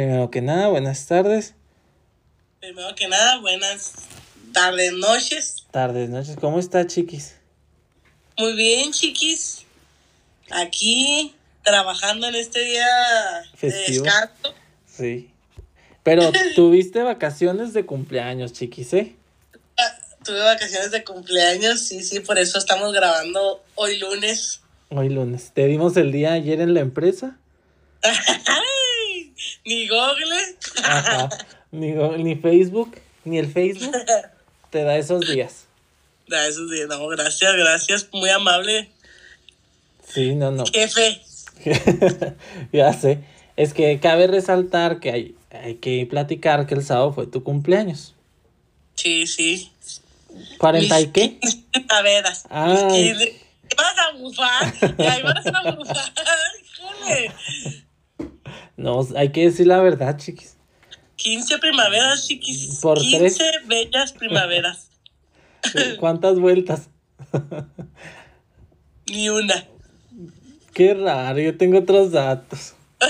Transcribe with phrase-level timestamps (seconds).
[0.00, 1.52] Primero que nada, buenas tardes.
[2.58, 3.92] Primero que nada, buenas
[4.50, 5.66] tardes, noches.
[5.70, 6.36] Tardes, noches.
[6.40, 7.34] ¿Cómo está, chiquis?
[8.38, 9.66] Muy bien, chiquis.
[10.52, 12.86] Aquí trabajando en este día
[13.54, 14.04] Festivo.
[14.04, 14.54] de descanso.
[14.86, 15.30] Sí.
[16.02, 19.14] Pero tuviste vacaciones de cumpleaños, chiquis, ¿eh?
[19.78, 24.62] Ah, Tuve vacaciones de cumpleaños, sí, sí, por eso estamos grabando hoy lunes.
[24.88, 25.50] Hoy lunes.
[25.52, 27.36] ¿Te dimos el día ayer en la empresa?
[29.64, 30.56] Ni Google.
[30.84, 31.28] Ajá.
[31.72, 33.94] Ni, go- ni Facebook, ni el Facebook
[34.70, 35.66] te da esos días.
[36.28, 38.90] Da esos días, no, gracias, gracias, muy amable,
[40.12, 40.64] Sí, no, no.
[40.66, 41.20] jefe.
[42.72, 43.18] ya sé.
[43.56, 48.14] Es que cabe resaltar que hay, hay que platicar que el sábado fue tu cumpleaños.
[48.94, 49.70] Sí, sí.
[50.58, 51.38] ¿40 y qué?
[51.72, 52.44] Primaveras.
[52.50, 52.72] Ay.
[52.72, 54.74] Mis quince- ¿Qué vas a bufar?
[54.98, 56.12] Y ahí vas a bufar.
[58.80, 60.56] No, hay que decir la verdad, chiquis.
[61.16, 62.78] 15 primaveras, chiquis.
[62.80, 63.66] Por 15 tres.
[63.66, 64.88] bellas primaveras.
[65.98, 66.88] ¿Cuántas vueltas?
[69.06, 69.66] Ni una.
[70.72, 72.74] Qué raro, yo tengo otros datos.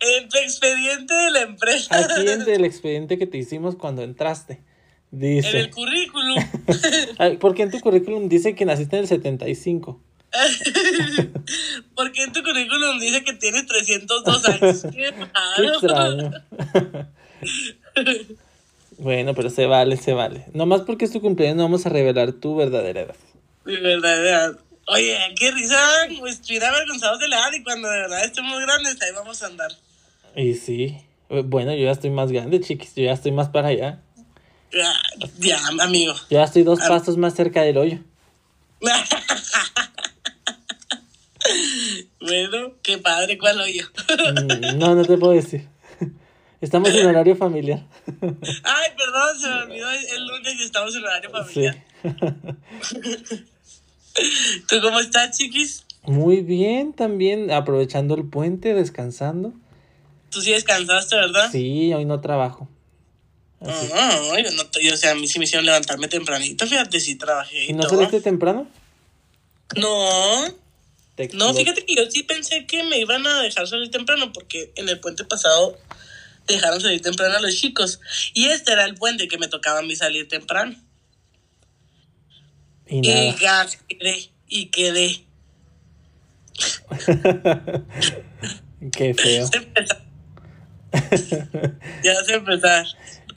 [0.00, 1.96] En tu expediente de la empresa.
[1.96, 4.62] Aquí en el expediente que te hicimos cuando entraste,
[5.12, 5.60] En dice...
[5.60, 6.38] el currículum.
[7.40, 10.00] Porque en tu currículum dice que naciste en el 75.
[11.94, 14.82] Porque en tu currículum dice que tienes 302 años.
[14.92, 15.14] Qué
[15.80, 16.30] Qué raro.
[18.98, 20.46] bueno, pero se vale, se vale.
[20.54, 23.16] Nomás porque es tu cumpleaños no vamos a revelar tu verdadera edad.
[23.64, 24.58] De verdad, de verdad.
[24.88, 25.78] Oye, qué risa.
[26.18, 29.46] Pues estuviera avergonzados de la edad y cuando de verdad estemos grandes, ahí vamos a
[29.46, 29.72] andar.
[30.34, 30.96] Y sí,
[31.28, 34.00] eh, bueno, yo ya estoy más grande, chiquis, yo ya estoy más para allá.
[34.72, 34.92] Ya,
[35.38, 36.14] ya, amigo.
[36.14, 37.98] Yo ya estoy dos pasos más cerca del hoyo.
[42.26, 43.86] Bueno, qué padre, ¿cuál hoyo?
[44.34, 45.68] Mm, No, no te puedo decir.
[46.60, 47.80] Estamos en horario familiar.
[48.62, 51.36] Ay, perdón, se me olvidó el lunes y estamos en horario Sí.
[51.36, 51.84] familiar.
[54.68, 55.84] ¿Tú cómo estás, chiquis?
[56.04, 59.52] Muy bien, también aprovechando el puente, descansando.
[60.30, 61.48] Tú sí descansaste, ¿verdad?
[61.50, 62.68] Sí, hoy no trabajo.
[63.60, 63.88] Así.
[63.94, 67.66] Ah, no, yo, o sea, a mí sí me hicieron levantarme tempranito, fíjate, sí trabajé
[67.66, 67.90] y, ¿Y no todo.
[67.96, 68.66] saliste temprano?
[69.76, 70.44] No,
[71.28, 74.72] Te no, fíjate que yo sí pensé que me iban a dejar salir temprano porque
[74.76, 75.78] en el puente pasado
[76.46, 78.00] dejaron salir temprano a los chicos
[78.34, 80.74] y este era el puente que me tocaba a mí salir temprano.
[82.88, 85.24] Y Y ya quedé, y quedé.
[88.92, 89.48] Qué feo.
[92.02, 92.86] Ya se empezar.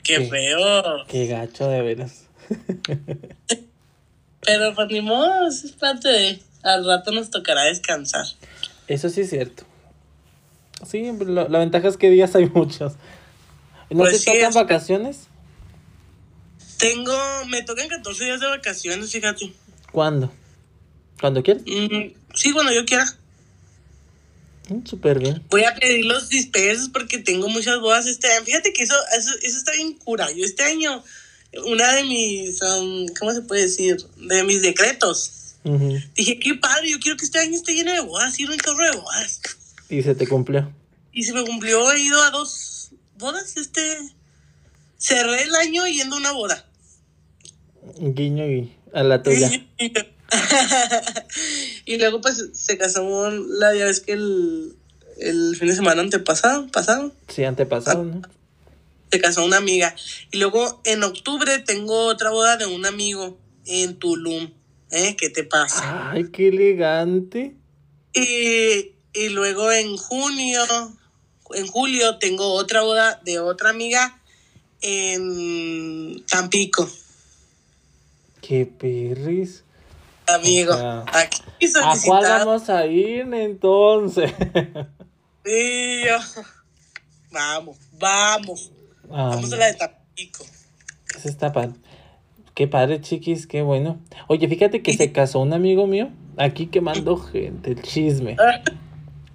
[0.02, 0.30] Qué Sí.
[0.30, 1.06] feo.
[1.08, 2.26] Qué gacho de veras.
[4.42, 6.38] Pero pues ni modo, es parte de.
[6.66, 8.26] Al rato nos tocará descansar.
[8.88, 9.64] Eso sí es cierto.
[10.88, 12.94] Sí, lo- la ventaja es que días hay muchos.
[13.90, 15.16] ¿No Pues te sí, tocan es- vacaciones?
[16.78, 17.16] Tengo.
[17.48, 19.52] Me tocan 14 días de vacaciones, fíjate.
[19.92, 20.30] ¿Cuándo?
[21.20, 21.62] ¿Cuándo quieres?
[21.66, 23.06] Mm, sí, cuando yo quiera.
[24.68, 25.42] Mm, Súper bien.
[25.48, 28.44] Voy a pedir los dispensos porque tengo muchas bodas este año.
[28.44, 30.28] Fíjate que eso, eso, eso está bien cura.
[30.32, 31.02] Yo este año,
[31.66, 33.96] una de mis, um, ¿cómo se puede decir?
[34.16, 35.35] De mis decretos.
[36.14, 38.84] Dije, qué padre, yo quiero que este año esté lleno de bodas, ir un chorro
[38.84, 39.40] de bodas.
[39.88, 40.72] Y se te cumplió.
[41.12, 43.98] Y se me cumplió, he ido a dos bodas, este...
[44.98, 46.64] Cerré el año yendo a una boda.
[47.98, 49.50] Guiño y a la tuya.
[51.84, 54.74] y luego pues se casó la ya ves que el,
[55.18, 58.22] el fin de semana antepasado, pasado, Sí, antepasado, ¿no?
[59.10, 59.94] se casó una amiga.
[60.30, 64.50] Y luego en octubre tengo otra boda de un amigo en Tulum.
[64.90, 65.16] ¿Eh?
[65.16, 66.10] ¿Qué te pasa?
[66.10, 67.56] Ay, qué elegante.
[68.14, 70.62] Y, y luego en junio,
[71.54, 74.20] en julio tengo otra boda de otra amiga
[74.80, 76.88] en Tampico.
[78.40, 79.64] Qué perris.
[80.28, 81.04] Amigo, Ajá.
[81.12, 81.42] aquí
[81.82, 84.32] ¿A cuál vamos a ir entonces?
[85.44, 86.42] Sí, yo.
[87.30, 88.72] Vamos, vamos.
[89.08, 90.44] Vamos a la de Tampico.
[91.14, 91.74] Eso está padre.
[92.56, 93.98] Qué padre, chiquis, qué bueno.
[94.28, 96.08] Oye, fíjate que se casó un amigo mío
[96.38, 98.34] aquí quemando gente, el chisme.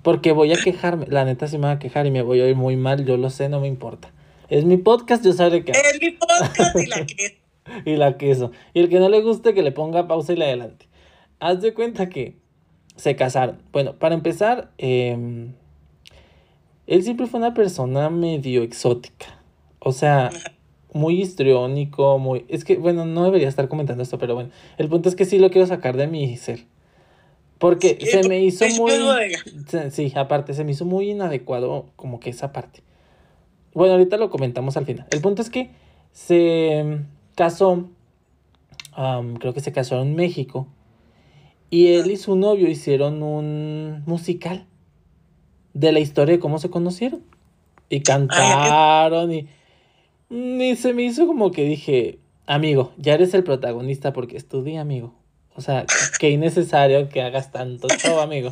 [0.02, 1.06] Porque voy a quejarme.
[1.08, 3.18] La neta sí me va a quejar y me voy a ir muy mal, yo
[3.18, 4.12] lo sé, no me importa.
[4.50, 5.72] Es mi podcast, yo sabré qué.
[5.72, 7.42] Es mi podcast y la que.
[7.86, 8.54] Y la queso.
[8.74, 10.88] Y el que no le guste, que le ponga pausa y le adelante.
[11.40, 12.38] Haz de cuenta que
[12.96, 13.62] se casaron.
[13.72, 15.54] Bueno, para empezar, em,
[16.88, 19.40] él siempre fue una persona medio exótica.
[19.78, 20.32] O sea,
[20.94, 22.46] muy histriónico, muy...
[22.50, 24.50] Es que, bueno, no debería estar comentando esto, pero bueno.
[24.78, 26.66] El punto es que sí lo quiero sacar de mi ser.
[27.58, 28.92] Porque Sí, se me hizo muy...
[29.68, 32.82] se- Sí, aparte, se me hizo muy inadecuado como que esa parte.
[33.74, 35.08] Bueno, ahorita lo comentamos al final.
[35.12, 35.70] El punto es que
[36.12, 36.98] se
[37.36, 37.88] casó,
[38.94, 40.68] am, creo que se casó en México,
[41.70, 44.66] y él y su novio hicieron un musical
[45.74, 47.24] de la historia de cómo se conocieron.
[47.90, 49.48] Y cantaron y...
[50.32, 55.14] Ni se me hizo como que dije, amigo, ya eres el protagonista porque estudié, amigo.
[55.56, 55.86] O sea,
[56.20, 58.50] qué innecesario que hagas tanto show, amigo.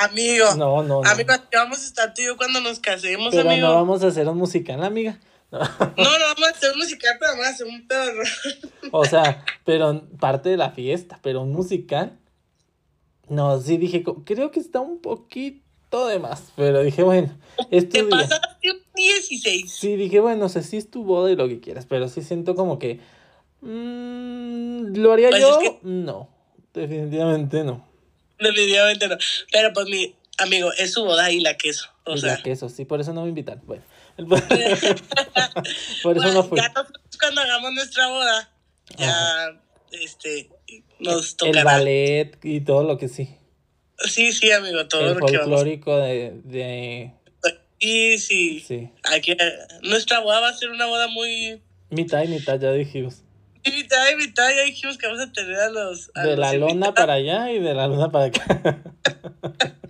[0.00, 0.54] Amigo.
[0.56, 1.10] No, no, no.
[1.10, 3.68] Amigo, vamos a estar tú y yo cuando nos casemos, Pero amigo.
[3.68, 5.20] no vamos a hacer un musical, amiga.
[5.50, 5.58] No.
[5.58, 8.22] No, no vamos a hacer un musical, pero vamos a hacer un pedo.
[8.92, 12.18] O sea, pero parte de la fiesta, pero un musical.
[13.28, 17.36] No, sí dije, creo que está un poquito de más, pero dije, bueno,
[17.70, 18.10] es tu Te día.
[18.10, 19.72] pasaste un 16.
[19.72, 22.22] Sí, dije, bueno, o sea, sí es tu boda y lo que quieras, pero sí
[22.22, 23.00] siento como que...
[23.60, 25.60] mm, ¿Lo haría Pues yo?
[25.60, 26.28] es que- No,
[26.74, 27.86] definitivamente no.
[28.38, 29.16] Definitivamente no.
[29.52, 31.88] Pero pues mi amigo, es su boda y la queso.
[32.06, 33.62] O Y sea, la queso, sí, por eso no me invitaron.
[33.66, 33.82] Bueno,
[34.16, 34.94] el- por eso
[36.02, 36.58] bueno, no fui.
[36.58, 36.72] ya
[37.20, 38.50] cuando hagamos nuestra boda,
[38.96, 39.60] ya
[39.92, 40.48] este
[41.00, 41.64] nos El tocará.
[41.64, 43.36] ballet y todo lo que sí.
[44.08, 45.50] Sí, sí, amigo, todo El lo que vamos.
[45.50, 47.12] folclórico de, de...
[47.78, 48.60] Sí, sí.
[48.60, 48.90] Sí.
[49.04, 49.36] Aquí,
[49.82, 53.22] nuestra boda va a ser una boda muy Mitad y mitad, ya dijimos.
[53.64, 54.48] mitad y mitad.
[54.54, 56.10] Ya dijimos que vamos a tener a los.
[56.14, 56.94] a De los la lona invitados.
[56.94, 58.82] para allá y de la luna para acá.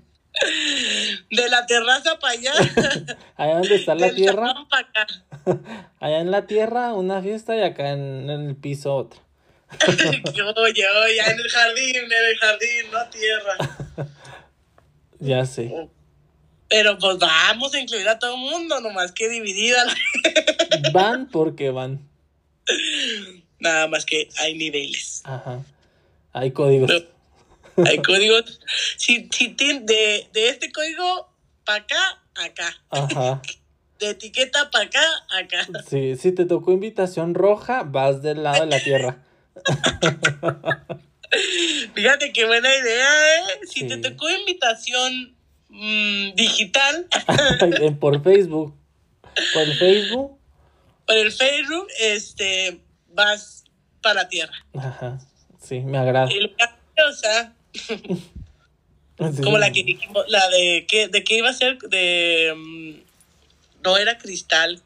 [1.30, 2.52] De la terraza para allá.
[3.36, 5.06] Allá donde está la del tierra, salón para acá.
[6.00, 9.20] allá en la tierra una fiesta y acá en, en el piso otra.
[10.56, 14.06] oye, oye, en el jardín, en el jardín, no tierra.
[15.22, 15.70] Ya sé.
[16.70, 19.84] Pero pues vamos a incluir a todo el mundo, nomás que dividida.
[20.94, 22.08] Van porque van.
[23.58, 25.20] Nada más que hay niveles.
[25.24, 25.62] Ajá.
[26.32, 26.90] Hay códigos.
[27.84, 28.60] Hay códigos.
[28.96, 31.28] Si, si de, de este código
[31.64, 32.76] para acá, acá.
[32.88, 33.42] Ajá.
[33.98, 35.04] De etiqueta para acá,
[35.38, 35.66] acá.
[35.88, 39.18] Sí, si te tocó invitación roja, vas del lado de la tierra.
[41.94, 43.42] Fíjate qué buena idea, ¿eh?
[43.66, 43.88] Si Sí.
[43.88, 45.34] te tocó invitación
[45.68, 47.06] mm, digital
[48.00, 48.74] Por Facebook.
[49.54, 50.38] Por el Facebook.
[51.06, 52.80] por el Facebook, este,
[53.12, 53.64] vas
[54.02, 54.52] para la tierra.
[54.76, 55.20] Ajá.
[55.62, 56.28] Sí, me agrada.
[56.32, 59.60] Y o sea, Sí, como sí.
[59.60, 64.18] la que dijimos, la de qué, de qué iba a ser, de mm, no era
[64.18, 64.80] cristal.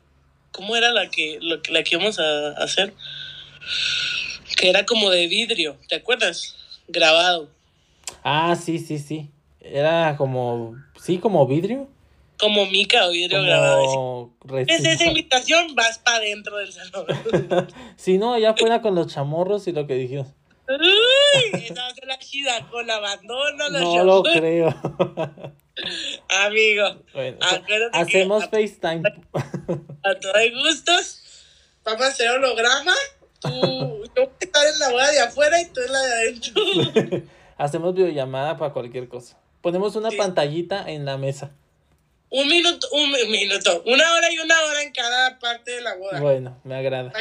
[0.51, 2.93] ¿Cómo era la que, lo que la que íbamos a hacer?
[4.57, 6.57] Que era como de vidrio, ¿te acuerdas?
[6.89, 7.49] Grabado.
[8.23, 9.31] Ah, sí, sí, sí.
[9.61, 10.77] Era como.
[11.03, 11.89] Sí, como vidrio.
[12.39, 13.85] Como mica o vidrio grabado.
[13.87, 17.07] Como Es esa invitación, vas para adentro del salón.
[17.97, 20.29] Si no, ya fuera con los chamorros y lo que dijimos.
[20.69, 24.75] Uy, esa va a ser la chida con la abandona, la No lo creo.
[26.47, 29.03] Amigo, Bueno, que- hacemos FaceTime.
[30.03, 31.21] a todos hay gustos.
[31.85, 32.95] Vamos a hacer holograma.
[33.45, 37.23] Tú, yo estar en la boda de afuera y tú en la de adentro.
[37.59, 39.39] hacemos videollamada para cualquier cosa.
[39.61, 40.17] Ponemos una Sí.
[40.17, 41.51] pantallita en la mesa.
[42.31, 45.95] Un minuto, un mi- minuto, una hora y una hora en cada parte de la
[45.97, 46.21] boda.
[46.21, 47.13] Bueno, me agrada.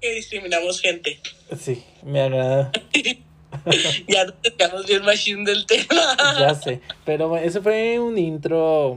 [0.00, 1.20] Que discriminamos gente.
[1.58, 2.72] Sí, me agrada.
[4.08, 6.16] Ya nos quedamos bien machine del tema.
[6.38, 6.80] Ya sé.
[7.04, 8.96] Pero bueno, eso fue un intro.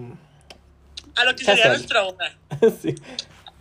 [1.16, 2.38] A lo que sería nuestra boda.
[2.82, 2.96] sí.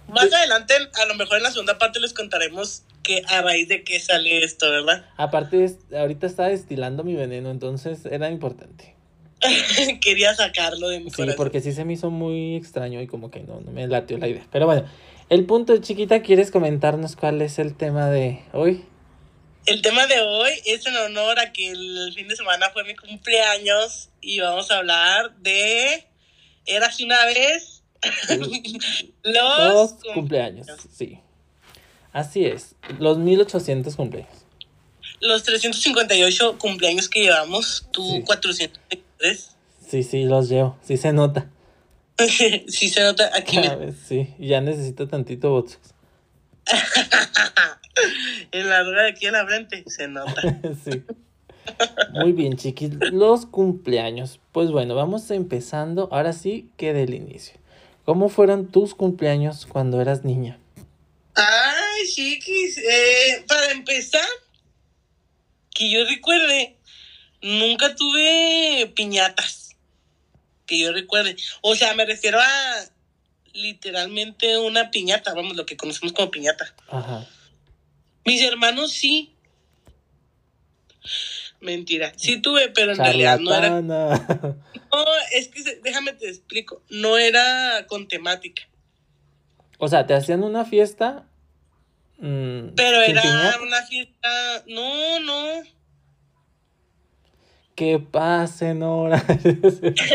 [0.08, 3.82] Más adelante, a lo mejor en la segunda parte les contaremos que a raíz de
[3.82, 5.06] qué sale esto, ¿verdad?
[5.16, 8.94] Aparte, ahorita estaba destilando mi veneno, entonces era importante.
[10.00, 11.36] Quería sacarlo de mi Sí, corazón.
[11.36, 14.28] porque sí se me hizo muy extraño y como que no, no me latió la
[14.28, 14.46] idea.
[14.52, 14.84] Pero bueno,
[15.30, 18.84] el punto, chiquita, ¿quieres comentarnos cuál es el tema de hoy?
[19.66, 22.94] El tema de hoy es en honor a que el fin de semana fue mi
[22.96, 26.06] cumpleaños y vamos a hablar de
[26.66, 27.81] Érase una vez
[29.24, 31.18] los, Los cum- cumpleaños, sí.
[32.12, 34.32] Así es, los 1800 cumpleaños.
[35.20, 38.22] los 358 cumpleaños que llevamos, tú Sí.
[38.22, 39.56] 423.
[39.88, 41.48] Sí, sí, los llevo, sí se nota.
[42.68, 45.78] sí se nota aquí Cada vez, sí, ya necesito tantito botox.
[48.52, 50.40] en la rueda de aquí en la frente, se nota.
[50.84, 51.02] sí.
[52.12, 52.90] Muy bien, chiquis.
[53.12, 54.40] Los cumpleaños.
[54.52, 56.08] Pues bueno, vamos empezando.
[56.12, 57.54] Ahora sí que del inicio.
[58.04, 60.58] ¿Cómo fueron tus cumpleaños cuando eras niña?
[61.34, 64.26] Ay, chiquis, eh, para empezar,
[65.70, 66.76] que yo recuerde,
[67.40, 69.76] nunca tuve piñatas.
[70.66, 71.36] Que yo recuerde.
[71.60, 72.84] O sea, me refiero a
[73.52, 76.74] literalmente una piñata, vamos, lo que conocemos como piñata.
[76.88, 77.26] Ajá.
[78.24, 79.32] Mis hermanos sí.
[81.62, 82.12] Mentira.
[82.16, 83.70] Sí tuve, pero en realidad no era.
[84.92, 86.82] No, es que déjame te explico.
[86.90, 88.62] No era con temática.
[89.78, 91.24] O sea, te hacían una fiesta.
[92.18, 93.62] mm, Pero era piñata.
[93.62, 94.62] una fiesta.
[94.66, 95.62] No, no.
[97.74, 99.24] Que pasen horas.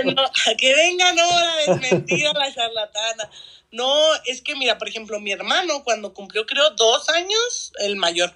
[0.06, 0.24] No,
[0.58, 3.30] que venga, no, la desmentida, la charlatana.
[3.72, 3.92] No,
[4.26, 8.32] es que mira, por ejemplo, mi hermano cuando cumplió creo dos años, el mayor,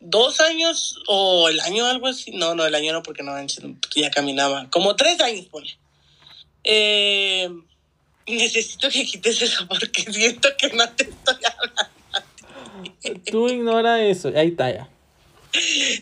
[0.00, 3.34] dos años o el año algo así, no, no, el año no porque no,
[3.94, 5.76] ya caminaba, como tres años, pone.
[6.64, 7.50] Eh,
[8.26, 11.94] necesito que quites eso porque siento que no te estoy hablando.
[13.30, 14.32] Tú ignora eso.
[14.34, 14.88] Ahí está ya.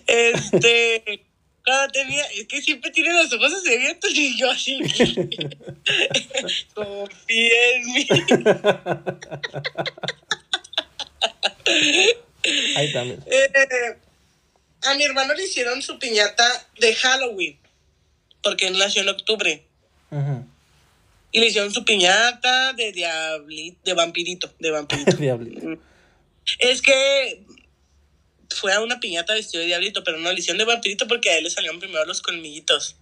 [0.06, 1.24] Este,
[1.64, 4.78] cuando tenía, es que siempre tiene los ojos así abiertos y yo así.
[6.74, 8.06] Confía en mí.
[12.76, 13.22] Ahí también.
[13.26, 13.96] Eh,
[14.82, 16.44] a mi hermano le hicieron su piñata
[16.78, 17.58] de Halloween,
[18.42, 19.64] porque él nació en octubre.
[21.30, 25.16] Y le hicieron su piñata de diablito, de vampirito, de vampirito.
[25.16, 25.78] Diablito.
[26.58, 27.42] es que
[28.50, 31.38] fue a una piñata vestido de diablito, pero no, le hicieron de vampirito porque a
[31.38, 32.96] él le salieron primero los colmillitos.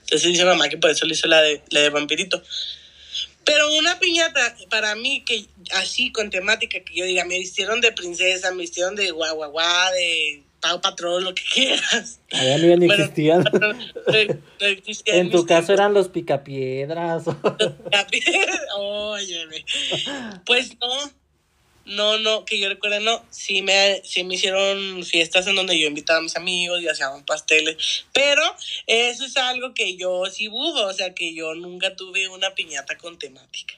[0.00, 2.42] Entonces dice mamá que por eso le hizo la de, la de vampirito.
[3.44, 7.92] Pero una piñata, para mí, que así con temática, que yo diga, me vistieron de
[7.92, 9.52] princesa, me vistieron de guau,
[9.92, 12.20] de Pau Patrón, lo que quieras.
[12.32, 13.44] Allá no, Bueno, existían.
[15.06, 17.24] En tu caso eran los picapiedras.
[18.76, 19.64] Óyeme.
[20.46, 21.10] Pues no,
[21.84, 23.24] no, no, que yo recuerde, no.
[23.30, 27.22] Sí me, sí me hicieron fiestas en donde yo invitaba a mis amigos y hacíamos
[27.24, 28.06] pasteles.
[28.12, 28.42] Pero
[28.86, 32.96] eso es algo que yo sí budo, o sea, que yo nunca tuve una piñata
[32.96, 33.74] con temática.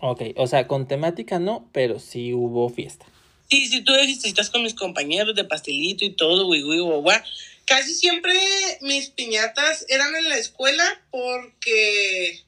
[0.00, 3.06] ok, o sea, con temática no, pero sí hubo fiesta.
[3.48, 7.20] Sí, sí tuve fiestitas con mis compañeros de pastelito y todo, güey, güey, guau.
[7.66, 8.34] Casi siempre
[8.80, 12.40] mis piñatas eran en la escuela porque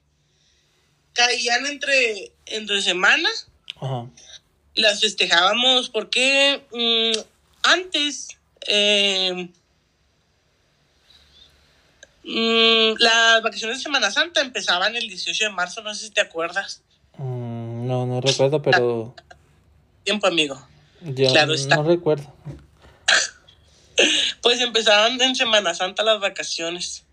[1.12, 3.28] caían entre, entre semana
[3.80, 4.06] Ajá.
[4.78, 7.18] Las festejábamos porque mm,
[7.62, 8.28] antes
[8.66, 9.48] eh,
[12.24, 16.20] mm, las vacaciones de Semana Santa empezaban el 18 de marzo, no sé si te
[16.20, 16.82] acuerdas.
[17.16, 19.14] Mm, no, no recuerdo, pero
[20.04, 20.58] Tiempo, amigo.
[21.02, 21.76] yo Claro está.
[21.76, 22.32] no recuerdo.
[24.42, 27.04] Pues empezaban en Semana Santa las vacaciones.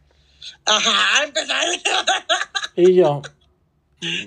[0.66, 1.68] Ajá, empezaban.
[2.76, 3.24] Y yo,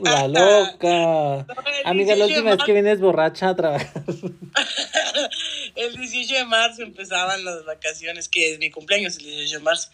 [0.02, 1.46] la loca.
[1.84, 4.02] Amiga, la 18 de última vez que vienes borracha a trabajar.
[5.74, 9.90] El 18 de marzo empezaban las vacaciones, que es mi cumpleaños, el 18 de marzo.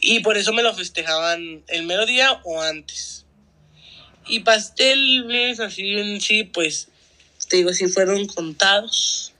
[0.00, 3.26] Y por eso me lo festejaban el mero día o antes.
[4.26, 6.88] Y pasteles así en sí, pues,
[7.48, 9.32] te digo, sí fueron contados.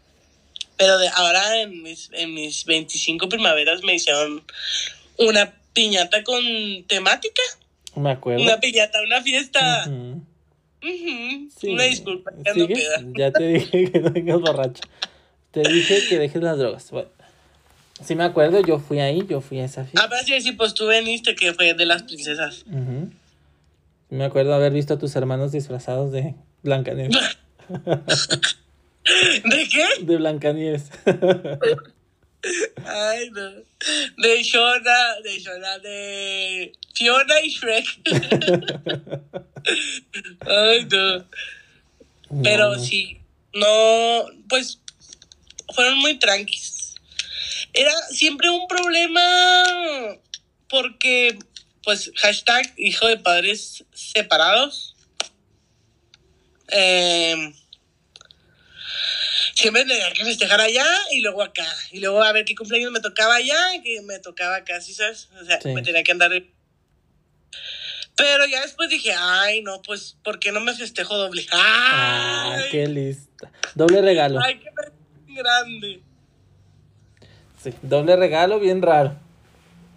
[0.77, 4.45] Pero de ahora en mis, en mis 25 primaveras me hicieron
[5.17, 6.45] una piñata con
[6.87, 7.43] temática.
[7.97, 8.43] Me acuerdo.
[8.43, 9.85] Una piñata, una fiesta.
[9.85, 11.49] Sí.
[11.69, 13.03] Una disculpa, ya no queda.
[13.17, 14.83] Ya te dije que no vengas borracha.
[15.51, 16.91] Te dije que dejes las drogas.
[16.91, 17.09] Bueno,
[18.05, 20.09] sí me acuerdo, yo fui ahí, yo fui a esa Ah, fiesta.
[20.11, 22.65] pero sí, sí, pues tú veniste, que fue de las princesas.
[24.11, 27.17] Me acuerdo haber visto a tus hermanos disfrazados de Blancanieves.
[29.45, 29.85] ¿De qué?
[30.05, 30.91] De Blancanieves.
[32.85, 33.51] Ay, no.
[34.19, 37.87] De Shona, de Shona, de Fiona y Shrek.
[40.47, 41.29] Ay, no.
[42.43, 43.21] Pero No, sí,
[43.55, 44.81] no, pues
[45.75, 46.95] fueron muy tranquis.
[47.73, 49.23] Era siempre un problema
[50.69, 51.39] porque,
[51.85, 54.97] pues, hashtag hijo de padres separados.
[56.69, 57.55] Eh,
[59.57, 61.67] siempre tenía que festejar allá y luego acá.
[61.91, 64.95] Y luego a ver qué cumpleaños me tocaba allá y que me tocaba acá, ¿sí
[64.95, 65.29] sabes?
[65.41, 65.71] O sea, Sí.
[65.71, 66.31] me tenía que andar.
[68.15, 71.45] Pero ya después dije, ay, no, pues, ¿por qué no me festejo doble?
[71.53, 72.71] Ah, ¡Ay!
[72.71, 73.51] qué lista.
[73.75, 74.41] Doble regalo.
[74.43, 74.71] ¡Ay, qué
[75.35, 76.01] grande!
[77.63, 79.19] Sí, doble regalo, bien raro.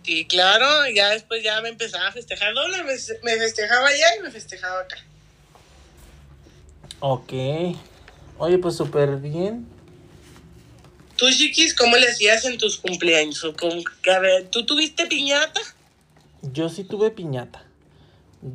[0.03, 4.23] Sí, claro, ya después ya me empezaba a festejar doble, me, me festejaba allá y
[4.23, 4.97] me festejaba acá.
[7.01, 7.31] Ok.
[8.39, 9.67] Oye, pues súper bien.
[11.17, 13.43] Tú, chiquis, ¿cómo le hacías en tus cumpleaños?
[13.43, 15.59] ¿O con- que, a ver, ¿Tú tuviste piñata?
[16.41, 17.65] Yo sí tuve piñata.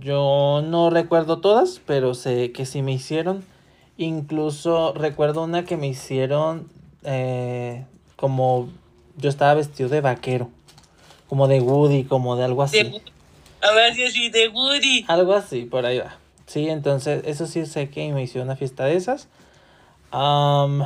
[0.00, 3.44] Yo no recuerdo todas, pero sé que sí me hicieron.
[3.98, 6.70] Incluso recuerdo una que me hicieron
[7.02, 7.84] eh,
[8.16, 8.70] como
[9.18, 10.50] yo estaba vestido de vaquero.
[11.28, 12.82] Como de Woody, como de algo así.
[12.82, 13.02] De,
[13.60, 15.04] a ver si así, de Woody.
[15.06, 16.16] Algo así, por ahí va.
[16.46, 19.28] Sí, entonces eso sí sé que me hicieron una fiesta de esas.
[20.16, 20.84] Am,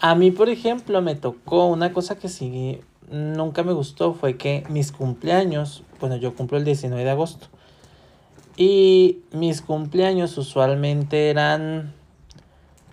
[0.00, 4.64] a mí, por ejemplo, me tocó una cosa que sí nunca me gustó fue que
[4.68, 7.46] mis cumpleaños, bueno, yo cumplo el 19 de agosto.
[8.56, 11.94] Y mis cumpleaños usualmente eran...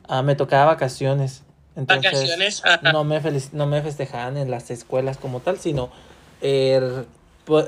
[0.07, 1.43] ah, me tocaba vacaciones.
[1.75, 5.89] Entonces, Vacaciones, no me, no me festejaban en las escuelas como tal, sino
[6.41, 7.05] er-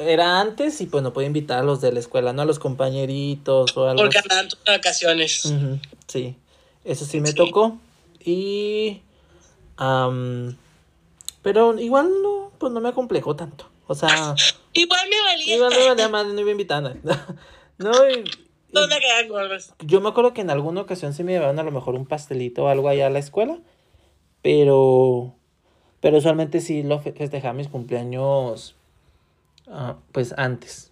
[0.01, 2.57] era antes y pues no podía invitar a los de la escuela, no a los
[2.57, 4.27] compañeritos o algo Porque así.
[4.29, 5.53] andaban tus vacaciones.
[6.07, 6.35] Sí,
[6.83, 7.35] eso sí me Sí.
[7.35, 7.77] tocó.
[8.23, 9.01] Y...
[9.77, 10.55] am,
[11.41, 13.65] pero igual no, pues no me acomplejó tanto.
[13.87, 14.35] O sea,
[14.73, 15.55] Igual me valía.
[15.55, 17.01] igual me valía madre, no iba a invitar a nadie.
[17.77, 18.23] No, y-
[18.73, 18.95] No me
[19.79, 22.65] yo me acuerdo que en alguna ocasión sí me llevaban a lo mejor un pastelito
[22.65, 23.57] o algo allá a la escuela.
[24.41, 25.33] Pero...
[26.01, 28.75] Pero usualmente sí lo fe- festejaba mis cumpleaños
[29.69, 30.91] ah, pues antes.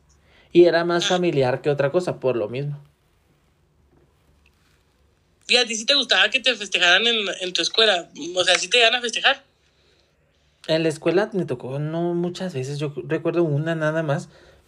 [0.52, 2.78] Y era más familiar que otra cosa, por lo mismo.
[5.48, 8.10] ¿Y a ti sí te gustaba que te festejaran en, en tu escuela?
[8.36, 9.44] O sea, ¿sí te iban a festejar?
[10.68, 14.28] En la escuela me tocó no muchas veces, yo recuerdo una nada más.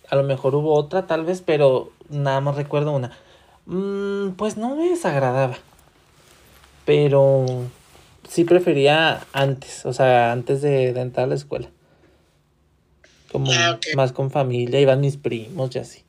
[0.10, 3.12] A lo mejor hubo otra tal vez, pero nada más recuerdo una.
[3.66, 5.58] Mm, pues no me desagradaba.
[6.86, 7.46] Pero
[8.28, 11.70] sí prefería antes, o sea, antes de, de entrar a la escuela.
[13.32, 16.04] Como Ah, más con familia, iban mis primos y así.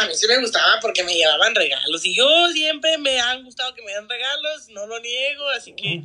[0.00, 2.04] A mí sí me gustaba porque me llevaban regalos.
[2.04, 6.02] Y yo siempre me han gustado que me dan regalos, no lo niego, así que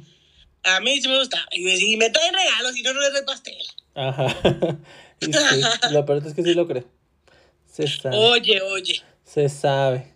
[0.64, 1.46] a mí sí me gustaba.
[1.52, 3.58] Y si me traen regalos y no, no les doy pastel.
[3.96, 4.28] Ajá.
[5.20, 5.32] Sí,
[5.90, 6.86] lo peor es que sí lo creo.
[7.74, 8.16] Se sabe.
[8.16, 10.14] Oye, oye, Se sabe.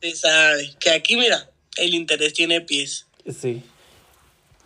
[0.00, 3.08] se sabe que aquí, mira, el interés tiene pies.
[3.26, 3.64] Sí.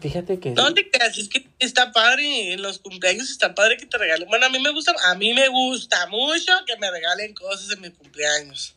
[0.02, 0.50] Fíjate que.
[0.50, 4.28] No te creas, es que está padre, en los cumpleaños está padre que te regalen.
[4.28, 7.82] Bueno, a mí me gusta, a mí me gusta mucho que me regalen cosas en
[7.82, 8.74] mi cumpleaños.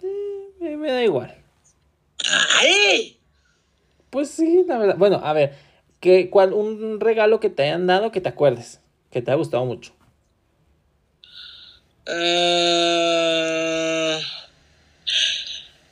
[0.00, 1.36] eh, me da igual.
[2.60, 3.18] ¡Ay!
[4.10, 4.94] Pues sí, la verdad.
[4.96, 5.56] Bueno, a ver,
[5.98, 9.64] ¿qué, cuál, un regalo que te hayan dado que te acuerdes, que te haya gustado
[9.64, 9.96] mucho.
[12.06, 14.20] Eh,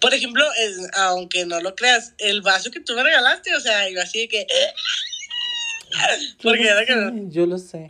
[0.00, 3.88] por ejemplo, el- aunque no lo creas, el vaso que tú me regalaste, o sea,
[3.90, 4.46] yo así de que...
[4.48, 7.22] Yo Porque lo era sé, que...
[7.28, 7.86] yo lo sé.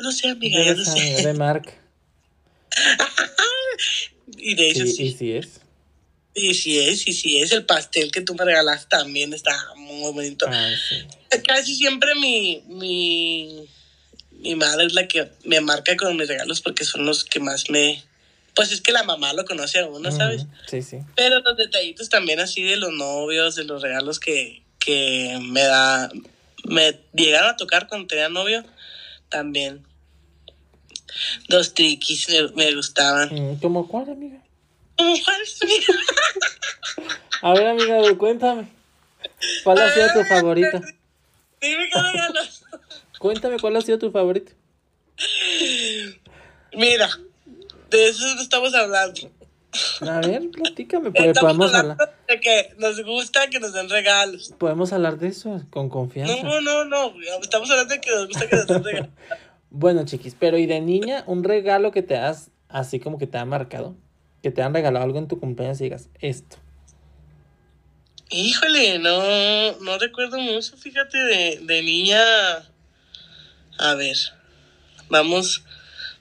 [0.00, 1.72] No sé, amiga, Yo yo lo sé, de marca.
[4.36, 5.02] Y de hecho Sí, sí.
[5.04, 5.48] y sí es.
[6.34, 7.50] Y sí es, y sí es.
[7.52, 10.46] El pastel que tú me regalaste también está muy bonito.
[10.48, 11.04] Ah, sí.
[11.46, 13.68] Casi siempre mi, mi,
[14.32, 17.70] mi madre es la que me marca con mis regalos porque son los que más
[17.70, 18.04] me...
[18.58, 20.44] Pues es que la mamá lo conoce a uno, ¿sabes?
[20.66, 20.98] Sí, sí.
[21.14, 26.10] Pero los detallitos también así de los novios, de los regalos que, que me da,
[26.64, 28.64] me llegaron a tocar cuando tenía novio,
[29.28, 29.86] también.
[31.46, 33.28] Los triquis me, me gustaban.
[33.32, 34.42] Mm, ¿Cómo cuál, amiga?
[34.96, 35.14] ¿Cómo
[35.62, 35.94] amiga?
[37.42, 38.68] A ver, amiga, cuéntame.
[39.62, 40.80] ¿Cuál ha sido tu favorito?
[41.60, 42.64] Dime qué regalos.
[43.20, 44.50] Cuéntame cuál ha sido tu favorito.
[46.72, 47.08] Mira,
[47.90, 49.30] de eso no estamos hablando.
[50.00, 51.10] A ver, platícame.
[51.10, 54.54] pues, Estamos podemos hablar, de que nos gusta que nos den regalos.
[54.58, 56.42] podemos hablar de eso con confianza.
[56.42, 57.12] No, no, no.
[57.42, 59.10] Estamos hablando de que nos gusta que nos den regalos.
[59.70, 63.36] Bueno, chiquis, pero ¿y de niña un regalo que te has, así como que te
[63.36, 63.94] ha marcado?
[64.42, 66.56] Que te han regalado algo en tu cumpleaños y digas, esto.
[68.30, 72.18] Híjole, no, no recuerdo mucho, fíjate, de, de niña.
[73.78, 74.16] A ver,
[75.10, 75.64] vamos,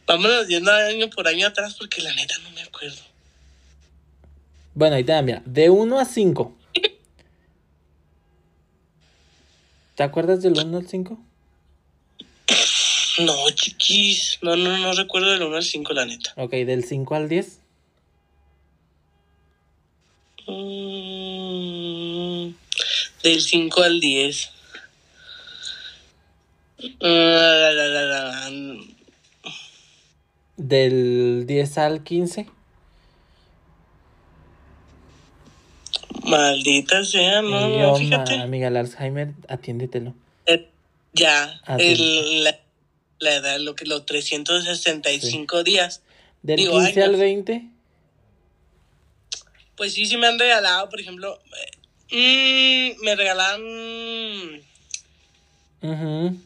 [0.08, 3.02] vámonos yendo año por año atrás porque la neta no me acuerdo.
[4.74, 6.58] Bueno, ahí te da, mira, de 1 a 5.
[9.96, 11.20] ¿Te acuerdas del 1 al 5?
[13.20, 16.34] No, chiquis, no, no, no recuerdo del 1 al 5, la neta.
[16.38, 17.60] Ok, del 5 al 10.
[20.48, 21.28] Mm,
[23.24, 24.52] del 5 al 10.
[27.02, 28.97] Ah, la, la, la, la.
[30.58, 32.48] Del 10 al 15.
[36.24, 38.34] Maldita sea, no, Idioma, fíjate.
[38.40, 40.14] amiga, el Alzheimer, atiéndetelo.
[40.46, 40.68] Eh,
[41.14, 42.60] Ya, el, la,
[43.20, 46.02] la edad, lo que los 365 días.
[46.42, 47.20] Del Digo, 15 al años.
[47.20, 47.68] 20.
[49.76, 51.40] Pues sí, sí me han regalado, por ejemplo,
[52.12, 53.62] eh, mm, me regalan...
[55.82, 56.38] Ujú.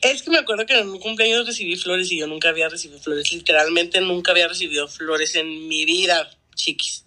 [0.00, 3.00] Es que me acuerdo que en un cumpleaños recibí flores y yo nunca había recibido
[3.00, 3.32] flores.
[3.32, 7.04] Literalmente nunca había recibido flores en mi vida, chiquis.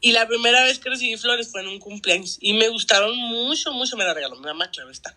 [0.00, 2.38] Y la primera vez que recibí flores fue en un cumpleaños.
[2.40, 3.96] Y me gustaron mucho, mucho.
[3.96, 5.16] Me la regaló mi mamá, claro está.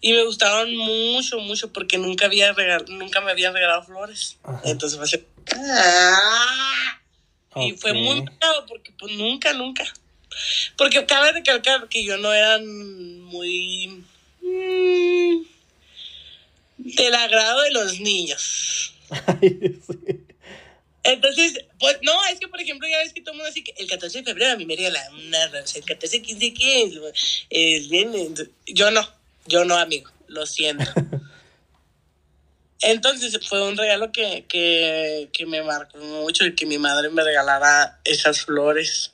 [0.00, 4.36] Y me gustaron mucho, mucho porque nunca, había regal nunca me habían regalado flores.
[4.42, 4.60] Ajá.
[4.64, 5.24] Entonces fue así.
[5.58, 7.00] ¡ah!
[7.56, 9.84] Y fue muy marcado porque pues nunca, nunca.
[10.76, 14.04] Porque cabe recalcar que yo no era muy...
[14.42, 15.53] mm,
[16.84, 18.94] del agrado de los niños.
[19.26, 20.24] Ay, sí.
[21.02, 23.74] Entonces, pues no, es que por ejemplo, ya ves que todo el mundo así que
[23.76, 27.00] el 14 de febrero a mí me regalan una rosa, el 14, 15, 15,
[27.50, 28.34] el bien,
[28.66, 29.06] yo no,
[29.46, 30.90] yo no, amigo, lo siento.
[32.80, 37.22] Entonces fue un regalo que, que, que me marcó mucho y que mi madre me
[37.22, 39.12] regalara esas flores.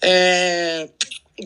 [0.00, 0.90] Eh,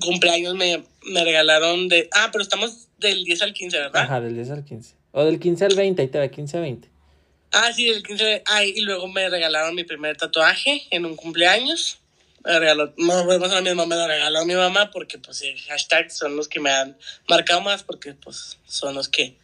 [0.01, 2.09] cumpleaños me, me regalaron de...
[2.12, 4.03] Ah, pero estamos del 10 al 15, ¿verdad?
[4.03, 5.02] Ajá, del 10 al 15.
[5.12, 6.90] O del 15 al 20, ahí te va, 15 a 20.
[7.53, 8.42] Ah, sí, del 15.
[8.46, 11.98] Ah, y luego me regalaron mi primer tatuaje en un cumpleaños.
[12.44, 16.35] Me regaló, más o menos me lo regaló mi mamá porque pues el hashtag son
[16.35, 16.96] los que me han
[17.29, 19.37] marcado más porque pues son los que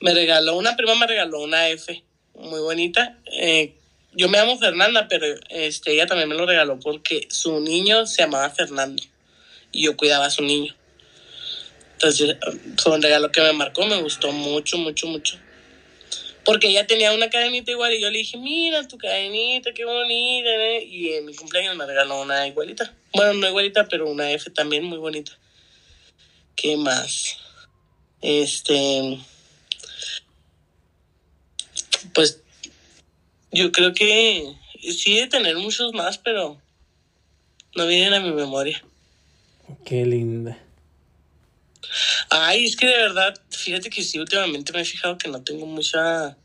[0.00, 3.18] me regaló, una prima me regaló una F muy bonita.
[3.32, 3.74] Eh,
[4.12, 8.22] yo me llamo Fernanda, pero este, ella también me lo regaló porque su niño se
[8.22, 9.02] llamaba Fernando
[9.72, 10.74] y yo cuidaba a su niño.
[11.94, 12.36] Entonces
[12.76, 15.38] fue un regalo que me marcó, me gustó mucho, mucho, mucho.
[16.44, 20.50] Porque ella tenía una cadenita igual y yo le dije, mira tu cadenita, qué bonita.
[20.50, 20.84] ¿eh?
[20.84, 22.92] Y en mi cumpleaños me regaló una igualita.
[23.14, 25.32] Bueno, no igualita, pero una F también muy bonita.
[26.54, 27.38] ¿Qué más?
[28.20, 29.18] Este.
[32.12, 32.40] Pues
[33.50, 36.60] yo creo que sí de tener muchos más, pero
[37.74, 38.84] no vienen a mi memoria.
[39.84, 40.58] Qué linda.
[42.30, 45.66] Ay, es que de verdad, fíjate que sí, últimamente me he fijado que no tengo
[45.66, 46.36] mucha.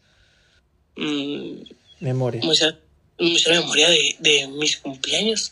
[0.95, 1.61] mm,
[1.99, 2.41] Memoria.
[2.43, 2.77] mucha,
[3.19, 5.51] mucha memoria de, de mis cumpleaños.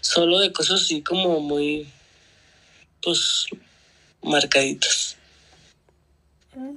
[0.00, 1.86] Solo de cosas así como muy.
[3.02, 3.46] Pues.
[4.22, 5.16] marcaditas.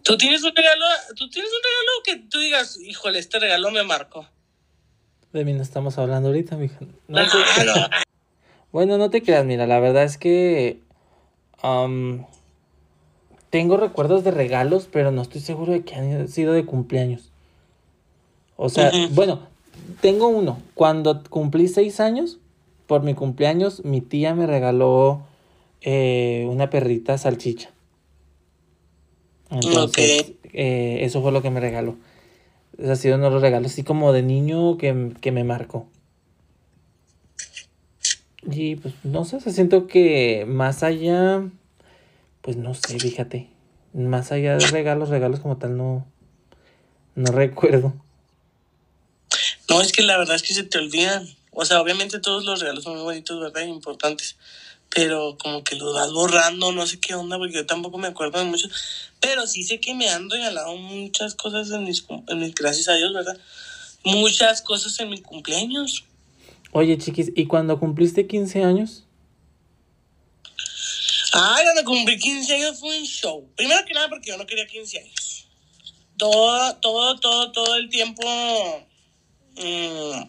[0.04, 0.86] ¿Tú tienes un regalo?
[1.16, 4.28] ¿Tú tienes un regalo que tú digas, híjole, este regalo me marcó?
[5.32, 6.78] De mí no estamos hablando ahorita, mija.
[7.08, 7.90] No, No, te- no.
[8.72, 10.82] Bueno, no te creas, mira, la verdad es que
[11.62, 12.26] am,
[13.50, 17.32] tengo recuerdos de regalos, pero no estoy seguro de que han sido de cumpleaños.
[18.56, 19.40] O sea, bueno,
[20.02, 20.60] tengo uno.
[20.76, 22.40] Cuando cumplí seis años,
[22.88, 25.22] por mi cumpleaños, mi tía me regaló
[25.82, 27.70] eh, una perrita salchicha.
[29.50, 31.96] Entonces, eh, eso fue lo que me regaló.
[32.84, 35.88] Ha sido uno de los regalos así como de niño que, que me marcó.
[38.44, 41.44] Y pues no sé, o sea, siento que más allá,
[42.42, 43.50] pues no sé, fíjate,
[43.94, 46.06] más allá de regalos, regalos como tal no,
[47.16, 47.94] no recuerdo.
[49.70, 51.28] No, es que la verdad es que se te olvidan.
[51.52, 53.66] O sea, obviamente todos los regalos son muy bonitos, ¿verdad?
[53.66, 54.38] Y importantes.
[54.90, 58.40] Pero como que los vas borrando, no sé qué onda, porque yo tampoco me acuerdo
[58.40, 58.72] de muchos.
[59.20, 62.96] Pero sí sé que me han regalado muchas cosas en mis, en mis gracias a
[62.96, 63.38] Dios, ¿verdad?
[64.04, 66.06] Muchas cosas en mi cumpleaños.
[66.72, 69.04] Oye, chiquis, ¿y cuando cumpliste 15 años?
[71.32, 73.48] Ay, cuando cumplí 15 años fue un show.
[73.56, 75.48] Primero que nada porque yo no quería 15 años.
[76.18, 78.24] Todo, todo, todo, todo el tiempo.
[79.56, 80.24] mm,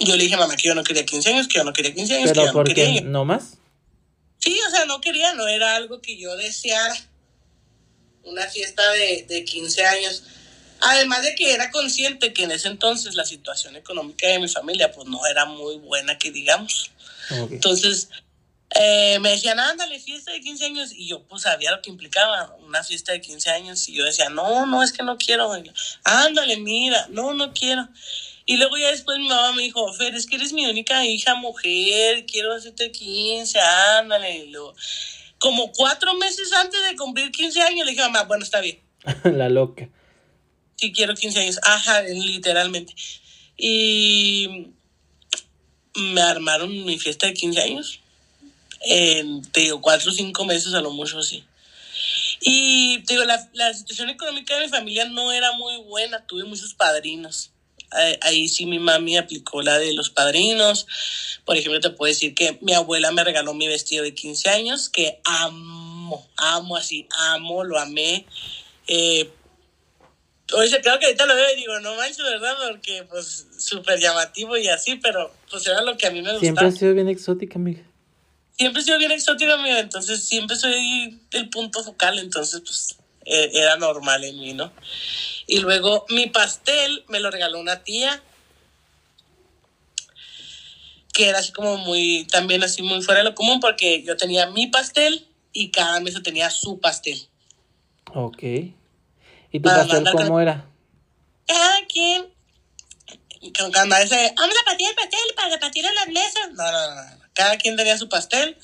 [0.00, 1.94] yo le dije a mamá que yo no quería 15 años, que yo no quería
[1.94, 2.94] 15 años, que Pero yo no ¿por quería.
[2.94, 3.54] qué no más?
[4.38, 6.94] Sí, o sea, no quería, no era algo que yo deseara.
[8.24, 10.24] Una fiesta de, de 15 años.
[10.80, 14.92] Además de que era consciente que en ese entonces la situación económica de mi familia
[14.92, 16.90] pues no era muy buena, que digamos.
[17.50, 18.08] Entonces
[18.74, 20.92] eh, me decían, ándale, fiesta de 15 años.
[20.92, 23.88] Y yo pues sabía lo que implicaba una fiesta de 15 años.
[23.88, 25.52] Y yo decía, no, no, es que no quiero.
[26.04, 27.88] Ándale, mira, no, no quiero.
[28.46, 31.34] Y luego ya después mi mamá me dijo, Fer, es que eres mi única hija
[31.34, 33.58] mujer, quiero hacerte 15,
[33.98, 34.38] ándale.
[34.38, 34.74] Y luego,
[35.38, 38.80] como cuatro meses antes de cumplir 15 años, le dije, mamá, bueno, está bien
[39.24, 39.88] La loca.
[40.76, 41.60] sí quiero 15 años.
[41.62, 42.94] Ajá, literalmente.
[43.56, 44.72] Y
[45.94, 48.00] me armaron mi fiesta de 15 años.
[48.86, 51.44] En, te digo, cuatro o cinco meses a lo mucho, sí.
[52.40, 56.26] Y te digo, la, la situación económica de mi familia no era muy buena.
[56.26, 57.50] Tuve muchos padrinos.
[58.22, 60.86] Ahí, sí mi mami aplicó la de los padrinos.
[61.44, 64.88] Por ejemplo, te puedo decir que mi abuela me regaló mi vestido de 15 años,
[64.88, 68.26] que amo, amo así, amo, lo amé.
[68.88, 69.30] Eh,
[70.52, 72.54] Oye, creo que ahorita lo veo y digo, no manches, ¿verdad?
[72.68, 76.40] Porque, pues, súper llamativo y así, pero, pues, era lo que a mí me gustaba.
[76.40, 77.82] Siempre has sido bien exótica, amiga.
[78.56, 83.50] Siempre he sido bien exótico, amigo, entonces siempre soy el punto focal, entonces, pues, eh,
[83.52, 84.72] era normal en mí, ¿no?
[85.46, 88.22] Y luego, mi pastel me lo regaló una tía,
[91.12, 94.46] que era así como muy, también así muy fuera de lo común, porque yo tenía
[94.50, 97.28] mi pastel y cada mesa tenía su pastel.
[98.12, 98.42] Ok.
[98.42, 98.72] ¿Y
[99.52, 100.66] tu Para pastel cómo con- era?
[101.46, 102.26] cada quien
[103.58, 106.94] con cuando dice vamos a partir el pastel para partir en las mesas no, no,
[106.94, 107.23] no, no.
[107.34, 108.56] Cada quien tenía su pastel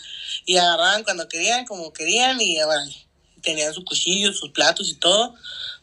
[0.47, 2.95] y agarraban cuando querían como querían y órale.
[3.43, 5.35] tenían su cuchillo, sus platos y todo.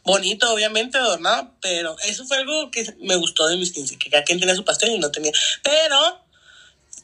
[0.04, 4.24] Bonito, obviamente, adornado, pero eso fue algo que me gustó de mis 15, que cada
[4.24, 5.32] quien tenía su pastel y no tenía.
[5.62, 6.24] Pero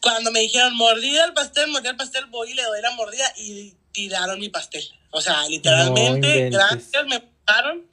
[0.01, 3.31] cuando me dijeron mordida el pastel, mordida el pastel, voy y le doy la mordida
[3.37, 4.85] y tiraron mi pastel.
[5.11, 7.87] O sea, literalmente, gracias, me pagaron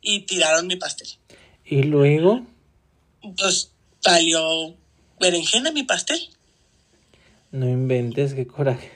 [0.00, 1.08] y tiraron mi pastel.
[1.64, 2.46] ¿Y luego?
[3.36, 4.74] Pues salió
[5.18, 6.28] berenjena mi pastel.
[7.50, 8.90] No inventes, qué coraje.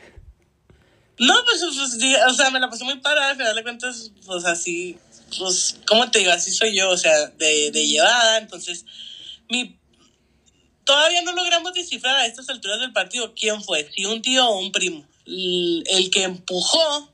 [1.18, 4.44] No, pues, pues o sea, me la pasé muy parada, al final de cuentas, pues
[4.44, 4.98] así,
[5.38, 6.32] pues, ¿cómo te digo?
[6.32, 8.84] Así soy yo, o sea, de, de llevada, entonces,
[9.48, 9.78] mi...
[10.84, 14.58] Todavía no logramos descifrar a estas alturas del partido quién fue, si un tío o
[14.58, 15.06] un primo.
[15.24, 17.10] El, que empujó,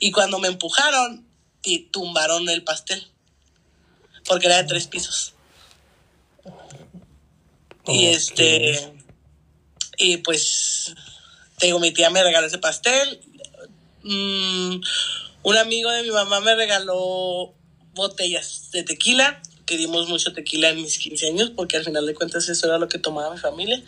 [0.00, 1.24] y cuando me empujaron,
[1.92, 3.06] tumbaron el pastel,
[4.26, 5.34] porque era de tres pisos.
[7.86, 8.92] Y este,
[9.98, 10.94] y pues,
[11.58, 13.20] te digo, mi tía me regaló ese pastel,
[14.04, 14.80] Mm,
[15.44, 17.54] un amigo de mi mamá me regaló
[17.94, 22.14] botellas de tequila, que dimos mucho tequila en mis 15 años, porque al final de
[22.14, 23.82] cuentas eso era lo que tomaba mi familia.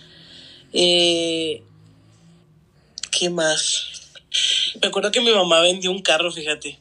[0.72, 1.62] Eh,
[3.10, 3.90] ¿Qué más?
[4.80, 6.78] Me acuerdo que mi mamá vendió un carro, fíjate.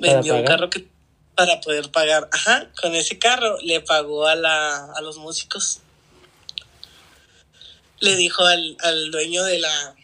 [0.00, 0.86] Vendió un carro que
[1.34, 2.28] para poder pagar.
[2.32, 5.80] Ajá, con ese carro le pagó a, la, a los músicos.
[8.00, 9.96] Le dijo al, al dueño de la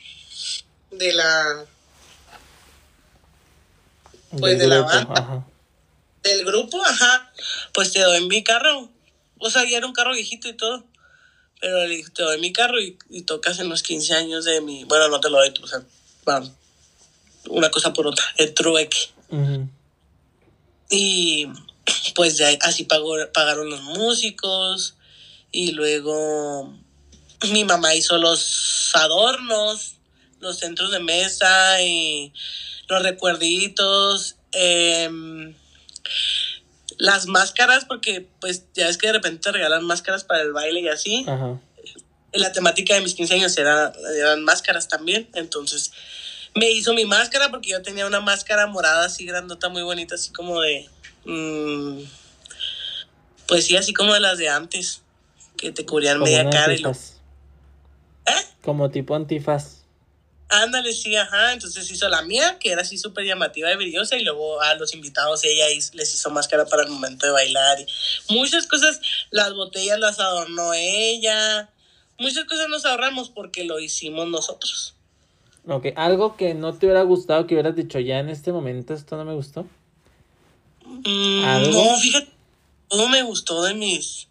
[0.91, 1.67] de la
[4.39, 5.47] pues de la banda.
[6.23, 7.33] Del grupo, ajá.
[7.73, 8.91] Pues te doy mi carro.
[9.39, 10.85] O sea, ya era un carro viejito y todo.
[11.61, 14.85] Pero le dije, te doy mi carro y, tocas en los 15 años de mi.
[14.85, 15.83] Bueno, no te lo doy, o sea,
[17.49, 18.99] una cosa por otra, el trueque.
[20.91, 21.47] Y
[22.15, 24.95] pues ya así pagó, pagaron los músicos
[25.51, 26.77] y luego
[27.51, 29.97] mi mamá hizo los adornos,
[30.41, 32.33] los centros de mesa y
[32.89, 35.55] los recuerditos, em,
[36.99, 40.81] las máscaras, porque pues ya es que de repente te regalan máscaras para el baile
[40.81, 41.25] y así.
[41.29, 41.61] Ajá.
[42.33, 45.93] La temática de mis 15 años era, eran máscaras también, entonces
[46.57, 50.33] me hizo mi máscara porque yo tenía una máscara morada así grandota, muy bonita, así
[50.33, 50.89] como de...
[51.25, 52.01] Mm,
[53.47, 55.03] pues sí, así como de las de antes,
[55.57, 56.93] que te cubrían media cara y lo...
[58.27, 58.47] ¿Eh?
[58.63, 59.87] Como tipo antifaz.
[60.49, 61.53] Ándale, sí, ajá.
[61.53, 64.95] Entonces hizo la mía, que era así súper llamativa y brillosa, y luego a los
[64.95, 67.79] invitados ella les hizo máscara para el momento de bailar.
[67.81, 71.71] Y muchas cosas, las botellas las adornó ella.
[72.19, 74.95] Muchas cosas nos ahorramos porque lo hicimos nosotros.
[75.69, 79.17] Ok, algo que no te hubiera gustado, que hubieras dicho ya en este momento, esto
[79.17, 79.67] no me gustó.
[80.85, 82.31] Mm, no, fíjate,
[82.89, 84.29] todo me gustó de mis,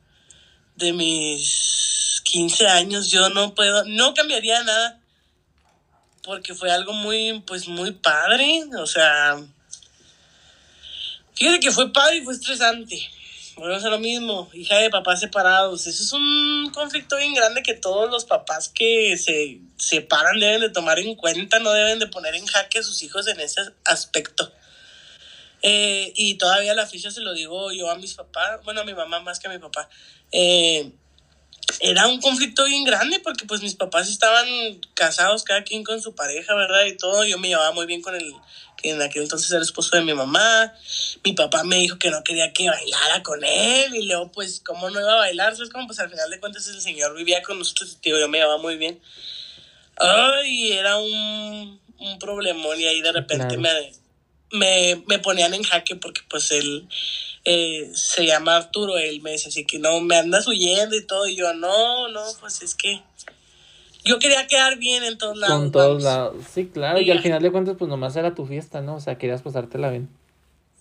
[0.78, 1.95] de mis
[2.36, 3.10] 15 años.
[3.10, 5.00] Yo no puedo, no cambiaría nada
[6.22, 9.38] porque fue algo muy, pues muy padre, o sea,
[11.34, 13.00] fíjate que fue padre y fue estresante.
[13.56, 15.88] Volvemos a lo mismo, hija de papás separados.
[15.88, 20.70] Eso es un conflicto bien grande que todos los papás que se separan deben de
[20.72, 24.52] tomar en cuenta, no deben de poner en jaque a sus hijos en ese aspecto.
[25.62, 28.94] Eh, y todavía la ficha se lo digo yo a mis papás, bueno, a mi
[28.94, 29.88] mamá más que a mi papá.
[30.34, 30.92] Eh,
[31.80, 34.48] era un conflicto bien grande porque pues mis papás estaban
[34.94, 36.86] casados cada quien con su pareja, ¿verdad?
[36.86, 38.34] Y todo, yo me llevaba muy bien con el
[38.78, 40.74] que en aquel entonces era el esposo de mi mamá.
[41.24, 44.90] Mi papá me dijo que no quería que bailara con él y luego pues cómo
[44.90, 45.72] no iba a bailar, ¿sabes?
[45.72, 48.58] Como pues al final de cuentas el señor vivía con nosotros y yo me llevaba
[48.58, 49.00] muy bien.
[49.98, 53.70] Ay, era un, un problemón y ahí de repente me,
[54.52, 56.88] me, me ponían en jaque porque pues él
[57.46, 61.28] eh, se llama Arturo, él me dice así que no, me andas huyendo y todo,
[61.28, 63.02] y yo no, no, pues es que
[64.04, 65.60] yo quería quedar bien en todos lados.
[65.60, 68.82] Con todos lados, sí, claro, y, al final de cuentas pues nomás era tu fiesta,
[68.82, 68.96] ¿no?
[68.96, 70.10] O sea, querías pasártela bien.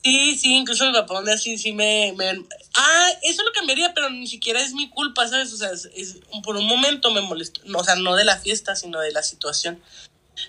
[0.02, 2.44] Sí, sí, incluso mi papá así, sí me, me,
[2.76, 5.52] Ah, eso lo cambiaría, pero ni siquiera es mi culpa, ¿sabes?
[5.52, 9.00] O sea, es, por un momento me molestó, o sea, no de la fiesta, sino
[9.00, 9.80] de la situación.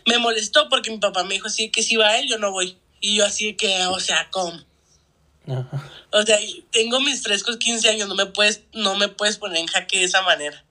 [0.05, 2.77] Me molestó porque mi papá me dijo así que si va él, yo no voy.
[2.99, 4.59] Y yo así que, o sea, ¿cómo?
[6.11, 6.39] O sea,
[6.71, 10.05] tengo mis frescos 15 años, no me puedes, no me puedes poner en jaque de
[10.05, 10.63] esa manera.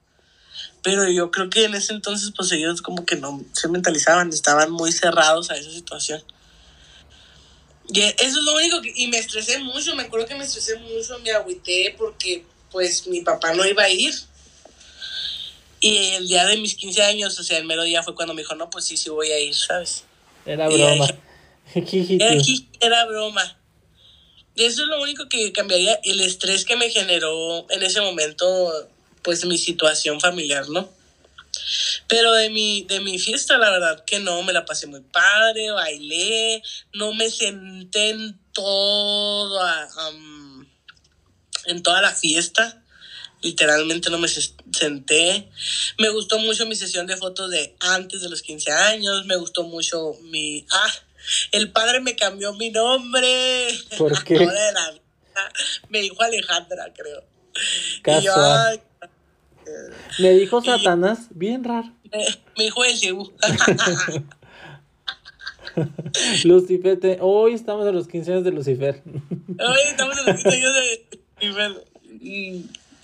[0.83, 4.71] Pero yo creo que en ese entonces, pues ellos como que no se mentalizaban, estaban
[4.71, 6.23] muy cerrados a esa situación.
[7.89, 10.79] Y eso es lo único que, y me estresé mucho, me acuerdo que me estresé
[10.79, 14.15] mucho, me agüité porque pues mi papá no iba a ir.
[15.81, 18.43] Y el día de mis 15 años, o sea, el mero día fue cuando me
[18.43, 20.05] dijo, no, pues sí, sí voy a ir, ¿sabes?
[20.47, 21.07] Era broma.
[21.75, 22.43] era,
[22.81, 23.59] era broma.
[24.57, 28.89] Eso es lo único que cambiaría, el estrés que me generó en ese momento,
[29.23, 30.89] pues mi situación familiar, ¿no?
[32.09, 35.71] Pero de mi, de mi fiesta, la verdad que no, me la pasé muy padre,
[35.71, 36.63] bailé,
[36.93, 40.67] no me senté en toda, um,
[41.67, 42.81] en toda la fiesta.
[43.43, 45.51] Literalmente no me senté.
[45.99, 49.27] Me gustó mucho mi sesión de fotos de antes de los 15 años.
[49.27, 50.65] Me gustó mucho mi...
[50.71, 50.95] Ah,
[51.53, 53.69] el padre me cambió mi nombre.
[53.99, 54.49] ¿Por qué?
[55.89, 57.25] me dijo Alejandra, creo.
[58.03, 58.81] Casual.
[60.19, 61.93] me dijo Satanás, bien raro.
[62.57, 62.95] Me, dijo el
[66.45, 69.03] Lucifer, hoy estamos en los 15 años de Lucifer.
[69.05, 71.09] Hoy estamos en los 15 años de
[71.41, 71.85] Lucifer.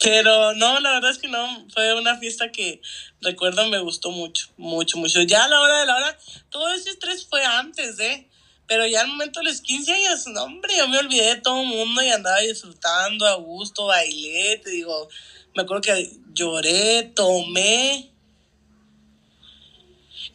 [0.01, 2.81] Mm, pero no, la verdad es que no, fue una fiesta que
[3.21, 5.23] recuerdo me gustó mucho, mucho, mucho.
[5.23, 8.27] Ya a la hora de la hora, todo ese estrés fue antes, ¿eh?
[8.67, 11.61] Pero ya al momento de los 15 años, no, hombre, yo me olvidé de todo
[11.61, 15.09] el mundo y andaba disfrutando a gusto, bailé, te digo,
[15.57, 18.11] me acuerdo que lloré, tomé.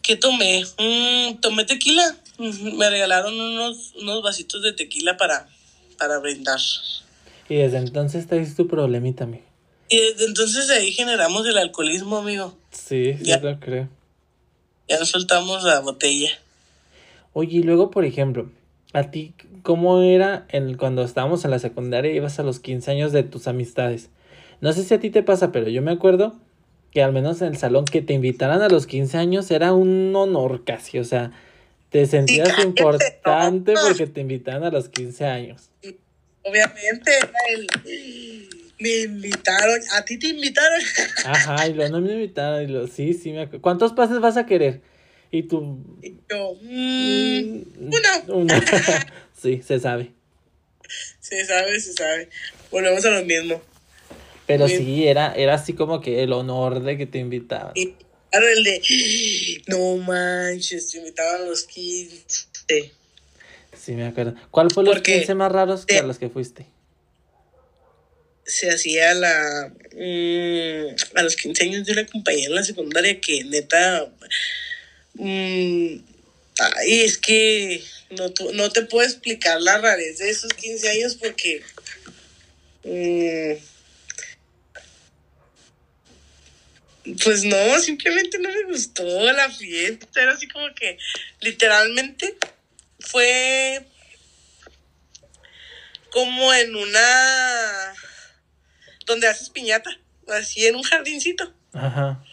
[0.02, 0.66] ¿Qué tomé?
[0.78, 2.16] Mm, tomé tequila.
[2.38, 5.48] Me regalaron unos, unos vasitos de tequila para,
[5.98, 6.60] para brindar.
[7.48, 9.45] Y desde entonces ahí tu problemita, amigo.
[9.90, 12.58] Y desde entonces ahí generamos el alcoholismo, amigo.
[12.72, 13.88] Sí, ya, lo creo.
[14.88, 16.30] Ya nos soltamos la botella.
[17.34, 18.50] Oye, y luego, por ejemplo,
[18.94, 22.92] a ti, ¿cómo era el, cuando estábamos en la secundaria y ibas a los 15
[22.92, 24.10] años de tus amistades?
[24.62, 26.36] No sé si a ti te pasa, pero yo me acuerdo
[26.92, 30.16] que al menos en el salón que te invitaran a los 15 años era un
[30.16, 31.32] honor casi, o sea,
[31.90, 35.70] te sentías importante porque te invitaran a los 15 años.
[36.44, 37.12] Obviamente
[38.78, 40.82] Me invitaron, a ti te invitaron.
[41.26, 43.62] Ajá, y lo no me invitaron, y lo, sí, sí, me acuerdo.
[43.62, 44.82] ¿Cuántos pases vas a querer?
[45.32, 45.80] Y tú.
[46.30, 47.64] yo, mmm,
[48.28, 48.54] uno.
[49.42, 50.12] sí, se sabe.
[51.20, 52.30] Se sabe, se sabe.
[52.72, 53.62] Volvemos a lo mismo.
[54.46, 57.74] Pero sí, era, era así como que el honor de que te invitaban.
[57.74, 58.82] Claro, el de.
[59.68, 62.94] No manches, te invitaban a los 15.
[63.74, 64.36] Sí, me acuerdo.
[64.52, 66.68] ¿Cuál fue los 15 más raros que a los que fuiste?
[68.46, 69.74] Se hacía la.
[69.94, 74.12] Mmm, a los 15 años de una compañera en la secundaria que neta
[75.18, 76.00] Mm,
[76.60, 81.64] ay, es que no, no te puedo explicar la rareza de esos 15 años porque...
[82.84, 83.54] Mm,
[87.24, 90.08] pues no, simplemente no me gustó la fiesta.
[90.22, 90.98] Era así como que
[91.40, 92.36] literalmente
[93.00, 93.86] fue
[96.10, 97.94] como en una...
[99.06, 99.90] donde haces piñata,
[100.28, 101.52] así en un jardincito.
[101.74, 102.24] Ajá.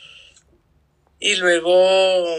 [1.18, 2.38] Y luego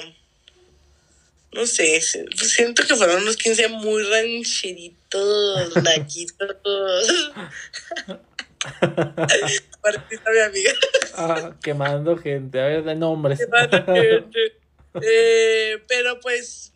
[1.54, 6.58] no sé, siento que fueron unos 15 muy rancheritos, naquitos.
[9.82, 10.72] Partita mi amiga.
[11.16, 13.38] Ah, quemando gente, a ver, de nombres.
[13.40, 14.58] Quemando gente.
[15.02, 16.72] Eh, pero pues,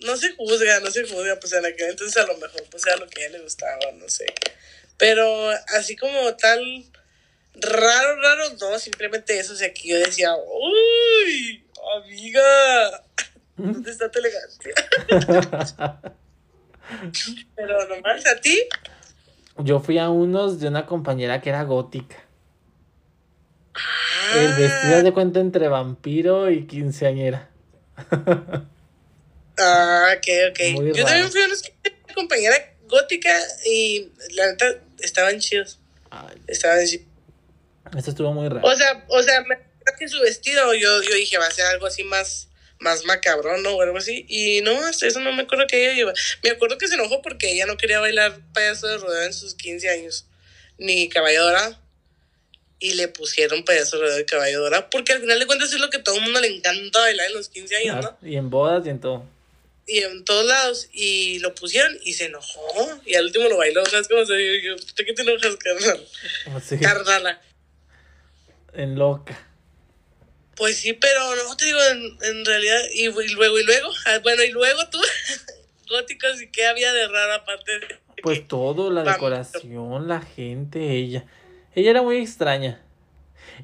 [0.00, 2.96] no se juzga, no se juzga, pues en aquel entonces a lo mejor pues era
[2.96, 4.26] lo que a ella le gustaba, no sé.
[4.96, 6.84] Pero así como tal,
[7.54, 11.64] raro, raro, no, simplemente eso, o sea, que yo decía, uy,
[11.96, 12.42] amiga
[13.56, 14.72] ¿Dónde está tu elegancia?
[17.54, 18.60] Pero nomás a ti.
[19.58, 22.16] Yo fui a unos de una compañera que era gótica.
[24.34, 27.50] El vestido de cuenta entre vampiro y quinceañera.
[29.58, 30.58] ah, ok, ok.
[30.94, 32.56] Yo también fui a una compañera
[32.88, 35.78] gótica y la neta estaban chidos.
[36.46, 37.06] Estaban chidos.
[37.96, 38.66] Esto estuvo muy raro.
[38.66, 39.56] O sea, o sea, me
[39.98, 42.48] que su vestido yo, yo dije va a ser algo así más
[42.82, 43.76] más macabrón, ¿no?
[43.76, 44.26] O algo así.
[44.28, 46.12] Y no, hasta eso no me acuerdo que ella lleva.
[46.42, 49.54] Me acuerdo que se enojó porque ella no quería bailar payaso de rodeo en sus
[49.54, 50.26] 15 años,
[50.78, 51.78] ni caballo dorado.
[52.80, 55.78] Y le pusieron payaso de rodeo de caballo dorado, porque al final de cuentas es
[55.78, 58.28] lo que todo el mundo le encanta bailar en los 15 años, ¿no?
[58.28, 59.24] Y en bodas y en todo.
[59.86, 60.88] Y en todos lados.
[60.92, 63.00] Y lo pusieron y se enojó.
[63.06, 63.84] Y al último lo bailó.
[63.86, 64.72] ¿Sabes cómo se dice?
[64.72, 66.08] ¿Usted qué te enojas, carnal?
[66.68, 66.78] Sí.
[66.78, 67.40] Carnala.
[68.72, 69.38] En loca.
[70.56, 71.78] Pues sí, pero no te digo,
[72.22, 74.98] en, realidad, y, luego, y luego, ah, bueno, y luego tú,
[75.88, 81.24] góticos, ¿y qué había de raro aparte de Pues todo, la decoración, la gente, ella.
[81.74, 82.82] Ella era muy extraña.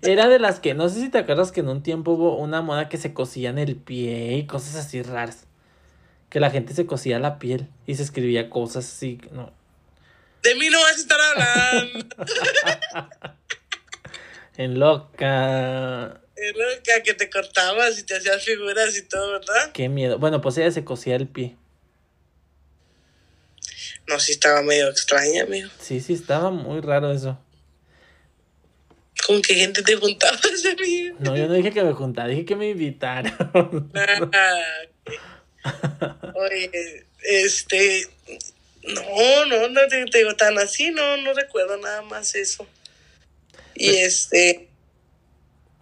[0.02, 2.62] Era de las que, no sé si te acuerdas que en un tiempo hubo una
[2.62, 5.44] moda que se cosía en el pie y cosas así raras.
[6.30, 9.52] Que la gente se cosía la piel y se escribía cosas así, no.
[10.42, 12.16] De mí no vas a estar hablando.
[14.58, 16.20] en loca.
[16.36, 19.72] Era que te cortabas y te hacías figuras y todo, ¿verdad?
[19.72, 20.18] Qué miedo.
[20.18, 21.56] Bueno, pues ella se cosía el pie.
[24.06, 25.70] No, sí estaba medio extraña, amigo.
[25.80, 27.38] Sí, sí, estaba muy raro eso.
[29.26, 30.40] ¿Con qué gente te juntabas,
[30.78, 31.16] amigo?
[31.20, 33.92] No, yo no dije que me juntara, dije que me invitaron.
[33.94, 34.60] Ah,
[36.34, 38.08] Oye, este.
[38.82, 42.66] No, no, no te digo tan así, no, no recuerdo nada más eso.
[43.78, 44.68] Y este.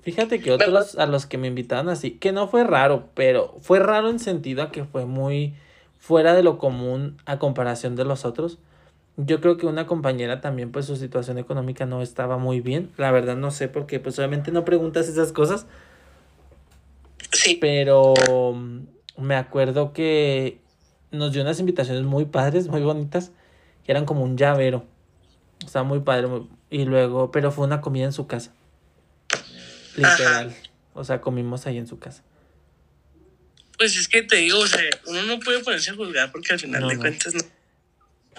[0.02, 3.80] Fíjate que otros a los que me invitaron así, que no fue raro, pero fue
[3.80, 5.54] raro en sentido a que fue muy
[5.98, 8.58] fuera de lo común a comparación de los otros.
[9.16, 12.92] Yo creo que una compañera también, pues su situación económica no estaba muy bien.
[12.98, 15.66] La verdad no sé porque pues obviamente no preguntas esas cosas.
[17.32, 17.56] Sí.
[17.60, 18.14] Pero
[18.54, 18.80] mm,
[19.18, 20.60] me acuerdo que
[21.10, 23.32] nos dio unas invitaciones muy padres, muy bonitas,
[23.84, 24.84] que eran como un llavero.
[25.64, 26.26] O sea, muy padre.
[26.26, 28.52] muy- Y luego, pero fue una comida en su casa.
[29.96, 30.54] Literal.
[30.94, 32.22] O sea, comimos ahí en su casa.
[33.78, 36.58] Pues es que te digo, o sea, uno no puede ponerse a juzgar porque al
[36.58, 37.00] final No, de no.
[37.00, 37.42] cuentas no.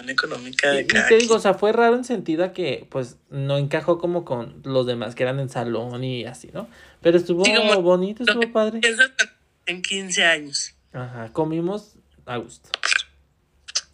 [0.04, 2.52] La económica Y, de y cada te digo, o sea, fue raro en sentido a
[2.52, 6.68] que, pues, no encajó como con los demás que eran en salón y así, ¿no?
[7.02, 8.80] Pero estuvo Sí, como bonito, estuvo padre.
[9.66, 10.74] en 15 años.
[10.92, 11.94] Ajá, comimos
[12.26, 12.68] a gusto.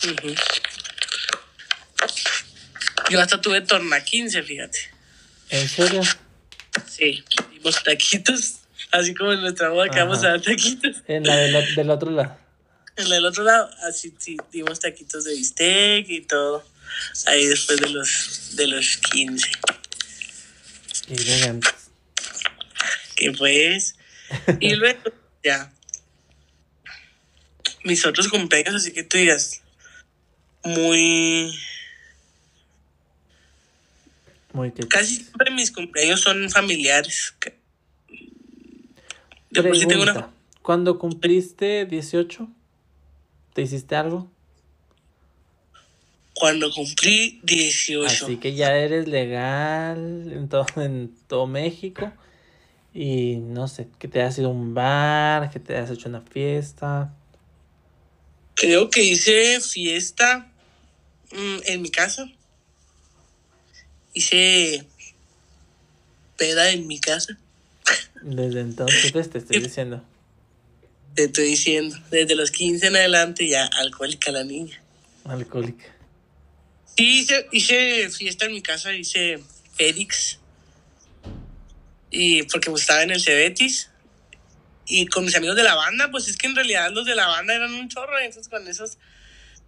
[0.04, 0.34] Ujú.
[3.10, 4.78] Yo hasta tuve torna 15, fíjate.
[5.50, 6.02] ¿En serio?
[6.86, 8.60] Sí, dimos taquitos.
[8.90, 11.02] Así como en nuestra boda que vamos a dar taquitos.
[11.06, 12.36] En la del, del otro lado.
[12.96, 16.64] En el otro lado, así sí, dimos taquitos de bistec y todo.
[17.26, 19.50] Ahí después de los, de los 15.
[21.06, 21.74] Qué elegantes.
[23.16, 23.96] Que pues.
[24.60, 25.72] Y luego, ya.
[27.82, 29.60] Mis otros cumpleaños, así que tú digas.
[30.62, 31.52] Muy.
[34.54, 37.34] Muy Casi siempre mis cumpleaños son familiares.
[39.50, 40.30] De por sí tengo una.
[40.62, 42.48] ¿Cuando cumpliste 18?
[43.52, 44.30] ¿Te hiciste algo?
[46.34, 48.06] Cuando cumplí 18.
[48.06, 52.12] Así que ya eres legal en todo, en todo México.
[52.94, 56.20] Y no sé, que te has ido a un bar, que te has hecho una
[56.20, 57.12] fiesta.
[58.54, 60.48] Creo que hice fiesta
[61.32, 62.30] mm, en mi casa.
[64.14, 64.86] Hice
[66.36, 67.36] peda en mi casa.
[68.22, 70.02] Desde entonces pues, te estoy diciendo.
[71.14, 71.96] Te estoy diciendo.
[72.10, 74.80] Desde los 15 en adelante ya alcohólica la niña.
[75.24, 75.84] Alcohólica.
[76.96, 79.42] Sí, hice, hice fiesta en mi casa, hice
[79.74, 80.38] Félix.
[82.10, 83.90] Y porque pues, estaba en el Cebetis.
[84.86, 87.26] Y con mis amigos de la banda, pues es que en realidad los de la
[87.26, 88.20] banda eran un chorro.
[88.20, 88.98] y Entonces con esos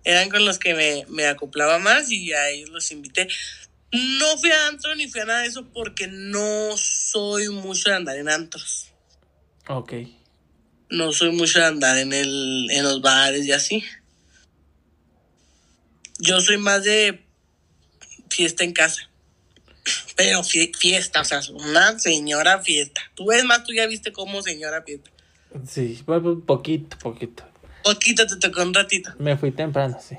[0.04, 3.28] eran con los que me, me acoplaba más y a ellos los invité.
[4.18, 7.96] No fui a antro ni fui a nada de eso porque no soy mucho de
[7.96, 8.92] andar en antros.
[9.68, 9.92] Ok.
[10.90, 13.82] No soy mucho de andar en, el, en los bares y así.
[16.18, 17.24] Yo soy más de
[18.30, 19.08] fiesta en casa.
[20.16, 23.00] Pero fie- fiesta, o sea, una señora fiesta.
[23.14, 25.10] Tú ves más, tú ya viste como señora fiesta.
[25.68, 27.44] Sí, bueno, poquito, poquito.
[27.84, 29.14] Poquito te tocó un ratito.
[29.18, 30.16] Me fui temprano, sí.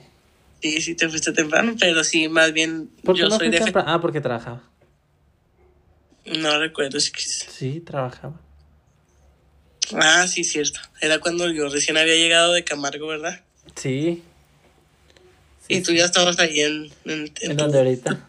[0.61, 3.59] Sí, sí te fuiste temprano, pero sí, más bien ¿Por qué yo no soy de...
[3.59, 3.91] temprano?
[3.91, 4.63] Ah, porque trabajaba.
[6.25, 8.39] No recuerdo si Sí, trabajaba.
[9.93, 10.79] Ah, sí, cierto.
[10.99, 13.41] Era cuando yo recién había llegado de Camargo, ¿verdad?
[13.75, 14.23] Sí.
[15.67, 15.97] Sí, y tú sí.
[15.97, 16.91] ya estabas ahí en...
[17.05, 18.27] En, en ¿En tu- dónde ahorita?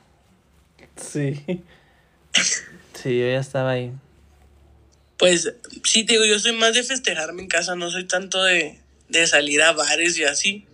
[0.96, 1.34] Sí.
[2.94, 3.92] Sí, yo ya estaba ahí.
[5.16, 5.52] Pues
[5.84, 9.26] sí, te digo, yo soy más de festejarme en casa, no soy tanto de, de
[9.26, 10.66] salir a bares y así.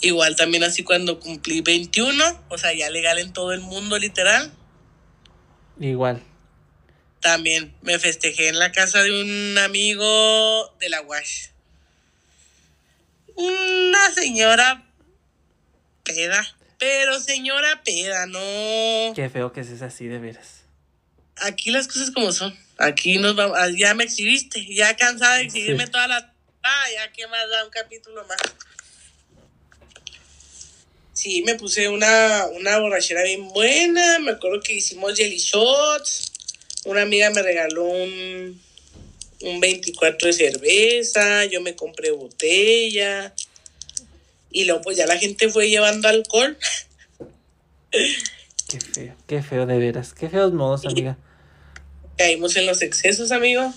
[0.00, 4.52] Igual también así cuando cumplí 21, o sea, ya legal en todo el mundo literal,
[5.80, 6.22] Igual.
[7.20, 11.48] también me festejé en la casa de un amigo de la UASH.
[13.34, 14.84] Una señora
[16.04, 16.44] peda,
[16.78, 19.14] pero señora peda, no...
[19.14, 20.64] Qué feo que es así de veras.
[21.36, 22.56] aquí las cosas como son.
[22.78, 25.92] Aquí nos vamos, ah, ya me exhibiste, ya cansada de exhibirme Sí.
[25.92, 26.32] toda la...
[26.64, 28.38] Ah, ya que más da un capítulo más.
[31.22, 36.32] Sí, me puse una, una borrachera bien buena, me acuerdo que hicimos jelly shots,
[36.84, 38.60] una amiga me regaló un,
[39.42, 43.32] un 24 de cerveza, yo me compré botella,
[44.50, 46.58] y luego pues ya la gente fue llevando alcohol.
[47.92, 50.14] Qué feo, qué feo de veras.
[50.14, 51.16] Qué feos modos, amiga.
[52.18, 53.72] Caímos en los excesos, amigo.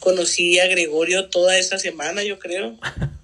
[0.00, 2.76] Conocí a Gregorio toda esa semana, yo creo.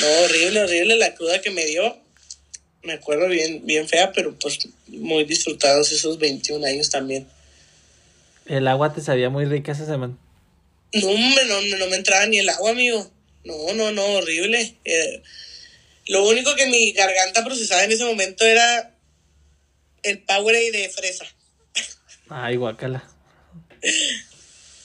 [0.00, 1.96] No, horrible, horrible la cruda que me dio.
[2.82, 7.26] Me acuerdo bien, bien fea, pero pues muy disfrutados esos 21 años también.
[8.46, 10.16] El agua te sabía muy rica esa semana.
[10.92, 13.10] No, no, no me entraba ni el agua, amigo.
[13.44, 14.76] No, no, no, horrible.
[14.84, 15.22] Eh,
[16.06, 18.94] lo único que mi garganta procesaba en ese momento era
[20.02, 21.26] el Powerade de fresa.
[22.30, 23.04] Ay, guacala.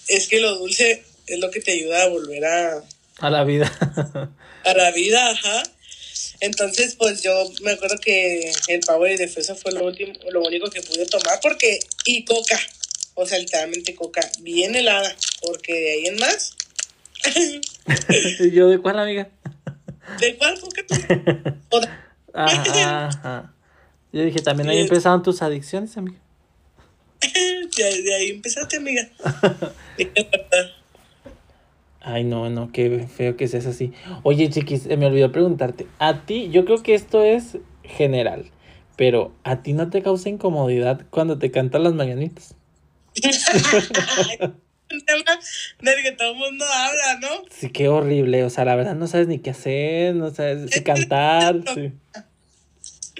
[0.08, 2.84] Es que lo dulce es lo que te ayuda a volver a,
[3.20, 3.72] A la vida.
[4.64, 5.64] a la vida, ajá.
[6.40, 10.70] Entonces, pues yo me acuerdo que el Powerade de fresa fue lo último, lo único
[10.70, 12.60] que pude tomar porque y coca,
[13.14, 16.56] o sea, literalmente coca bien helada, porque de ahí en más,
[18.40, 19.30] ¿Y yo de cuál, amiga?
[20.20, 20.84] ¿de cuál coca?
[21.70, 21.90] O de-
[22.34, 23.54] Ajá, ajá.
[24.12, 26.20] Yo dije, también ahí empezaron tus adicciones, amiga.
[27.78, 29.10] de ahí empezaste, amiga.
[32.06, 33.94] Ay, no, no, qué feo que seas así.
[34.24, 35.88] Oye, chiquis, me olvidó preguntarte.
[36.00, 38.52] A ti, yo creo que esto es general,
[38.98, 42.56] pero ¿a ti no te causa incomodidad cuando te cantan las mañanitas?
[44.92, 45.40] Un tema
[45.82, 47.30] del que todo el mundo habla, ¿no?
[47.50, 48.44] Sí, qué horrible.
[48.44, 51.56] O sea, la verdad no sabes ni qué hacer, no sabes si cantar.
[51.74, 51.94] sí.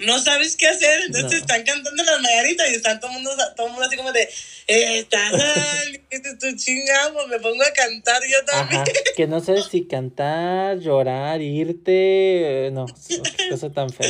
[0.04, 1.38] No sabes qué hacer, entonces No.
[1.38, 4.28] están cantando las mañanitas y están todo el mundo, todo el mundo así como de,
[4.66, 5.32] estás,
[6.10, 8.80] estoy chingando, me pongo a cantar yo también.
[8.82, 12.66] Ajá, que no sabes si cantar, llorar, irte.
[12.66, 12.86] eh, No,
[13.50, 14.08] cosa tan fea.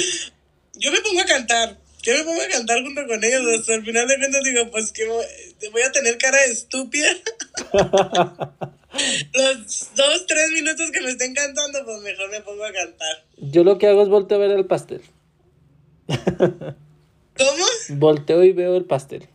[0.74, 3.84] Yo me pongo a cantar, yo me pongo a cantar junto con ellos, hasta al
[3.84, 5.24] final de cuentas digo, pues que voy,
[5.72, 7.08] voy a tener cara de estúpida.
[9.32, 13.24] Los dos, tres minutos que me estén cantando, pues mejor me pongo a cantar.
[13.38, 15.02] Yo lo que hago es volteo a ver el pastel.
[16.06, 17.64] ¿Cómo?
[17.88, 19.26] Volteo y veo el pastel.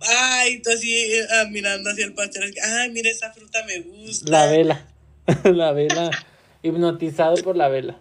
[0.00, 2.54] Ay, tú así eh, ah, mirando hacia el pastel.
[2.62, 4.30] Ay, mira, esa fruta me gusta.
[4.30, 4.86] La vela.
[5.44, 6.10] La vela.
[6.62, 8.00] Hipnotizado por la vela.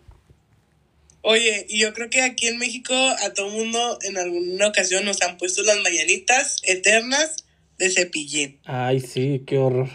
[1.22, 5.22] Oye, y yo creo que aquí en México a todo mundo en alguna ocasión nos
[5.22, 7.45] han puesto las mañanitas eternas
[7.78, 8.60] de cepillín.
[8.66, 9.89] Ay, sí, qué horror.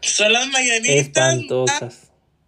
[0.00, 0.96] Son las mañanitas.
[1.06, 1.98] Espantosas.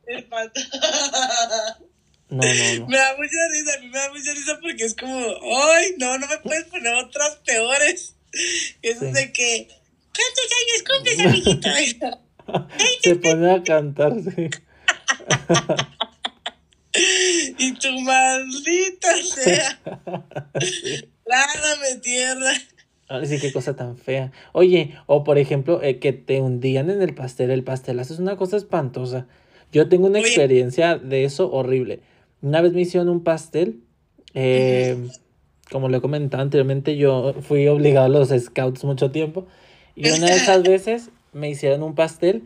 [0.06, 0.52] Espant-
[2.30, 2.86] No, no, no.
[2.86, 6.16] me da mucha risa, a mí me da mucha risa porque es como, ay, no,
[6.16, 8.14] no me puedes poner otras peores.
[8.82, 9.12] Eso Sí.
[9.12, 9.68] de que,
[10.14, 11.68] ¿cuántos años cumples, amiguito?
[13.02, 14.48] Se pone a cantar, sí.
[17.58, 19.80] y tu maldita sea.
[21.24, 22.52] Trágame tierra.
[23.08, 24.32] Ay, sí, qué cosa tan fea.
[24.52, 27.50] Oye, o por ejemplo, eh, que te hundían en el pastel.
[27.50, 29.26] El pastelazo es una cosa espantosa.
[29.72, 30.28] Yo tengo una Oye.
[30.28, 32.00] experiencia de eso horrible.
[32.42, 33.80] Una vez me hicieron un pastel.
[34.34, 34.96] eh,
[35.70, 39.46] Como lo he comentado anteriormente, yo fui obligado a los scouts mucho tiempo.
[39.94, 42.42] Y una de esas veces me hicieron un pastel.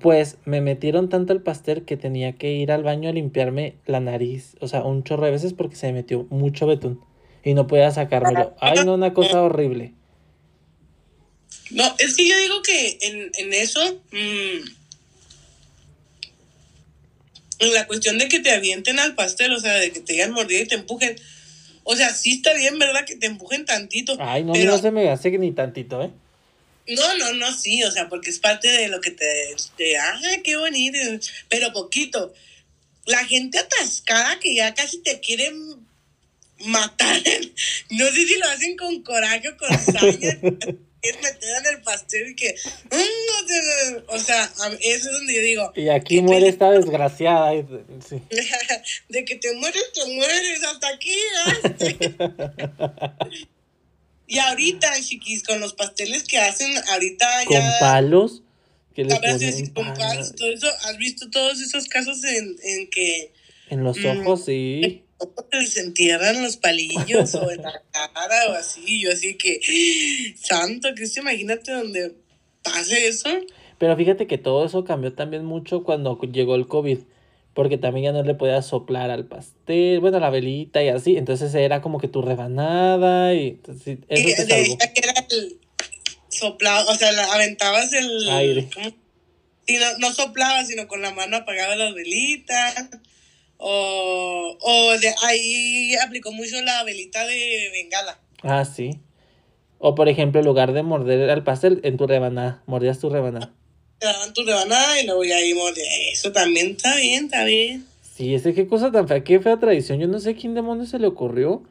[0.00, 4.00] Pues me metieron tanto el pastel que tenía que ir al baño a limpiarme la
[4.00, 4.56] nariz.
[4.60, 7.04] O sea, un chorro de veces porque se me metió mucho betún.
[7.44, 8.54] Y no podía sacármelo.
[8.60, 9.92] Ay, no, una cosa horrible.
[11.70, 14.68] No, es que yo digo que en, en eso, mm,
[17.60, 20.32] en la cuestión de que te avienten al pastel, o sea, de que te digan
[20.32, 21.16] mordida y te empujen,
[21.90, 23.04] o sea, sí está bien, ¿verdad?
[23.04, 24.16] Que te empujen tantito.
[24.20, 26.10] Ay, no, pero, no se me hace ni tantito, ¿eh?
[26.86, 30.40] No, no, no, sí, o sea, porque es parte de lo que te, te ay,
[30.44, 30.98] qué bonito,
[31.48, 32.32] pero poquito.
[33.06, 35.84] La gente atascada que ya casi te quieren
[36.64, 37.16] matar,
[37.90, 40.38] no sé si lo hacen con coraje o con saña,
[41.00, 42.54] quieren meter en el pastel y que,
[42.90, 44.44] mm, o sea,
[44.80, 47.52] eso es donde yo digo, Y aquí muere esta desgraciada.
[48.08, 48.22] sí.
[49.08, 52.14] de que te mueres, te mueres, hasta aquí llegaste.
[54.26, 57.76] Y ahorita, chiquis, con los pasteles que hacen, ahorita Con ya...
[57.80, 58.42] palos.
[58.94, 62.90] Que les ponen con palos palos, todo eso, ¿has visto todos esos casos en, en
[62.90, 63.32] que
[63.70, 64.06] En los Mm.
[64.20, 65.02] ojos, sí.
[65.52, 69.00] Les entierran los palillos o en la cara o así?
[69.02, 69.60] Yo así que,
[70.40, 72.14] santo, Cristo, imagínate donde
[72.62, 73.28] pase eso.
[73.78, 76.98] Pero fíjate que todo eso cambió también mucho cuando llegó el COVID.
[77.52, 81.16] Porque también ya no le podías soplar al pastel, bueno, a la velita y así.
[81.16, 84.78] Entonces era como que tu rebanada y entonces, eso Y te de salvó.
[84.94, 85.58] era el
[86.28, 88.68] soplado, o sea, la- aventabas el Aire.
[88.72, 88.90] ¿cómo?
[89.66, 92.88] Sí, no, no soplabas, sino con la mano apagabas las velitas.
[93.62, 98.18] O, o de ahí aplicó mucho la velita de bengala.
[98.42, 99.00] Ah, sí.
[99.78, 103.52] O por ejemplo, en lugar de morder al pastel, en tu rebanada, mordías tu rebanada.
[103.98, 105.84] te daban tu rebanada y luego ya ahí mordía.
[106.10, 107.86] Eso también está bien, está bien.
[108.16, 109.98] Sí, ese qué cosa tan fea, qué fea tradición.
[109.98, 111.62] Yo no sé quién demonios se le ocurrió.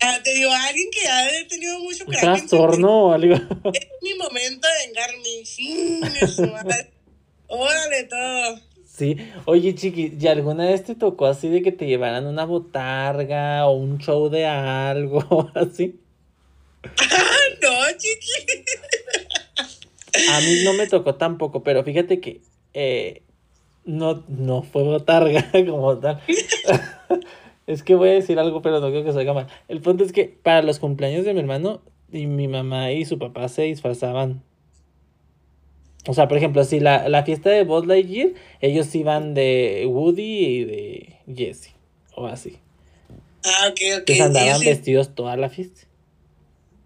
[0.00, 3.34] Ah, te digo, a alguien que ha tenido mucho Un trastorno o algo.
[3.34, 6.52] Es mi momento de vengarme.
[6.52, 6.90] Madre.
[7.46, 8.60] Órale todo.
[8.96, 13.66] Sí, oye chiqui, ¿y alguna vez te tocó así de que te llevaran una botarga
[13.66, 16.00] o un show de algo así?
[17.60, 18.64] No, chiqui.
[20.32, 22.40] A mí no me tocó tampoco, pero fíjate que
[22.72, 23.22] eh,
[23.84, 26.22] no, no fue botarga como tal.
[27.66, 29.46] Es que voy a decir algo, pero no creo que salga mal.
[29.68, 33.18] El punto es que para los cumpleaños de mi hermano, y mi mamá y su
[33.18, 34.42] papá se disfrazaban.
[36.06, 38.30] O sea, por ejemplo, si la, la fiesta de Buzz Lightyear,
[38.60, 41.72] ellos iban de Woody y de Jesse.
[42.14, 42.58] O así.
[43.44, 43.80] Ah, ok, ok.
[43.98, 45.82] Entonces andaban sí- vestidos toda la fiesta.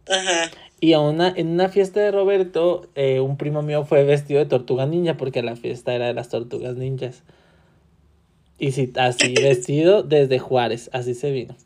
[0.09, 0.51] Ajá.
[0.81, 4.47] Y a una, en una fiesta de Roberto, eh, un primo mío fue vestido de
[4.47, 7.23] tortuga ninja porque la fiesta era de las tortugas ninjas.
[8.59, 11.57] Y sí, así vestido desde Juárez, así se vino.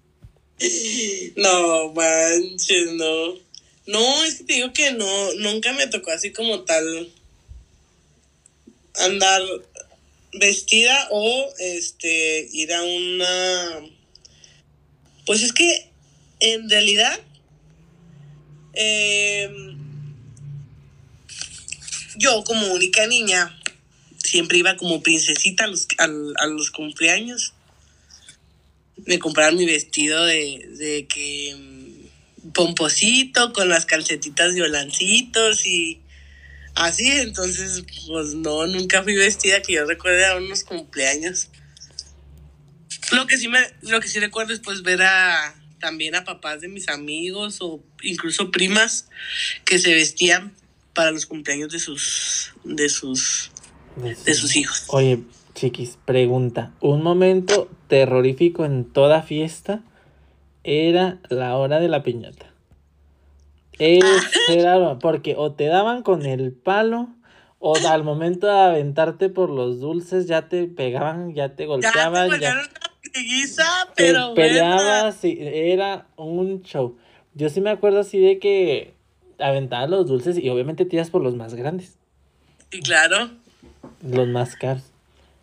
[1.36, 3.34] No, manches, no.
[3.86, 7.10] No, es que te digo que no, nunca me tocó así como tal
[9.00, 9.42] andar
[10.32, 13.80] vestida o este ir a una
[15.26, 15.90] pues es que
[16.40, 17.18] en realidad
[18.74, 19.48] eh,
[22.16, 23.58] yo como única niña
[24.22, 27.54] siempre iba como princesita a los, al- a los cumpleaños
[29.06, 31.56] me compraron mi vestido de, de que
[32.52, 36.00] pomposito con las calcetitas violancitos y
[36.74, 41.48] así, entonces pues no, nunca fui vestida que yo recuerde a unos cumpleaños.
[43.12, 46.62] Lo que sí me, lo que sí recuerdo es pues ver a también a papás
[46.62, 49.08] de mis amigos o incluso primas
[49.66, 50.54] que se vestían
[50.94, 53.50] para los cumpleaños de sus de sus
[53.96, 54.84] de sus hijos.
[54.88, 55.20] Oye,
[55.54, 56.72] chiquis, pregunta.
[56.80, 59.82] Un momento terrorífico en toda fiesta
[60.62, 62.53] era la hora de la piñata.
[63.78, 67.08] Ese era porque o te daban con el palo
[67.58, 71.66] o al momento de aventarte por los dulces ya te pegaban, ya te Ya te
[71.66, 72.62] golpeaban, ya
[73.12, 73.32] te
[73.96, 76.96] pero peleabas y era un show.
[77.34, 78.94] Yo sí me acuerdo así de que
[79.38, 81.96] aventaban los dulces y obviamente tiras por los más grandes,
[82.70, 83.30] Y claro,
[84.02, 84.82] los más caros.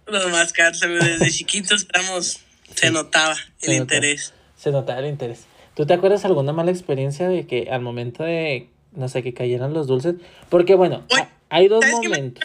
[0.06, 2.40] los más caros, desde chiquitos éramos,
[2.74, 4.34] se notaba el interés.
[4.56, 5.46] Se notaba el interés.
[5.76, 9.74] ¿Tú te acuerdas alguna mala experiencia de que al momento de, no sé, que cayeran
[9.74, 10.16] los dulces?
[10.50, 12.44] Porque bueno, ha- hay dos ¿Sabes qué me momentos.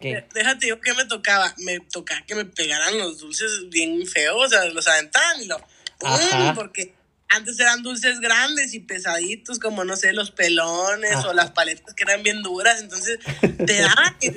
[0.00, 1.54] que Déjate yo que me tocaba.
[1.58, 5.56] Me tocaba que me pegaran los dulces bien feos, o sea, los aventaban y lo.
[6.02, 6.46] Ajá.
[6.48, 6.54] ¡pum!
[6.54, 6.93] Porque
[7.28, 11.30] antes eran dulces grandes y pesaditos, como no sé, los pelones Ajá.
[11.30, 12.80] o las paletas que eran bien duras.
[12.80, 14.28] Entonces te daban y,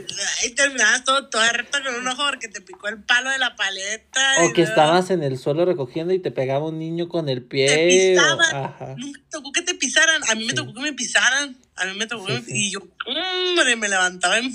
[0.48, 3.56] y terminabas todo, todo harto con un ojo porque te picó el palo de la
[3.56, 4.22] paleta.
[4.44, 7.42] O que luego estabas en el suelo recogiendo y te pegaba un niño con el
[7.44, 8.18] Te pie.
[8.18, 8.56] o- pisaban.
[8.66, 8.96] Ajá.
[8.98, 10.22] Nunca tocó que te pisaran.
[10.30, 10.56] A mí me Sí.
[10.56, 11.56] tocó que me pisaran.
[11.76, 12.52] A mí me tocó Sí, que me- sí.
[12.56, 14.52] Y yo, hombre, me levantaba en.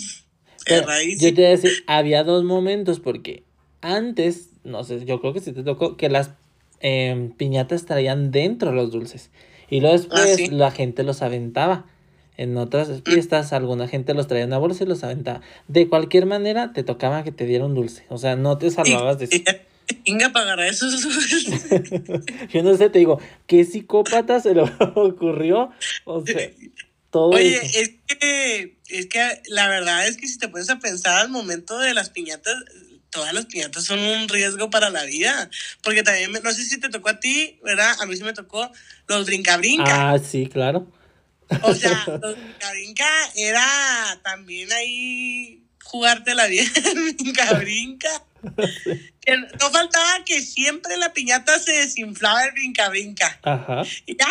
[0.65, 0.87] Pero
[1.19, 3.45] yo te voy a decir, había dos momentos porque
[3.83, 6.31] antes, no sé, yo creo que sí te tocó que las
[6.83, 9.31] em, piñatas traían dentro los dulces.
[9.71, 10.49] Y luego después Ah, sí.
[10.49, 11.87] la gente los aventaba.
[12.37, 15.41] En otras fiestas, alguna gente los traía en una bolsa y los aventaba.
[15.69, 18.05] De cualquier manera, te tocaba que te diera un dulce.
[18.09, 19.39] O sea, no te salvabas de eso.
[20.07, 21.61] Venga para agarrar esos dulces.
[22.53, 24.63] Yo no sé, te digo, ¿qué psicópata se le
[24.95, 25.71] ocurrió?
[26.05, 26.51] O sea,
[27.11, 27.81] todo Oye, eso.
[27.81, 31.79] es que, es que la verdad es que si te pones a pensar al momento
[31.79, 32.55] de las piñatas,
[33.13, 35.49] todas las piñatas son un riesgo para la vida.
[35.83, 37.95] Porque también, no sé si te tocó a ti, ¿verdad?
[38.01, 38.73] A mí sí me tocó
[39.07, 40.13] los brinca-brinca.
[40.13, 40.91] Ah, sí, claro.
[41.63, 46.65] O sea, los brinca-brinca era también ahí jugarte la vida
[47.19, 48.25] brinca-brinca.
[49.61, 53.39] No faltaba que siempre la piñata se desinflaba el brinca-brinca.
[53.43, 53.83] Ajá.
[54.07, 54.27] Y ¡ah!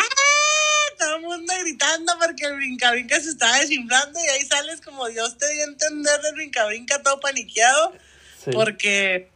[0.98, 5.38] todo el mundo gritando porque el brinca-brinca se estaba desinflando y ahí sales como Dios
[5.38, 7.92] te dio a entender del brinca-brinca todo paniqueado
[8.44, 8.50] Sí.
[8.52, 9.28] porque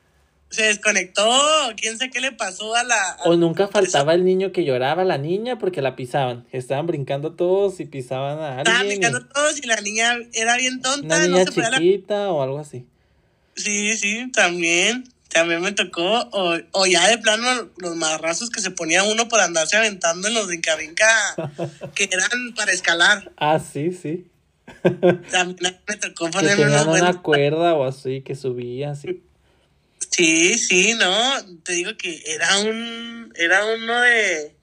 [0.49, 1.29] se desconectó,
[1.77, 2.95] quién sabe qué le pasó a la...
[3.13, 6.47] a- O nunca faltaba el niño que lloraba, la niña, porque la pisaban.
[6.53, 8.85] Estaban brincando todos y pisaban a Estaban alguien.
[8.85, 11.79] y- brincando todos y la niña era bien tonta, Una no niña se podía la...
[11.79, 12.87] chiquita o algo así.
[13.57, 18.71] Sí, sí, también, también me tocó, o, o ya de plano los marrazos que se
[18.71, 21.09] ponía uno por andarse aventando en los brinca-brinca
[21.95, 23.33] que eran para escalar.
[23.37, 24.27] Ah, sí, sí.
[25.31, 29.23] También me tocó ponerme una cuerda o así que subía así.
[30.11, 31.13] Sí, sí, no,
[31.63, 34.57] te digo que era un, era uno de,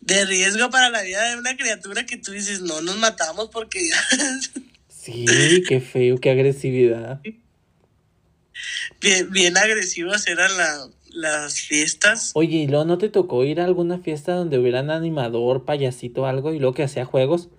[0.00, 3.88] de riesgo para la vida de una criatura que tú dices, no nos matamos porque
[4.88, 7.20] Sí, qué feo, qué agresividad.
[9.00, 12.32] bien, bien agresivos eran la- las fiestas.
[12.34, 16.26] Oye, ¿y luego no te tocó ir a alguna fiesta donde hubiera un animador, payasito
[16.26, 17.50] algo y luego que hacía juegos?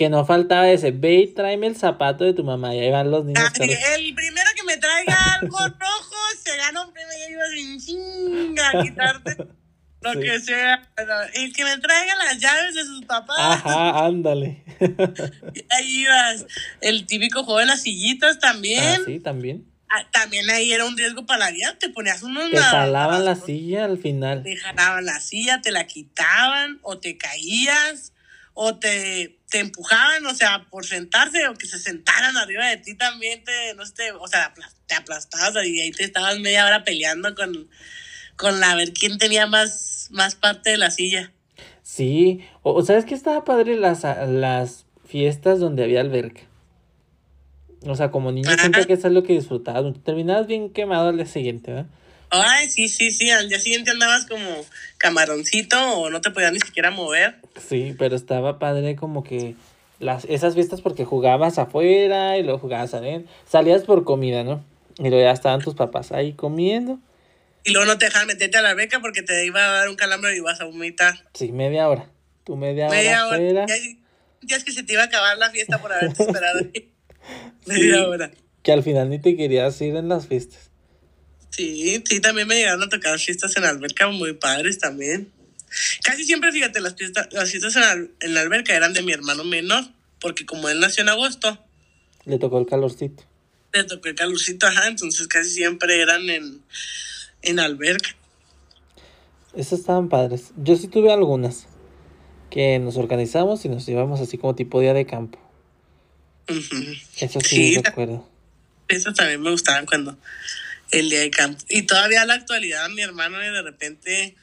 [0.00, 3.10] Que no faltaba ese, ve y tráeme el zapato de tu mamá y ahí van
[3.10, 3.42] los niños.
[3.44, 3.52] Ah.
[3.96, 8.70] El primero que me traiga algo rojo se gana un premio y yo sin chinga
[8.70, 9.36] a quitarte
[10.00, 10.20] lo Sí.
[10.20, 10.82] que sea.
[11.34, 13.36] El que me traiga las llaves de sus papás.
[13.38, 14.64] Ajá, ándale.
[15.68, 16.46] Ahí ibas.
[16.80, 18.82] El típico juego de las sillitas también.
[18.82, 19.66] Ah, sí, también.
[19.90, 21.76] ah, también ahí era un riesgo para la vida.
[21.78, 22.50] Te ponías unos.
[22.50, 24.42] Te jalaban la silla al final.
[24.44, 28.14] Te jalaban la silla, te la quitaban, o te caías,
[28.54, 32.94] o te, te empujaban, o sea, por sentarse, o que se sentaran arriba de ti
[32.94, 34.54] también, te, no sé, o sea,
[34.86, 37.68] te aplastabas y ahí te estabas media hora peleando con,
[38.36, 41.32] con la, a ver quién tenía más, más parte de la silla.
[41.82, 43.76] Sí, o, o ¿sabes qué estaba padre?
[43.76, 46.42] Las, las fiestas donde había alberca.
[47.82, 49.94] O sea, como niño siempre que es algo que disfrutabas.
[50.04, 51.90] Terminabas bien quemado al día siguiente, ¿verdad?
[52.30, 54.64] Ay, sí, sí, sí, al día siguiente andabas como
[54.98, 57.36] camaroncito o no te podías ni siquiera mover.
[57.68, 59.54] Sí, pero estaba padre como que
[59.98, 63.32] las, esas fiestas porque jugabas afuera y luego jugabas adentro.
[63.48, 64.64] Salías por comida, ¿no?
[64.98, 66.98] Y luego ya estaban tus papás ahí comiendo.
[67.64, 69.96] Y luego no te dejaban meterte a la alberca porque te iba a dar un
[69.96, 71.14] calambre y ibas a vomitar.
[71.34, 72.08] Sí, media hora.
[72.44, 73.64] Tú media, Media hora hora.
[73.64, 73.66] afuera.
[73.66, 73.74] Ya,
[74.42, 76.72] ya es que se te iba a acabar la fiesta por haberte esperado ahí.
[76.74, 76.92] Sí.
[77.66, 78.30] Media hora.
[78.62, 80.69] Que al final ni te querías ir en las fiestas.
[81.50, 85.30] Sí, sí, también me llegaron a tocar fiestas en alberca muy padres también.
[86.02, 89.12] Casi siempre, fíjate, las fiestas, las fiestas en la, en la alberca eran de mi
[89.12, 89.84] hermano menor,
[90.20, 91.58] porque como él nació en agosto,
[92.24, 93.24] Le tocó el calorcito.
[93.72, 96.62] le tocó el calorcito, ajá, entonces casi siempre eran en,
[97.42, 98.10] en alberca.
[99.54, 100.52] Esas estaban padres.
[100.56, 101.66] Yo sí tuve algunas.
[102.50, 105.38] Que nos organizamos y nos llevamos así como tipo día de campo.
[106.48, 108.28] Eso sí, Sí, recuerdo.
[108.88, 110.18] Esas también me gustaban cuando
[110.90, 111.64] el día de campo.
[111.68, 114.34] Y todavía a la actualidad mi hermano de repente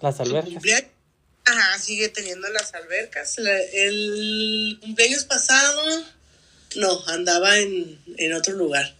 [0.00, 0.50] Las albercas.
[0.52, 0.90] cumpleaños,
[1.44, 3.38] ajá, sigue teniendo las albercas.
[3.38, 6.04] La- el cumpleaños pasado,
[6.76, 8.94] no, andaba en, en otro lugar.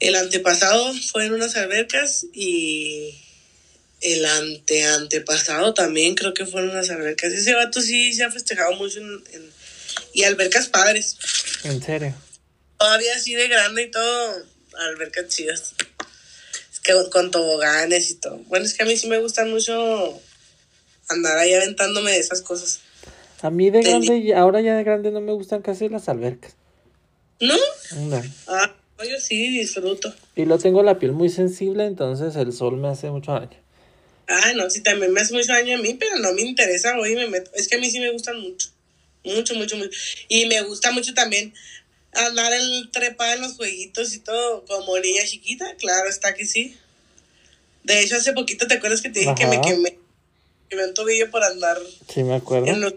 [0.00, 3.18] El antepasado fue en unas albercas y
[4.00, 7.32] el ante antepasado también creo que fueron unas albercas.
[7.32, 9.50] Ese vato sí se ha festejado mucho en- en-
[10.14, 11.16] y albercas padres.
[11.64, 12.14] En serio.
[12.78, 14.46] Todavía así de grande y todo,
[14.78, 15.74] albercas chidas.
[16.72, 18.38] Es que con toboganes y todo.
[18.46, 20.20] Bueno, es que a mí sí me gustan mucho
[21.08, 22.80] andar ahí aventándome de esas cosas.
[23.40, 26.54] A mí de grande, y ahora ya de grande no me gustan casi las albercas.
[27.40, 27.56] ¿No?
[27.96, 28.22] No.
[28.48, 30.12] Ah, yo sí disfruto.
[30.34, 33.56] Y lo tengo la piel muy sensible, entonces el sol me hace mucho daño.
[34.26, 37.14] Ah, no, sí, también me hace mucho daño a mí, pero no me interesa, hoy
[37.14, 37.50] me meto.
[37.54, 38.68] Es que a mí sí me gustan mucho.
[39.24, 39.90] Mucho, mucho, mucho.
[40.28, 41.54] Y me gusta mucho también
[42.26, 46.76] andar en trepada en los jueguitos y todo, como niña chiquita, claro, está que sí.
[47.84, 49.98] De hecho, hace poquito, ¿te acuerdas que te dije que me quemé?
[50.68, 51.78] Quemé un tobillo por andar
[52.12, 52.66] Sí, me acuerdo.
[52.66, 52.94] en los,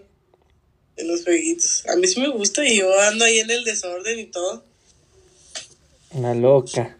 [0.97, 1.85] en los jueguitos.
[1.87, 4.65] A mí sí me gusta y yo ando ahí en el desorden y todo.
[6.11, 6.97] Una loca.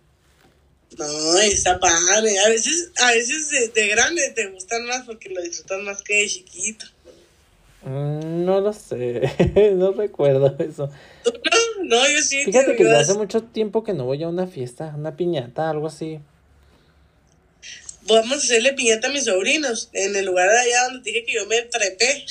[0.98, 2.40] No, está padre.
[2.40, 6.16] A veces, a veces de, de grande te gustan más porque lo disfrutas más que
[6.16, 6.86] de chiquito.
[7.84, 9.74] Mm, No lo sé.
[9.76, 10.90] no recuerdo eso.
[11.24, 11.32] ¿Tú
[11.84, 11.98] no?
[12.10, 12.44] Yo sí.
[12.44, 15.88] Fíjate te que hace mucho tiempo que no voy a una fiesta, una piñata, algo
[15.88, 16.20] así.
[18.08, 21.34] Vamos a hacerle piñata a mis sobrinos en el lugar de allá donde dije que
[21.34, 22.26] yo me trepé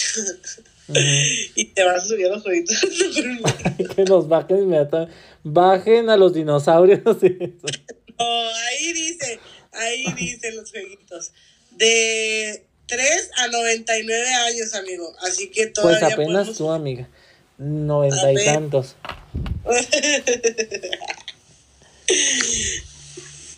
[1.54, 2.76] y te vas a subir a los jueguitos.
[3.94, 5.14] que nos bajen inmediatamente.
[5.44, 7.00] Bajen a los dinosaurios.
[7.04, 9.38] no, ahí dice,
[9.72, 11.32] ahí dicen los jueguitos.
[11.70, 15.14] De 3 a 99 años, amigo.
[15.22, 17.08] Así que Pues todavía apenas podemos- tú, amiga.
[17.58, 18.96] Noventa y tantos.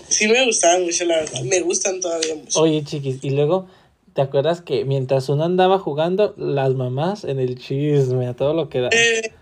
[0.08, 1.40] Sí me gustaban mucho, la verdad.
[1.42, 2.60] Me gustan todavía mucho.
[2.60, 3.66] Oye, chiquis, y luego,
[4.14, 8.68] ¿te acuerdas que mientras uno andaba jugando, las mamás en el chisme, a todo lo
[8.68, 8.88] que da?
[8.92, 9.32] Eh,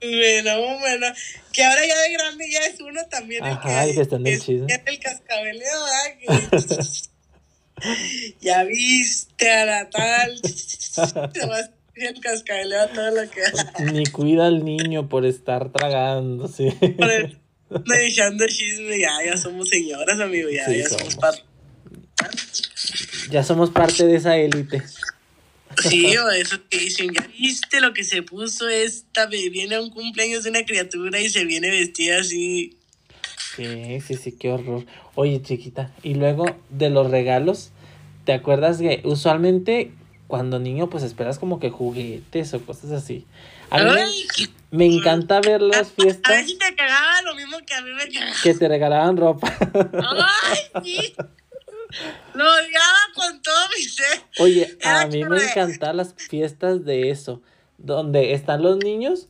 [0.00, 1.06] bueno, bueno.
[1.52, 4.38] Que ahora ya de grande ya es uno también Ajá, el que está en el
[4.38, 4.82] que chisme.
[4.86, 6.48] el cascabeleo, ¿verdad?
[8.40, 10.40] Ya viste a la tal.
[11.94, 13.40] El cascabeleo a todo lo que
[13.92, 16.70] Ni cuida al niño por estar tragando, sí.
[16.98, 17.38] por el-
[18.00, 18.98] echando chisme.
[18.98, 20.48] Ya, ya somos señoras, amigo.
[20.50, 21.16] Ya, Sí, ya somos somos.
[21.16, 21.44] par-
[23.30, 24.82] Ya somos parte de esa élite.
[25.88, 29.90] Sí, o eso que dicen, ya viste lo que se puso esta, viene a un
[29.90, 32.76] cumpleaños de una criatura y se viene vestida así.
[33.56, 34.84] Sí, sí, sí, qué horror.
[35.14, 37.70] Oye, chiquita, y luego de los regalos,
[38.24, 39.92] ¿te acuerdas que usualmente
[40.26, 43.26] cuando niño pues esperas como que juguetes o cosas así?
[43.70, 44.26] A mí me- Ay,
[44.70, 47.90] me encanta ver las a ver fiestas si te cagaba lo mismo que a mí
[47.92, 48.36] me cagaba.
[48.42, 49.52] que te regalaban ropa.
[49.62, 51.14] Ay, sí.
[52.34, 54.20] Lo odiaba con todo mi ser.
[54.38, 57.40] Oye, Era a mí me- encantan las fiestas de eso,
[57.78, 59.28] donde están los niños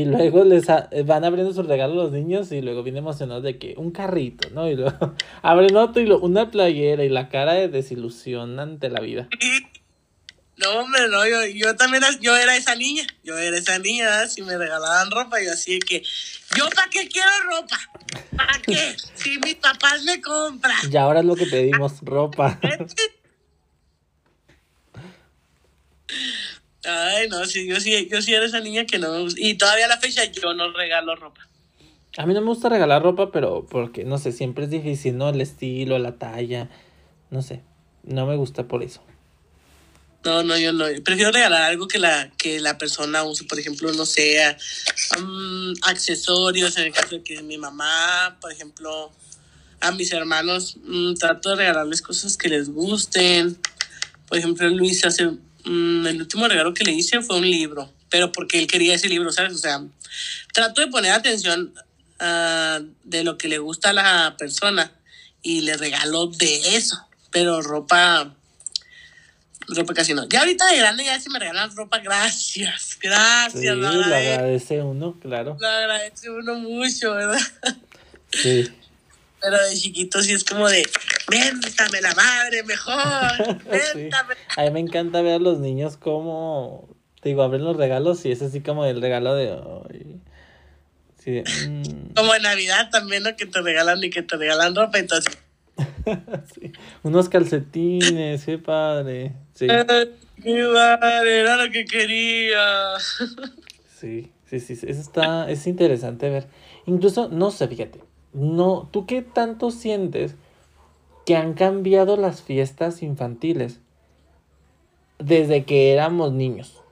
[0.00, 3.58] y luego les a- van abriendo sus regalos los niños y luego vienen emocionados de
[3.58, 4.68] que un carrito, ¿no?
[4.68, 9.00] Y luego abren otro y lo- una playera y la cara de desilusión ante la
[9.00, 9.28] vida.
[10.58, 13.06] No, hombre, no, yo, yo también yo era esa niña.
[13.24, 16.02] Yo era esa niña, si me regalaban ropa, yo así de que,
[16.56, 17.78] ¿yo para qué quiero ropa?
[18.36, 18.96] ¿Para qué?
[19.14, 20.76] Si mis papás me compran.
[20.90, 22.58] Y ahora es lo que pedimos, ropa.
[26.86, 29.40] Ay, no, sí, yo sí, yo sí era esa niña que no me gusta.
[29.40, 31.40] Y todavía a la fecha yo no regalo ropa.
[32.16, 35.28] A mí no me gusta regalar ropa, pero porque, no sé, siempre es difícil, ¿no?
[35.28, 36.70] El estilo, la talla,
[37.30, 37.62] no sé.
[38.04, 39.02] No me gusta por eso.
[40.24, 40.86] No, no, yo no.
[41.04, 44.56] Prefiero regalar algo que la, que la persona use, por ejemplo, no sea
[45.18, 49.12] um, accesorios, en el caso de que mi mamá, por ejemplo,
[49.80, 53.56] a mis hermanos, mm, trato de regalarles cosas que les gusten.
[54.26, 55.30] Por ejemplo, Luis hace,
[55.66, 59.08] mm, el último regalo que le hice fue un libro, pero porque él quería ese
[59.08, 59.54] libro, ¿sabes?
[59.54, 59.82] O sea,
[60.52, 61.74] trato de poner atención
[62.20, 64.92] uh, de lo que le gusta a la persona
[65.42, 66.96] y le regalo de eso,
[67.30, 68.34] pero ropa
[69.68, 70.28] ropa casi no.
[70.28, 73.62] Ya ahorita de grande ya si me regalan ropa, gracias, gracias.
[73.62, 75.56] Sí, lo agradece uno, claro.
[75.58, 77.40] Lo agradece uno mucho, ¿verdad?
[78.30, 78.68] Sí.
[79.46, 80.84] Pero de chiquito sí es como de,
[81.30, 83.62] véntame la madre mejor,
[83.94, 84.34] véntame.
[84.56, 86.88] A mí me encanta ver a los niños como,
[87.22, 89.56] te digo, abren los regalos y es así como el regalo de...
[91.22, 92.14] sí, mm.
[92.16, 93.36] Como en Navidad también, ¿no?
[93.36, 95.38] Que te regalan y que te regalan ropa, entonces...
[96.52, 96.72] sí.
[97.04, 99.32] Unos calcetines, qué padre.
[99.54, 99.68] Sí.
[99.68, 101.38] ¡Qué padre!
[101.38, 102.98] Era lo que quería.
[104.00, 106.48] sí, sí, sí, eso está, es interesante ver.
[106.86, 110.34] Incluso, no sé, fíjate, no, ¿tú qué tanto sientes
[111.24, 113.80] que han cambiado las fiestas infantiles
[115.18, 116.82] desde que éramos niños?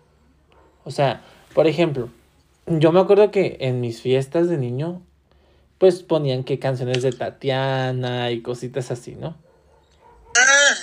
[0.85, 1.23] O sea,
[1.55, 2.09] por ejemplo,
[2.67, 5.03] yo me acuerdo que en mis fiestas de niño,
[5.79, 9.37] pues ponían que canciones de Tatiana y cositas así, ¿no?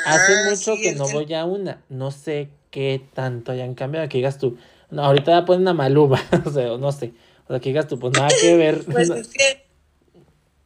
[0.06, 1.82] Hace mucho que no voy a una.
[1.90, 4.08] No sé qué tanto hayan cambiado.
[4.10, 4.58] Que digas tú,
[4.90, 6.22] no, ahorita ponen a Maluma.
[6.46, 7.14] o sea, no sé.
[7.48, 8.84] O sea, que digas tú, pues nada que ver.
[8.86, 9.61] pues es que,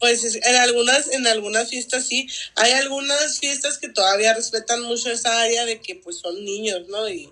[0.06, 2.28] pues en algunas, en algunas fiestas sí.
[2.56, 7.10] Hay algunas fiestas que todavía respetan mucho esa área de que pues son niños, ¿no?
[7.10, 7.30] Y,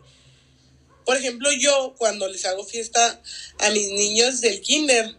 [1.05, 3.21] por ejemplo, yo cuando les hago fiesta
[3.59, 5.15] a mis niños del kinder,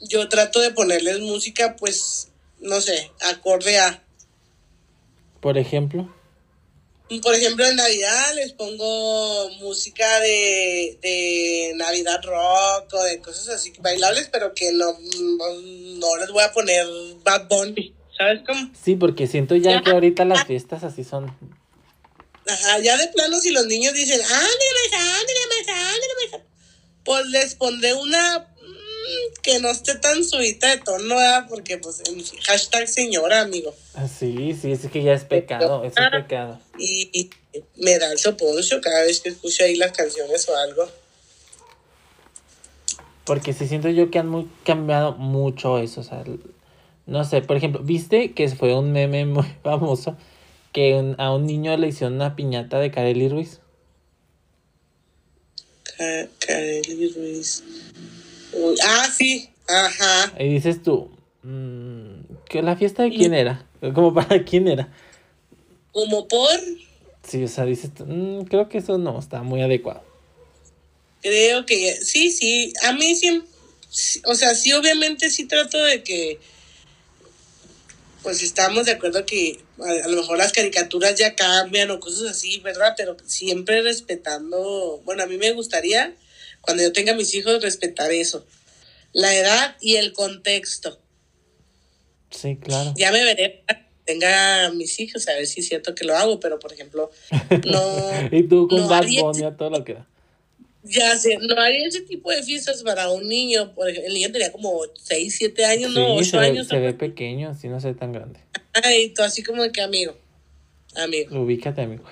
[0.00, 2.28] yo trato de ponerles música, pues,
[2.60, 4.02] no sé, acorde a
[5.46, 6.12] por ejemplo.
[7.22, 13.72] Por ejemplo, en Navidad les pongo música de, de Navidad rock o de cosas así
[13.78, 14.98] bailables, pero que no,
[15.98, 16.86] no les voy a poner
[17.24, 17.94] Bad Bunny.
[18.16, 18.70] ¿Sabes cómo?
[18.82, 21.26] Sí, porque siento ya, que ahorita las fiestas así son.
[22.46, 24.46] Ajá, ya de plano si los niños dicen, ándale,
[24.92, 26.44] ándale, ándale,
[27.04, 28.48] pues les pondré una
[29.42, 31.16] que no esté tan subida de tono,
[31.48, 32.02] Porque, pues,
[32.42, 33.74] hashtag señora, amigo.
[33.94, 36.60] Ah, sí, sí, es que ya es pecado, es un pecado.
[36.78, 37.30] Y,
[37.76, 40.90] me da el soponcio cada vez que escucho ahí las canciones o algo.
[43.26, 46.24] Porque sí siento yo que han muy, cambiado mucho eso, o sea,
[47.06, 50.16] no sé, por ejemplo, ¿viste que fue un meme muy famoso
[50.72, 53.60] que a un niño le hicieron una piñata de Kareli Ruiz?
[56.38, 57.62] Kareli Ruiz
[58.84, 60.32] ah, sí, ajá.
[60.38, 61.10] Y dices tú,
[61.42, 63.66] mm, ¿que la fiesta de quién era?
[63.94, 64.88] ¿Como para quién era?
[65.92, 66.50] ¿Como por?
[67.22, 70.02] Sí, o sea, dices, mm, creo que eso no está muy adecuado.
[71.26, 72.72] Creo que sí, sí.
[72.84, 73.42] A mí sí,
[74.26, 76.38] o sea, sí, obviamente sí trato de que,
[78.22, 79.58] pues estamos de acuerdo que
[80.04, 82.94] a, lo mejor las caricaturas ya cambian o cosas así, ¿verdad?
[82.96, 86.14] Pero siempre respetando, bueno, a mí me gustaría
[86.60, 88.46] cuando yo tenga mis hijos, respetar eso.
[89.12, 91.00] La edad y el contexto.
[92.30, 92.94] Sí, claro.
[92.96, 93.64] Ya me veré
[94.04, 97.10] tenga mis hijos, a ver si es cierto que lo hago, pero por ejemplo,
[97.66, 97.82] no.
[98.30, 100.06] y tú con Bad Bunny a todo lo que da.
[100.88, 103.74] Ya sé, no haría ese tipo de fiestas para un niño.
[103.74, 106.68] Por ejemplo, el niño tenía como 6, 7 años, no, 8 años.
[106.68, 108.38] Se ve pequeño, así no se ve tan grande.
[108.84, 110.16] Ay, tú así como de que amigo.
[110.94, 111.40] Amigo.
[111.40, 112.04] Ubícate, amigo.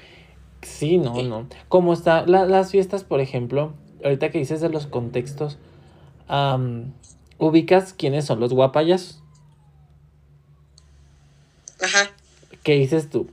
[0.63, 1.49] Sí, no, no.
[1.69, 5.59] Como está, las fiestas, por ejemplo, ahorita que dices de los contextos,
[7.39, 9.21] ¿ubicas quiénes son los guapayas?
[11.81, 12.15] Ajá.
[12.63, 13.31] ¿Qué dices tú?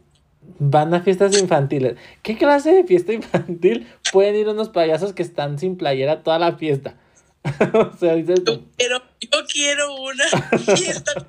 [0.60, 1.96] Van a fiestas infantiles.
[2.22, 6.58] ¿Qué clase de fiesta infantil pueden ir unos payasos que están sin playera toda la
[6.58, 6.96] fiesta?
[7.74, 8.68] o sea, dices tú.
[8.78, 10.26] Pero yo quiero una
[10.76, 11.28] fiesta.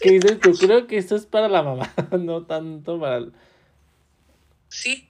[0.00, 0.54] ¿Qué dices tú?
[0.56, 3.18] Creo que esto es para la mamá, no tanto para...
[3.18, 3.32] El...
[4.68, 5.08] Sí,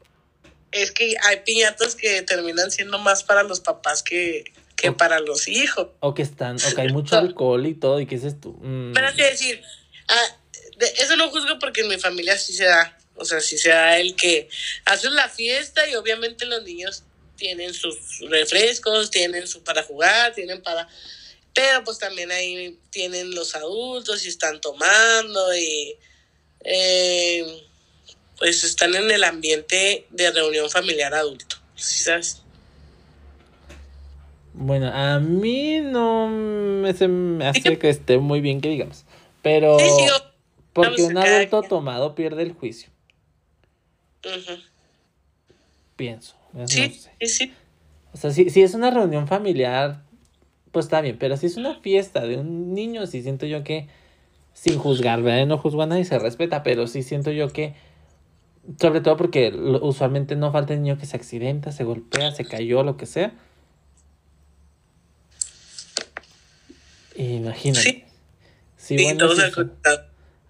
[0.72, 4.44] es que hay piñatas que terminan siendo más para los papás que,
[4.76, 5.88] que para los hijos.
[6.00, 8.50] O que están, o que hay mucho alcohol y todo, y qué es esto.
[8.60, 8.92] Mm.
[8.92, 9.62] Pero es decir,
[10.08, 10.36] ah,
[10.98, 12.98] eso no juzgo porque en mi familia sí se da.
[13.16, 14.48] O sea, sí sea el que
[14.84, 17.04] hace la fiesta y obviamente los niños
[17.36, 20.88] tienen sus refrescos, tienen su para jugar, tienen para...
[21.52, 25.96] Pero pues también ahí tienen los adultos y están tomando y
[26.64, 27.62] eh,
[28.38, 31.56] pues están en el ambiente de reunión familiar adulto.
[31.76, 32.42] ¿Sí sabes?
[34.52, 39.04] Bueno, a mí no me, se me hace que esté muy bien que digamos.
[39.42, 39.76] Pero
[40.72, 42.93] porque un adulto tomado pierde el juicio.
[45.96, 46.34] Pienso.
[46.66, 47.52] Sí, sí, sí.
[48.12, 50.02] O sea, si, si es una reunión familiar,
[50.70, 51.16] pues está bien.
[51.18, 53.88] Pero si es una fiesta de un niño, sí siento yo que,
[54.52, 55.46] sin juzgar, ¿verdad?
[55.46, 57.74] No juzgo a nadie, se respeta, pero sí siento yo que,
[58.80, 59.52] sobre todo porque
[59.82, 63.32] usualmente no falta el niño que se accidenta, se golpea, se cayó, lo que sea.
[67.16, 68.06] Imagínate.
[68.76, 69.42] Sí, sí bueno, sí,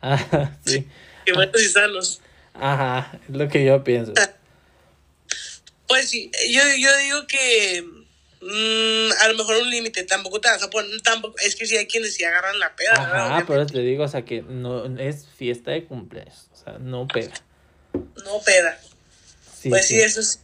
[0.00, 0.86] Ajá, sí.
[1.24, 2.20] Qué buenos y sanos.
[2.54, 4.12] Ajá, es lo que yo pienso.
[5.86, 7.82] Pues sí, yo, yo digo que
[8.40, 11.76] mm, a lo mejor un límite, tampoco te vas a poner, tampoco, es que si
[11.76, 12.92] hay quienes sí agarran la peda.
[12.94, 17.06] Ajá, pero te digo, o sea, que no es fiesta de cumpleaños, o sea, no
[17.06, 17.34] peda.
[17.92, 18.78] No peda.
[19.68, 20.38] pues sí, eso sí.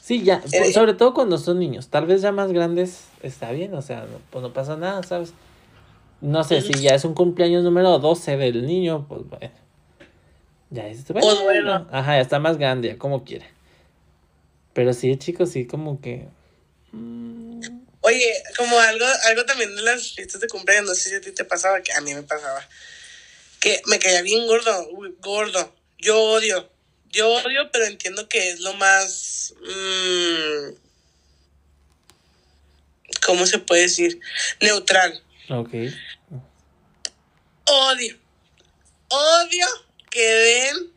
[0.00, 3.74] Sí, ya, eh, sobre todo cuando son niños, tal vez ya más grandes está bien,
[3.74, 5.34] o sea, no, pues no pasa nada, ¿sabes?
[6.20, 9.52] No sé, si ya es un cumpleaños número 12 del niño, pues bueno.
[10.70, 11.26] Ya es bueno.
[11.26, 11.88] Pues bueno.
[11.90, 13.50] Ajá, ya está más grande, ya como quiere.
[14.72, 16.28] Pero sí, chicos, sí, como que.
[16.92, 17.60] Mm.
[18.02, 21.32] Oye, como algo, algo también de las fiestas de cumpleaños, no sé si a ti
[21.32, 22.66] te pasaba, que a mí me pasaba.
[23.58, 24.88] Que me caía bien gordo,
[25.20, 25.74] gordo.
[25.98, 26.70] Yo odio.
[27.10, 29.54] Yo odio, pero entiendo que es lo más.
[29.60, 30.74] Mmm,
[33.26, 34.20] ¿Cómo se puede decir?
[34.60, 35.20] Neutral.
[35.48, 35.74] Ok.
[37.66, 38.16] Odio.
[39.08, 39.66] Odio
[40.10, 40.92] que den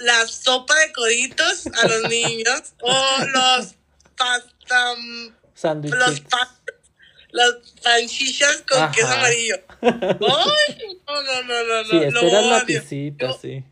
[0.00, 3.74] la sopa de coditos a los niños o los
[4.16, 6.22] pastam los
[7.34, 9.56] los panchichas con queso amarillo.
[9.82, 12.22] Ay, no, no, no, no, sí, no.
[12.22, 13.64] Lo la pisita, sí.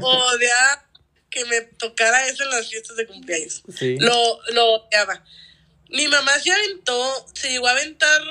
[0.00, 0.86] Odia
[1.28, 3.62] que me tocara eso en las fiestas de cumpleaños.
[3.76, 3.96] Sí.
[3.98, 5.24] Lo, lo odiaba.
[5.88, 8.22] Mi mamá se aventó, se llegó a aventar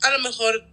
[0.00, 0.66] a lo mejor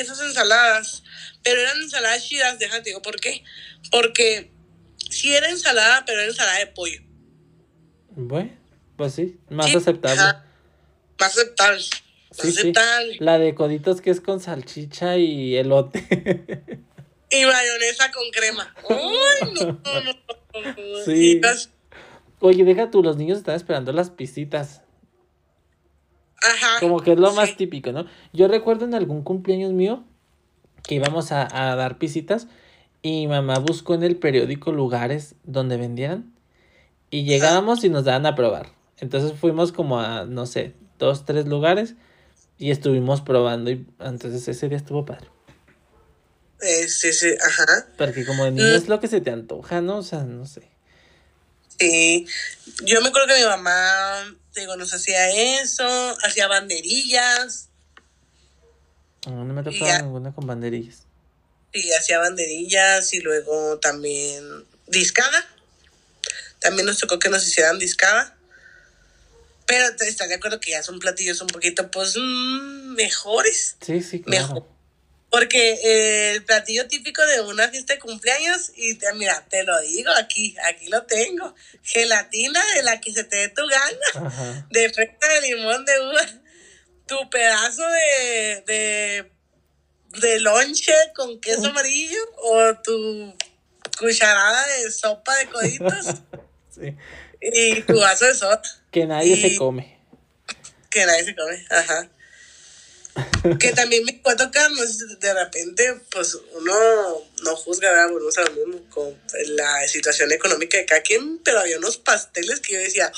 [0.00, 1.02] esas ensaladas,
[1.42, 3.44] pero eran ensaladas chidas, déjate digo, ¿por qué?
[3.90, 4.50] Porque
[5.10, 7.00] si era ensalada, pero era ensalada de pollo.
[8.10, 8.52] Bueno,
[8.96, 10.40] pues sí, más aceptable.
[11.18, 11.82] Más aceptable.
[12.32, 13.16] Sí, aceptable.
[13.20, 16.00] La de coditos que es con salchicha y elote.
[17.30, 18.74] y mayonesa con crema.
[18.88, 21.04] Uy, no, no, no.
[21.04, 21.40] Sí.
[22.40, 24.82] Oye, deja tú, los niños están esperando las pisitas.
[26.46, 26.80] Ajá.
[26.80, 28.06] Como que es lo más típico, ¿no?
[28.32, 30.04] Yo recuerdo en algún cumpleaños mío
[30.86, 32.46] que íbamos a, dar pisitas
[33.02, 36.32] y mamá buscó en el periódico lugares donde vendieran
[37.10, 38.70] y llegábamos y nos daban a probar.
[38.98, 41.94] Entonces fuimos como a, no sé, dos, tres lugares
[42.58, 45.28] y estuvimos probando y entonces ese día estuvo padre.
[46.60, 47.88] Eh, sí, sí, ajá.
[47.98, 48.90] Porque como de niño es mm.
[48.90, 49.98] lo que se te antoja, ¿no?
[49.98, 50.62] O sea, no sé.
[51.78, 52.26] Sí,
[52.84, 57.68] yo me acuerdo que mi mamá digo, nos hacía eso, hacía banderillas.
[59.26, 61.04] No, no me tocaba ninguna con banderillas.
[61.72, 65.46] Y hacía banderillas y luego también discada.
[66.60, 68.36] También nos tocó que nos hicieran discada.
[69.66, 73.76] Pero está de acuerdo que ya son platillos un poquito, pues, mm, mejores.
[73.84, 74.54] Sí, sí, claro.
[74.54, 74.75] Mejor.
[75.36, 79.78] Porque eh, el platillo típico de una fiesta de cumpleaños, y te, mira, te lo
[79.82, 81.54] digo aquí, aquí lo tengo.
[81.82, 86.22] Gelatina de la que se te dé tu gana, de fresa de limón de uva,
[87.06, 89.32] tu pedazo de, de,
[90.20, 93.36] de lonche con queso amarillo o tu
[93.98, 96.06] cucharada de sopa de coditos.
[96.74, 96.96] sí.
[97.42, 98.62] Y tu vaso de soda.
[98.90, 100.00] Que nadie se come.
[100.88, 102.10] Que nadie se come, ajá
[103.58, 106.72] que también me puede tocar, de repente, pues uno
[107.42, 108.06] no juzga, ¿verdad?
[108.06, 109.14] A lo mismo con
[109.56, 113.12] la situación económica de cada quien, pero había unos pasteles que yo decía,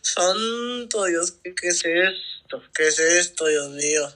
[0.00, 2.62] santo Dios, ¿qué, es esto?
[2.74, 4.08] ¿Qué es esto, Dios mío?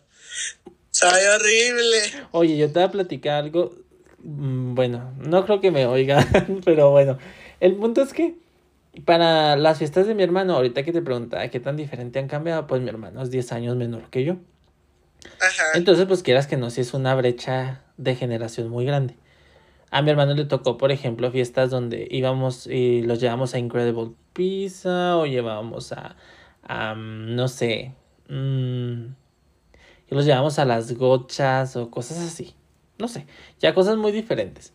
[0.90, 1.98] Sabe horrible.
[2.32, 3.76] Oye, yo te voy a platicar algo,
[4.18, 7.18] mm, bueno, no creo que me oigan, pero bueno,
[7.60, 8.36] el punto es que
[9.04, 12.66] para las fiestas de mi hermano, ahorita que te preguntaba qué tan diferente han cambiado,
[12.66, 14.36] pues mi hermano es 10 años menor que yo.
[15.74, 19.16] Entonces, pues quieras que no, si es una brecha de generación muy grande.
[19.90, 24.12] A mi hermano le tocó, por ejemplo, fiestas donde íbamos y los llevamos a Incredible
[24.32, 26.16] Pizza o llevábamos a,
[26.94, 27.94] mm, no sé,
[28.28, 29.04] mm,
[30.10, 32.54] y los llevamos a las gochas o cosas así.
[32.98, 33.26] No sé,
[33.58, 34.72] ya cosas muy diferentes.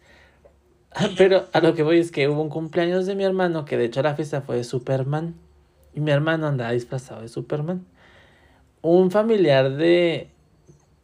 [1.18, 3.86] Pero a lo que voy es que hubo un cumpleaños de mi hermano, que de
[3.86, 5.36] hecho la fiesta fue de Superman.
[5.94, 7.86] Y mi hermano andaba disfrazado de Superman.
[8.82, 10.30] Un familiar de,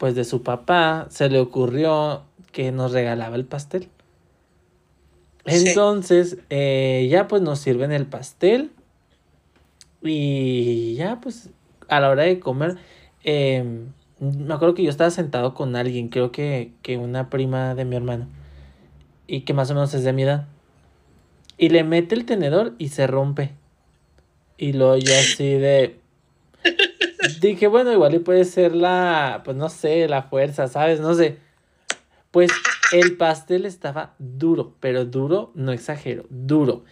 [0.04, 3.88] pues de su papá, se le ocurrió que nos regalaba el pastel.
[5.46, 8.72] Entonces, eh, ya pues nos sirven el pastel.
[10.02, 11.52] Y ya pues
[11.88, 12.76] a la hora de comer,
[13.24, 17.86] em, me acuerdo que yo estaba sentado con alguien, creo que, que una prima de
[17.86, 18.28] mi hermano.
[19.26, 20.48] Y que más o menos es de mi edad.
[21.58, 23.52] Y le mete el tenedor y se rompe.
[24.58, 25.98] Y lo yo así de...
[27.48, 31.02] Dije, bueno, igual y puede ser la, pues no sé, la fuerza, ¿sabes?
[31.02, 31.40] No sé.
[32.32, 32.50] Pues
[32.94, 36.86] el pastel estaba duro, pero duro, no exagero, duro.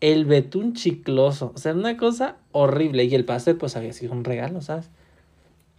[0.00, 3.04] El betún chicloso, o sea, una cosa horrible.
[3.04, 4.90] Y el pastel, pues había sido un regalo, ¿sabes?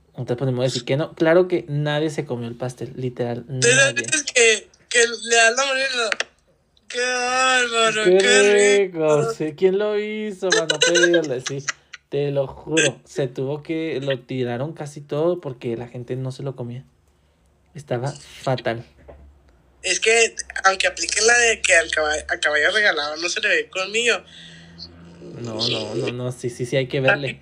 [0.09, 1.13] Entonces podemos decir que no.
[1.13, 3.45] Claro que nadie se comió el pastel, literal.
[3.47, 4.05] Nadie.
[4.33, 4.99] que, que
[5.29, 6.09] le da la manera.
[6.87, 8.03] ¡Qué bárbaro!
[8.05, 9.33] ¡Qué, rico!
[9.33, 10.49] Sí, ¿quién lo hizo?
[10.49, 11.63] Pedirle, sí.
[12.15, 13.01] Te lo juro.
[13.03, 13.99] Se tuvo que.
[14.01, 16.85] Lo tiraron casi todo porque la gente no se lo comía.
[17.73, 18.85] Estaba fatal.
[19.81, 23.69] Es que, aunque aplique la de que al caballo, caballo regalado no se le ve
[23.69, 24.15] conmigo.
[25.41, 27.41] No, no, no, no, sí, sí, sí, hay que verle.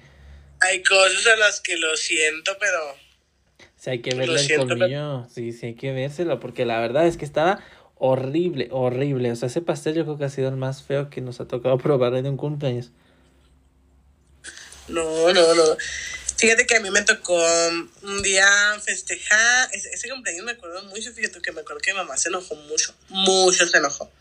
[0.62, 2.80] Hay cosas a las que lo siento, pero.
[3.76, 5.28] Sí, hay que verle el colmillo.
[5.30, 7.64] Sí, sí, hay que vérselo, porque la verdad es que estaba
[8.00, 9.32] horrible, horrible.
[9.32, 11.48] O sea, ese pastel yo creo que ha sido el más feo que nos ha
[11.48, 12.92] tocado probar en un cumpleaños.
[14.88, 15.78] No, no, no.
[16.38, 17.42] Fíjate que a mí me tocó
[18.02, 18.46] un día
[18.84, 22.56] festejar, ese, cumpleaños me acuerdo mucho, fíjate que me acuerdo que mi mamá se enojó
[22.56, 24.12] mucho, mucho se enojó.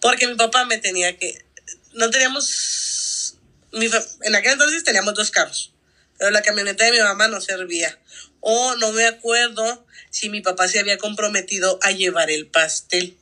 [0.00, 1.44] Porque mi papá me tenía que,
[1.92, 3.36] no teníamos,
[3.72, 3.90] mi,
[4.22, 5.72] en aquel entonces teníamos dos carros,
[6.18, 7.98] pero la camioneta de mi mamá no servía.
[8.40, 13.16] O no me acuerdo si mi papá se había comprometido a llevar el pastel.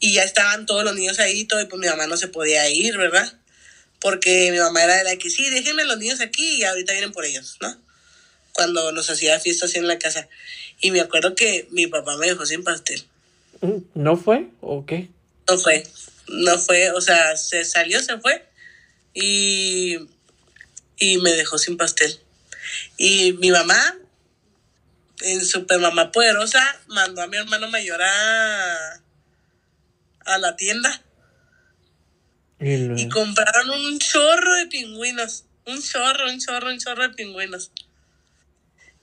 [0.00, 2.68] Y ya estaban todos los niños ahí, todo, y pues mi mamá no se podía
[2.68, 3.32] ir, ¿verdad?
[4.04, 7.12] Porque mi mamá era de la que sí, déjenme los niños aquí y ahorita vienen
[7.12, 7.74] por ellos, ¿no?
[8.52, 10.28] Cuando nos hacía fiestas así en la casa.
[10.78, 13.02] Y me acuerdo que mi papá me dejó sin pastel.
[13.94, 15.08] ¿No fue o qué?
[15.48, 15.86] No fue,
[16.28, 18.46] no fue, o sea, se salió, se fue
[19.14, 19.96] y,
[20.98, 22.20] y me dejó sin pastel.
[22.98, 23.96] Y mi mamá,
[25.22, 29.00] en super mamá poderosa, mandó a mi hermano mayor a,
[30.26, 31.03] a la tienda
[32.60, 35.44] y, compraron un chorro de pingüinos.
[35.66, 37.70] Un chorro, un chorro, un chorro de pingüinos.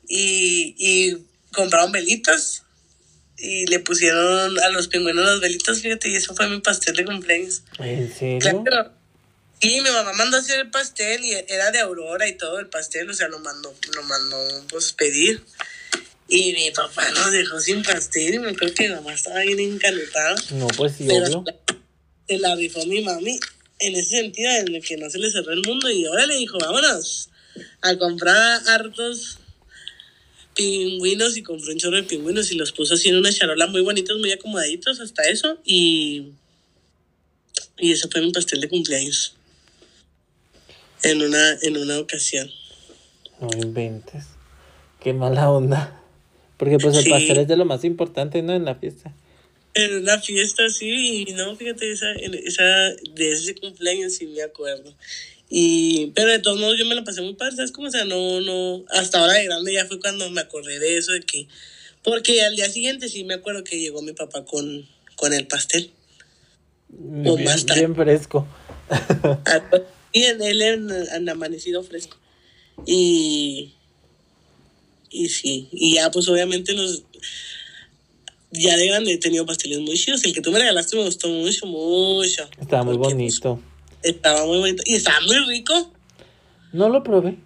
[0.08, 1.18] Y, y
[1.52, 2.64] compraron velitas.
[3.38, 7.06] Y le pusieron a los pingüinos los velitos, fíjate, y eso fue mi pastel de
[7.06, 7.64] cumpleaños.
[7.80, 8.64] ¿En serio?
[8.64, 8.92] Claro.
[9.60, 12.68] Sí, mi mamá mandó a hacer el pastel y era de Aurora y todo el
[12.68, 14.38] pastel, o sea, lo mandó, lo mandó
[14.70, 15.44] pues pedir.
[16.28, 19.60] Y mi papá nos dejó sin pastel y me acuerdo que mi mamá estaba bien
[19.60, 20.36] encantada.
[20.52, 21.44] No, pues sí, obvio
[22.32, 23.38] se la rifó mi mami
[23.80, 26.38] en ese sentido en el que no se le cerró el mundo y ahora le
[26.38, 27.30] dijo, vámonos
[27.82, 29.40] a comprar hartos
[30.56, 33.82] pingüinos y compró un chorro de pingüinos y los puso así en una charola muy
[33.82, 36.32] bonitos, muy acomodaditos hasta eso y
[37.78, 39.36] y eso fue mi pastel de cumpleaños
[41.04, 42.50] en una en una ocasión.
[43.42, 44.24] No inventes.
[45.02, 46.02] Qué mala onda.
[46.56, 48.54] Porque pues el pastel es de lo más importante, ¿no?
[48.54, 49.14] En la fiesta
[49.74, 52.64] en una fiesta así y no, fíjate, esa, esa,
[53.14, 54.94] de ese cumpleaños sí me acuerdo.
[55.50, 57.88] Y, pero de todos modos yo me la pasé muy padre, ¿sabes cómo?
[57.88, 61.12] O sea, no, no, hasta ahora de grande ya fue cuando me acordé de eso,
[61.12, 61.48] de que,
[62.04, 65.92] porque al día siguiente sí me acuerdo que llegó mi papá con, con el pastel.
[67.26, 67.82] O bien, más tarde.
[67.82, 68.48] Bien fresco.
[70.12, 72.18] y en él en, amanecido fresco.
[72.86, 73.74] Y,
[75.10, 77.04] y sí, y ya pues obviamente los
[78.52, 80.24] ya de grande he tenido pasteles muy chidos.
[80.24, 82.50] El que tú me regalaste me gustó mucho, mucho.
[82.60, 83.60] Estaba muy pues, bonito.
[84.04, 84.84] estaba muy bonito.
[84.86, 85.92] Y estaba muy rico.
[86.74, 87.38] No lo probé.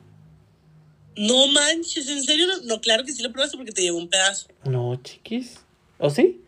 [1.18, 2.48] No manches, ¿en serio?
[2.64, 4.48] No, claro que sí lo probaste porque te llevó un pedazo.
[4.66, 5.60] No, chiquis.
[5.98, 6.42] ¿O sí?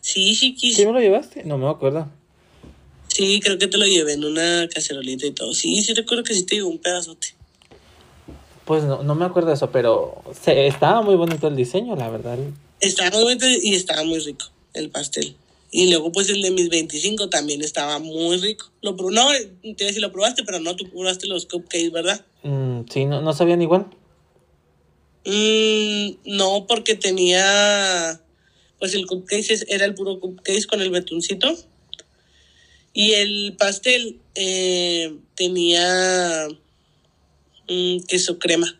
[0.00, 0.76] Sí, chiquis.
[0.76, 1.44] ¿Sí me lo llevaste?
[1.44, 2.08] No me acuerdo.
[3.08, 5.52] Sí, creo que te lo llevé en una cacerolita y todo.
[5.52, 7.28] Sí, sí recuerdo que sí te llevó un pedazote.
[8.64, 12.08] Pues no, no me acuerdo de eso, pero se, estaba muy bonito el diseño, la
[12.08, 12.38] verdad.
[12.80, 15.36] Estaba muy bonito y estaba muy rico el pastel.
[15.70, 18.70] Y luego, pues el de mis 25 también estaba muy rico.
[18.82, 19.26] Lo no,
[19.76, 22.24] te si lo probaste, pero no, tú probaste los cupcakes, ¿verdad?
[22.44, 23.86] Mm, sí, no, no sabían igual.
[25.24, 28.20] Mm, no, porque tenía.
[28.78, 31.54] Pues el cupcake era el puro cupcake con el betuncito.
[32.92, 36.48] Y el pastel eh, tenía
[37.68, 38.78] mm, queso crema.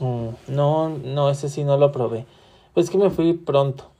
[0.00, 2.26] no, no, ese sí no lo probé.
[2.74, 3.90] Pues que me fui pronto.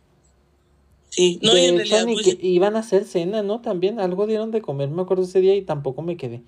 [1.11, 3.61] Sí, no, y en realidad, pues, que iban a hacer cena, ¿no?
[3.61, 6.43] También algo dieron de comer, me acuerdo ese día y tampoco me quedé.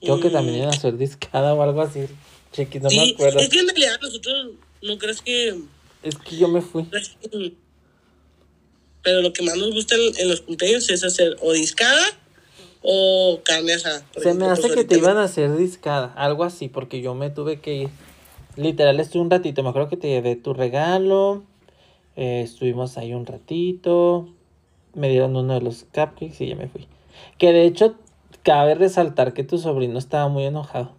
[0.00, 2.06] Creo que también mm, iban a hacer discada o algo así.
[2.52, 3.38] Chiquis, no me acuerdo.
[3.38, 4.52] es que en realidad nosotros
[4.82, 5.60] no crees que,
[6.02, 6.86] Es que yo me fui.
[9.02, 12.06] Pero lo que más nos gusta en, en los cumpleaños es hacer o discada
[12.82, 14.04] o carne asada.
[14.20, 17.30] Se me hace pues que te iban a hacer discada, algo así, porque yo me
[17.30, 17.90] tuve que ir.
[18.60, 21.44] Literal, estuve un ratito, me acuerdo que te llevé tu regalo,
[22.14, 24.28] eh, estuvimos ahí un ratito,
[24.94, 26.86] me dieron uno de los cupcakes y ya me fui.
[27.38, 27.94] Que de hecho,
[28.42, 30.92] cabe resaltar que tu sobrino estaba muy enojado.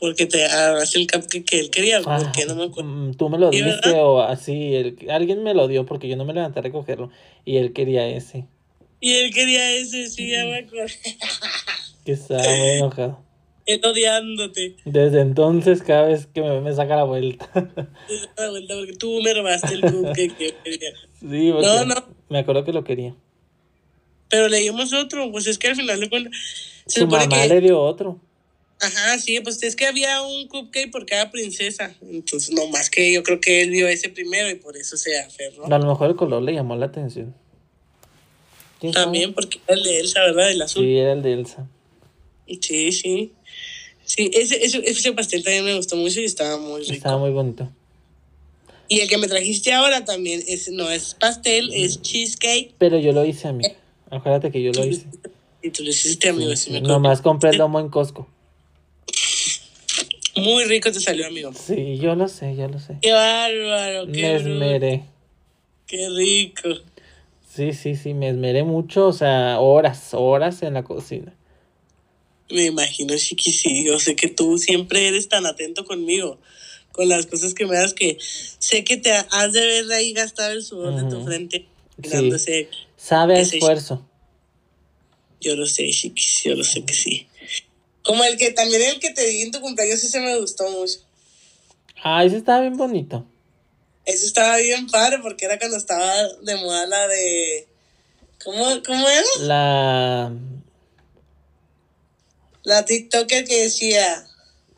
[0.00, 2.88] Porque te agarraste el cupcake que él quería, Ah, porque no me acuerdo.
[2.90, 6.16] mm, Tú me lo ¿Sí, diste o así, el- alguien me lo dio porque yo
[6.16, 7.10] no me levanté a recogerlo
[7.44, 8.48] y él quería ese,
[9.00, 10.92] Y él quería ese, sí, ya me acuerdo.
[12.04, 13.27] que estaba muy enojado.
[13.68, 14.76] Él odiándote.
[14.86, 17.50] Desde entonces, cada vez que me me saca la vuelta.
[17.52, 20.90] Te da la vuelta porque tú me robaste el cupcake que yo quería.
[21.20, 21.94] Sí, porque No, no.
[22.30, 23.14] me acuerdo que lo quería.
[24.30, 26.32] Pero le dimos otro, pues es que al final de cuentas.
[26.86, 27.46] Su mamá que.
[27.46, 28.18] le dio otro.
[28.80, 31.94] Ajá, sí, pues es que había un cupcake por cada princesa.
[32.00, 35.18] Entonces, no más que yo creo que él vio ese primero y por eso se
[35.20, 35.66] aferró.
[35.66, 37.34] A lo mejor el color le llamó la atención.
[38.94, 40.50] También porque era el de Elsa, ¿verdad?
[40.52, 40.84] El azul.
[40.84, 41.68] Sí, era el de Elsa.
[42.60, 43.32] Sí, sí.
[44.08, 46.94] Sí, ese, ese, ese pastel también me gustó mucho y estaba muy rico.
[46.94, 47.70] Estaba muy bonito.
[48.88, 52.72] Y el que me trajiste ahora también es, no es pastel, es cheesecake.
[52.78, 53.64] Pero yo lo hice a mí.
[54.10, 55.04] Acuérdate que yo lo hice.
[55.62, 56.56] Y tú lo hiciste, amigo.
[56.56, 56.94] sí me acuerdo.
[56.94, 58.26] Nomás compré el lomo en Costco.
[60.36, 61.52] Muy rico te salió, amigo.
[61.52, 62.96] Sí, yo lo sé, yo lo sé.
[63.02, 65.02] Qué bárbaro, qué Me esmeré.
[65.86, 66.70] qué rico.
[67.54, 69.08] Sí, sí, sí, me esmeré mucho.
[69.08, 71.34] O sea, horas, horas en la cocina.
[72.50, 73.84] Me imagino, Chiqui, sí.
[73.84, 76.38] Yo sé que tú siempre eres tan atento conmigo,
[76.92, 78.18] con las cosas que me das, que
[78.58, 81.66] sé que te has de ver ahí gastar el sudor de tu frente.
[82.02, 82.08] Sí.
[82.10, 84.06] dándose- Sabe Ese- esfuerzo.
[85.40, 87.26] Yo lo sé, Chiqui, yo lo sé que sí.
[88.02, 90.98] Como el que también el que te di en tu cumpleaños, ese me gustó mucho.
[92.02, 93.26] Ah, ese estaba bien bonito.
[94.04, 97.66] Ese estaba bien padre porque era cuando estaba de moda la de.
[98.42, 99.26] ¿Cómo, cómo era?
[99.40, 100.32] La
[102.68, 104.26] La TikToker que decía.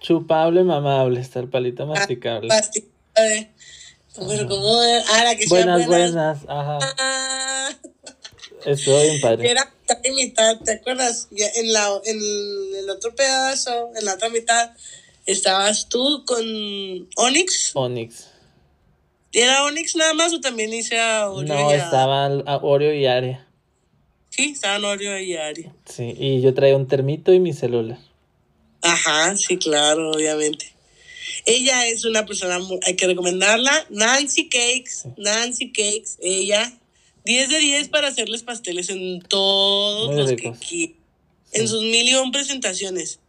[0.01, 2.47] chupable, mamable, está el palito ah, masticable.
[2.49, 2.87] pastilla
[3.17, 3.51] de-
[4.15, 5.05] Pero ¿cómo era?
[5.13, 6.39] Ah, la que decía Buenas, buenas.
[6.49, 6.79] Ajá.
[6.99, 7.71] Ah,
[8.65, 9.51] Estuvo bien padre.
[9.51, 11.29] era mitad y mitad, ¿te acuerdas?
[11.33, 12.19] En, la, en
[12.79, 14.71] el otro pedazo, en la otra mitad,
[15.27, 16.41] estabas tú con
[17.17, 17.73] Onyx.
[17.75, 18.27] Onyx.
[19.33, 22.93] ¿Era Onyx nada más o también hice a Oreo No, y a- estaban a Oreo
[22.95, 23.47] y Aria.
[24.41, 25.67] Sí, estaban Oreo y Ari.
[25.85, 27.99] Sí, y yo traía un termito y mi celular.
[28.81, 30.73] Ajá, sí, claro, obviamente.
[31.45, 33.87] Ella es una persona, muy, hay que recomendarla.
[33.91, 36.73] Nancy Cakes, Nancy Cakes, ella.
[37.27, 40.59] 10 de 10 para hacerles pasteles en todos Muy los ricos.
[40.59, 40.97] que Sí.
[41.53, 43.21] En sus mil y un presentaciones.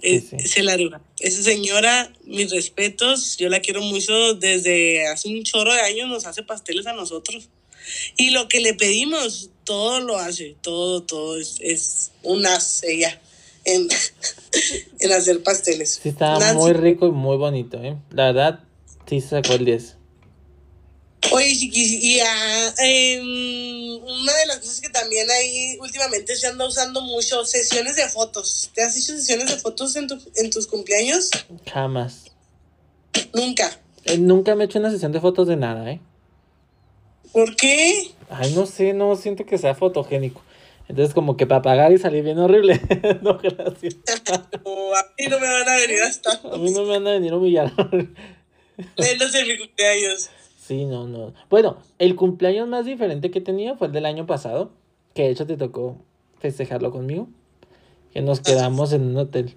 [0.00, 0.38] Sí, Es- sí.
[0.48, 0.78] Se la.
[1.20, 4.32] Esa señora, mis respetos, yo la quiero mucho.
[4.34, 7.50] Desde hace un chorro de años nos hace pasteles a nosotros.
[8.16, 13.20] Y lo que le pedimos, todo lo hace, todo, todo es, es un as ella
[13.64, 13.86] en,
[15.00, 16.00] en hacer pasteles.
[16.02, 17.96] Sí, estaba Nancy, muy rico y muy bonito, ¿eh?
[18.10, 18.60] La verdad,
[19.06, 19.96] sí sacó el 10.
[21.32, 26.66] Oye, chiquis, y ah, em, una de las cosas que también ahí últimamente se anda
[26.66, 28.70] usando mucho, sesiones de fotos.
[28.72, 31.30] ¿Te has hecho sesiones de fotos en, tu- en tus cumpleaños?
[31.70, 32.26] Jamás.
[33.34, 33.80] Nunca.
[34.04, 36.00] Eh, nunca me he hecho una sesión de fotos de nada, ¿eh?
[37.32, 38.12] ¿Por qué?
[38.28, 40.42] Ay, no sé, no siento que sea fotogénico.
[40.88, 42.80] Entonces, como que para pagar y salir bien horrible.
[43.22, 43.96] no, gracias.
[44.30, 47.32] A mí no me van a venir hasta A mí no me van a venir
[47.32, 47.72] a humillar.
[48.98, 50.30] menos en mi cumpleaños.
[50.60, 51.34] sí, no, no.
[51.50, 54.70] Bueno, el cumpleaños más diferente que he tenido fue el del año pasado.
[55.14, 55.96] Que de hecho te tocó
[56.38, 57.28] festejarlo conmigo.
[58.12, 59.56] Que nos quedamos en un hotel.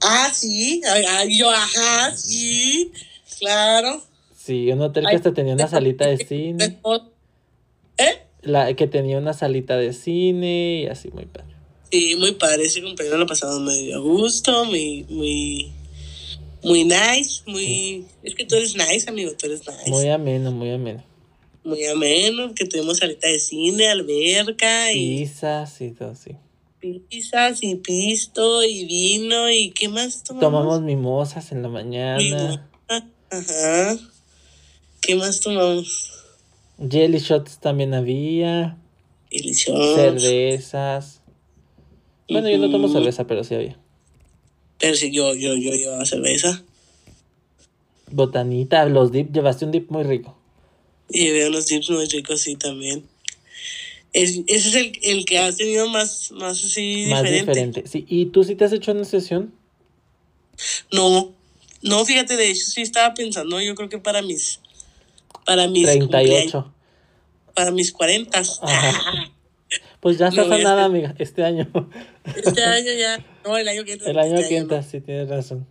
[0.00, 0.82] Ah, sí.
[0.86, 2.92] Ay, yo, ajá, sí.
[3.38, 4.02] Claro.
[4.36, 6.80] Sí, un hotel que Ay, hasta tenía una salita de cine.
[8.42, 11.54] La, que tenía una salita de cine y así muy padre.
[11.90, 12.64] Sí, muy padre.
[12.64, 15.70] Ese cumpleaños lo pasamos muy a gusto, muy, muy,
[16.62, 18.06] muy nice, muy...
[18.22, 19.90] Es que tú eres nice, amigo, tú eres nice.
[19.90, 21.04] Muy ameno, muy ameno.
[21.64, 26.32] Muy ameno, que tuvimos salita de cine, alberca y Pizzas y todo así.
[26.80, 30.50] pizzas y pisto y vino y ¿qué más tomamos?
[30.50, 32.68] Tomamos mimosas en la mañana.
[33.30, 33.96] Ajá.
[35.00, 36.21] ¿Qué más tomamos?
[36.78, 38.78] Jelly shots también había.
[39.30, 39.94] Delicioso.
[39.94, 41.22] Cervezas.
[42.28, 43.78] Bueno, yo no tomo cerveza, pero sí había.
[44.78, 46.62] Pero sí, yo, yo, yo llevaba cerveza.
[48.10, 50.36] Botanita, los dip, llevaste un dip muy rico.
[51.08, 53.04] Llevé unos dips muy ricos, sí, también.
[54.12, 57.50] Es, ese es el, el que has tenido más, más así Más diferente.
[57.52, 57.86] diferente.
[57.86, 59.54] Sí, ¿y tú sí te has hecho una sesión?
[60.90, 61.32] No,
[61.82, 64.60] no, fíjate, de hecho sí estaba pensando, yo creo que para mis,
[65.44, 66.74] para mis cumpleaños, 38.
[67.54, 68.38] para mis 40.
[68.38, 69.32] Ajá.
[70.00, 71.70] Pues ya estás voy a nada, amiga, este año.
[72.24, 74.10] Este año ya, no, el año que entra.
[74.10, 74.62] El año este que no.
[74.62, 75.64] entra, sí tienes razón.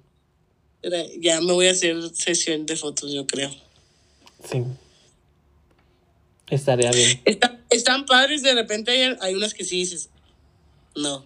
[1.19, 3.49] Ya me voy a hacer sesión de fotos, yo creo.
[4.49, 4.63] Sí.
[6.49, 7.21] Estaría bien.
[7.25, 10.09] Está- están padres, de repente hay, hay unas que sí dices,
[10.95, 11.25] no,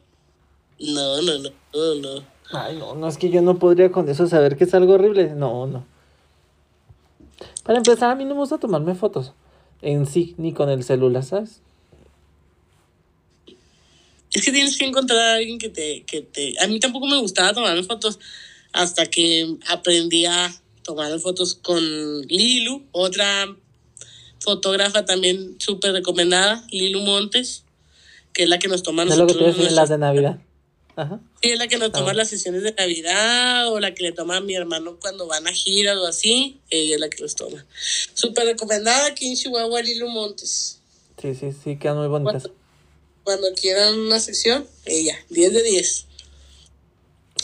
[0.80, 2.24] no, no, no, no, no.
[2.52, 5.30] Ay, no, no es que yo no podría con eso saber que es algo horrible.
[5.36, 5.86] No, no.
[7.66, 9.34] Para empezar, a mí no me gusta tomarme fotos
[9.82, 11.62] en sí, ni con el celular, ¿sabes?
[14.32, 16.54] Es que tienes que encontrar a alguien que te, que te...
[16.62, 18.20] A mí tampoco me gustaba tomarme fotos
[18.72, 21.82] hasta que aprendí a tomar fotos con
[22.28, 23.48] Lilu, otra
[24.40, 27.64] fotógrafa también súper recomendada, Lilu Montes,
[28.32, 29.90] que es la que nos toma Es lo que te voy a nosotros decir, las
[29.90, 30.40] de Navidad.
[30.96, 31.20] Ajá.
[31.42, 32.14] Sí, es la que nos toma Ah.
[32.14, 35.52] las sesiones de Navidad o la que le toma a mi hermano cuando van a
[35.52, 36.60] giras o así.
[36.70, 37.66] Ella es la que los toma.
[38.14, 40.80] Súper recomendada aquí en Chihuahua, Lilu Montes.
[41.22, 42.44] Sí, sí, sí, quedan muy bonitas.
[42.44, 42.60] Cuando,
[43.24, 46.06] cuando quieran una sesión, ella, 10 de 10.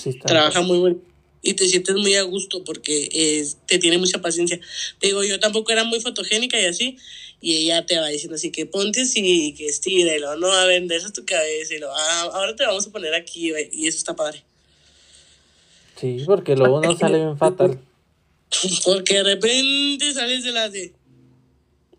[0.01, 0.97] Sí, está Trabaja muy bueno.
[1.43, 4.59] Y te sientes muy a gusto porque es- te tiene mucha paciencia.
[4.99, 6.97] Te digo, yo tampoco era muy fotogénica y así.
[7.41, 10.71] Y ella te va diciendo así que ponte así, que estira, y luego no, a
[10.73, 13.97] es tu cabeza, y luego, ah, ahora te vamos a poner aquí, güey", y eso
[13.97, 14.43] está padre.
[15.95, 17.79] Sí, porque luego uno sale bien fatal.
[18.85, 20.93] Porque de repente sales de la de.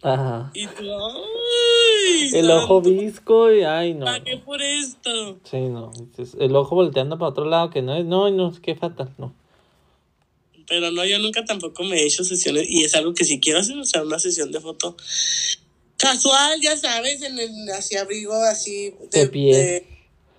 [0.02, 0.50] Ajá.
[0.52, 2.30] Y tú, ¡ay!
[2.34, 4.04] El ojo visco y ay, no.
[4.04, 5.38] Pagué por esto.
[5.44, 5.92] Sí, no.
[6.38, 8.04] El ojo volteando para otro lado que no es.
[8.04, 9.32] No, no, qué fatal, no.
[10.72, 13.60] Pero no, yo nunca tampoco me he hecho sesiones y es algo que si quiero
[13.60, 14.96] hacer, o sea, una sesión de foto
[15.98, 19.54] casual, ya sabes, en el así abrigo así De piel.
[19.54, 19.86] de,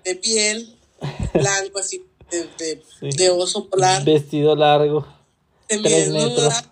[0.06, 0.76] de piel,
[1.36, 2.82] blanco así, de,
[3.12, 3.28] Sí.
[3.28, 5.06] oso polar, Vestido largo,
[5.70, 6.64] de tres metros.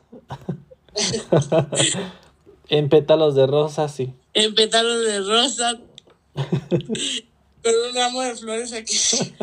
[2.69, 4.11] en pétalos de rosa, sí.
[4.33, 5.79] en pétalos de rosa,
[6.33, 8.97] con un ramo de flores aquí.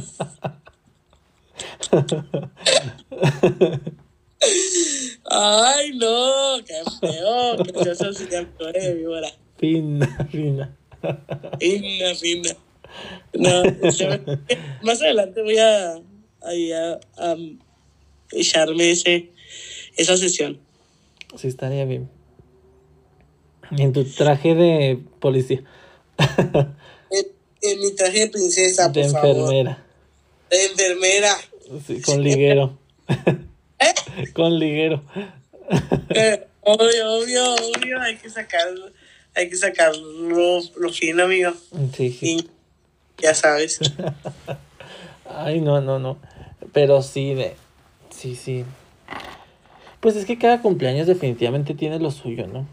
[5.31, 9.29] Ay, no, qué feo, que así de actor de víbora.
[9.59, 10.77] Fina, fina.
[11.61, 12.57] Fina, fina.
[13.35, 14.39] No, me-
[14.83, 16.01] más adelante voy a,
[16.43, 17.37] ahí a, a
[18.33, 19.31] echarme ese,
[19.97, 20.59] esa sesión.
[21.37, 22.09] Sí, estaría bien.
[23.71, 25.63] En tu traje de policía,
[27.11, 27.27] En,
[27.61, 29.37] en mi traje de princesa, de por favor.
[29.37, 29.85] enfermera,
[30.51, 31.35] De enfermera.
[31.87, 32.79] sí, con liguero.
[34.35, 35.03] con liguero.
[36.11, 38.91] Eh, obvio, obvio, obvio, hay que sacarlo,
[39.35, 41.53] hay que sacarlo lo fino, amigo.
[41.95, 42.27] Sí, sí.
[42.27, 43.81] Y ya sabes.
[45.25, 46.19] Ay, no, no, no.
[46.73, 47.55] Pero sí, de...
[48.11, 48.65] sí, sí.
[50.01, 52.67] Pues es que cada cumpleaños definitivamente tiene lo suyo, ¿no?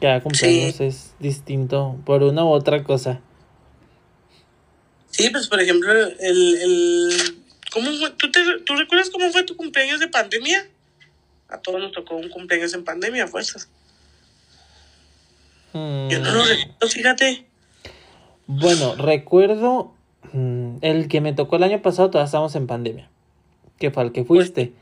[0.00, 3.20] Cada cumpleaños es distinto por una u otra cosa.
[5.10, 7.39] Sí, pues por ejemplo, el, el
[7.72, 8.10] ¿cómo fue?
[8.10, 10.66] ¿Tú, te, ¿Tú recuerdas cómo fue tu cumpleaños de pandemia?
[11.48, 13.68] A todos nos tocó un cumpleaños en pandemia, fuerzas.
[15.72, 17.46] Yo no lo Mm, recuerdo, fíjate.
[18.46, 19.94] Bueno, recuerdo
[20.32, 23.08] mm, el que me tocó el año pasado, todavía estábamos en pandemia.
[23.78, 24.72] Que fue al que fuiste.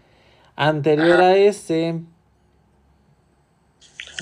[0.57, 2.01] Anterior a ese.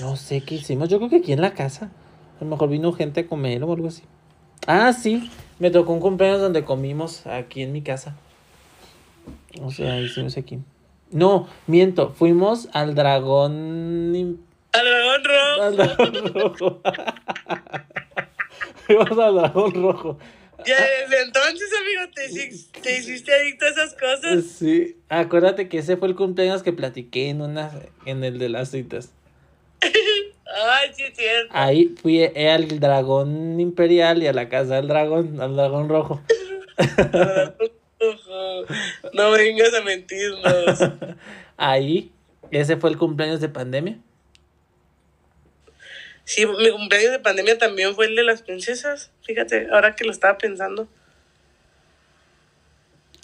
[0.01, 0.89] No sé qué hicimos.
[0.89, 1.91] Yo creo que aquí en la casa.
[2.39, 4.03] A lo mejor vino gente a comer o algo así.
[4.67, 5.31] Ah, sí.
[5.59, 8.15] Me tocó un cumpleaños donde comimos aquí en mi casa.
[9.61, 10.59] O sea, hicimos aquí.
[11.11, 12.11] No, miento.
[12.11, 14.39] Fuimos al dragón.
[14.73, 15.61] Al dragón rojo.
[15.61, 16.81] Al dragón rojo.
[18.85, 20.17] Fuimos al dragón rojo.
[20.65, 22.27] Ya desde entonces, amigo, te,
[22.81, 24.43] te hiciste adicto a esas cosas.
[24.43, 27.71] Sí, acuérdate que ese fue el cumpleaños que platiqué en una
[28.05, 29.11] en el de las citas.
[29.81, 31.51] Ay, sí, es cierto.
[31.51, 36.21] Ahí fui al dragón imperial y a la casa del dragón, al dragón rojo.
[39.13, 40.79] No vengas a mentirnos.
[41.57, 42.11] Ahí,
[42.51, 43.99] ese fue el cumpleaños de pandemia.
[46.23, 49.11] Sí, mi cumpleaños de pandemia también fue el de las princesas.
[49.23, 50.87] Fíjate, ahora que lo estaba pensando.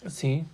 [0.07, 0.45] Sí,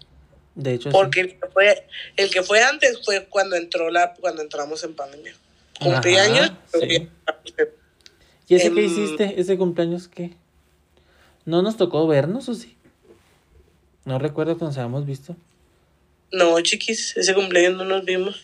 [0.56, 0.98] de hecho sí.
[0.98, 1.88] Porque el que fue,
[2.18, 5.34] el que fue antes fue cuando entró la, cuando entramos en pandemia.
[5.80, 6.50] Cumpleaños.
[6.50, 7.08] Ajá, sí.
[8.48, 9.40] ¿Y ese qué em, hiciste?
[9.40, 10.32] ¿Ese cumpleaños qué?
[11.46, 12.76] ¿No nos tocó vernos o sí?
[14.10, 15.36] No recuerdo que nos habíamos visto.
[16.32, 18.44] No, chiquis, ese cumpleaños no nos vimos.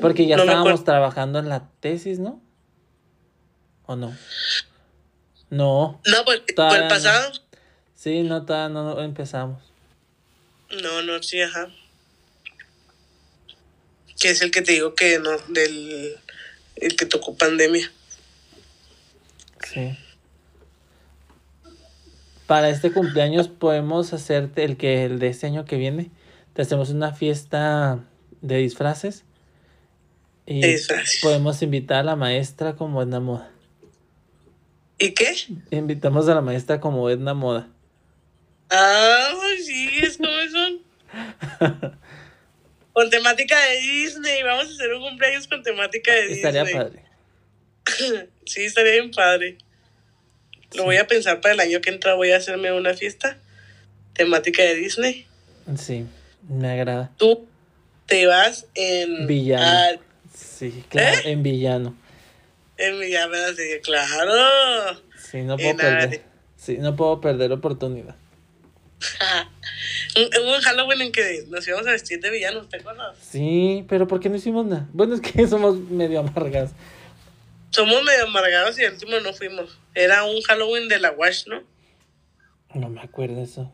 [0.00, 2.40] Porque ya No estábamos trabajando en la tesis, ¿no?
[3.84, 4.16] ¿O no?
[5.50, 6.00] No.
[6.06, 6.88] No, pues, por Todavía el no.
[6.88, 7.32] pasado.
[7.94, 9.62] Sí, no, todavía no empezamos.
[10.82, 11.68] No, no, sí, ajá.
[14.18, 16.16] Que es el que te digo que no, del.
[16.76, 17.92] El que tocó pandemia.
[19.70, 19.98] Sí.
[22.46, 26.10] Para este cumpleaños podemos hacerte el que el de este año que viene.
[26.52, 28.04] Te hacemos una fiesta
[28.42, 29.24] de disfraces.
[30.46, 30.62] Y
[31.22, 33.50] podemos invitar a la maestra como Edna Moda.
[34.98, 35.34] ¿Y qué?
[35.70, 37.68] Invitamos a la maestra como Edna Moda.
[38.70, 39.32] Ah,
[39.64, 40.82] sí, es como son.
[42.92, 44.42] con temática de Disney.
[44.42, 46.36] Vamos a hacer un cumpleaños con temática de Disney.
[46.36, 47.04] Estaría padre.
[48.46, 49.56] Sí, estaría bien padre.
[50.74, 50.84] Lo Sí.
[50.84, 52.14] voy a pensar para el año que entra.
[52.14, 53.38] Voy a hacerme una fiesta
[54.14, 55.26] temática de Disney.
[55.78, 56.06] Sí,
[56.48, 57.10] me agrada.
[57.16, 57.46] Tú
[58.06, 59.26] te vas en.
[59.26, 60.00] Villano.
[60.36, 61.32] Sí, claro, ¿Eh?
[61.32, 61.96] en villano.
[62.76, 65.00] en Villano, que, claro.
[65.30, 66.22] Sí, no puedo En perder.
[66.56, 68.16] Sí, no puedo perder oportunidad.
[70.16, 73.16] Un- Hubo un Halloween en que nos íbamos a vestir de villanos, ¿te acuerdas?
[73.20, 74.88] Sí, pero ¿por qué no hicimos nada?
[74.92, 76.70] Bueno, es que somos medio amargas.
[77.74, 79.76] Somos medio amargados y al último no fuimos.
[79.96, 81.64] Era un Halloween de la Wash, ¿no?
[82.72, 83.72] No me acuerdo eso.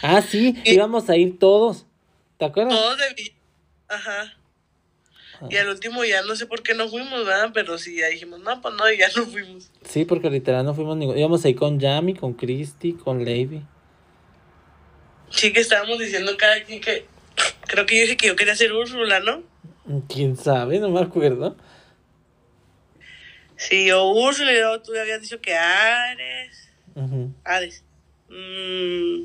[0.00, 1.84] Ah, sí, Y- íbamos a ir todos.
[2.38, 2.72] ¿Te acuerdas?
[2.74, 3.34] Todos de.
[3.88, 4.34] Ajá.
[5.38, 5.48] Ah.
[5.50, 7.50] Y al último ya no sé por qué no fuimos, ¿verdad?
[7.52, 9.70] Pero sí, ya dijimos, no, pues no, y ya no fuimos.
[9.84, 11.18] Sí, porque literal no fuimos ninguno.
[11.18, 13.62] Íbamos a ir con Yami, con Christy, con Lady.
[15.28, 17.04] Sí que estábamos diciendo cada quien que...
[17.66, 19.42] Creo que yo dije que yo quería ser Úrsula, ¿no?
[20.08, 20.78] ¿Quién sabe?
[20.78, 21.54] No me acuerdo.
[23.68, 26.68] Sí, yo Úrsula y luego tú habías dicho que Ares.
[26.94, 27.32] Ujú.
[27.44, 27.82] Ares.
[28.28, 29.24] Mm,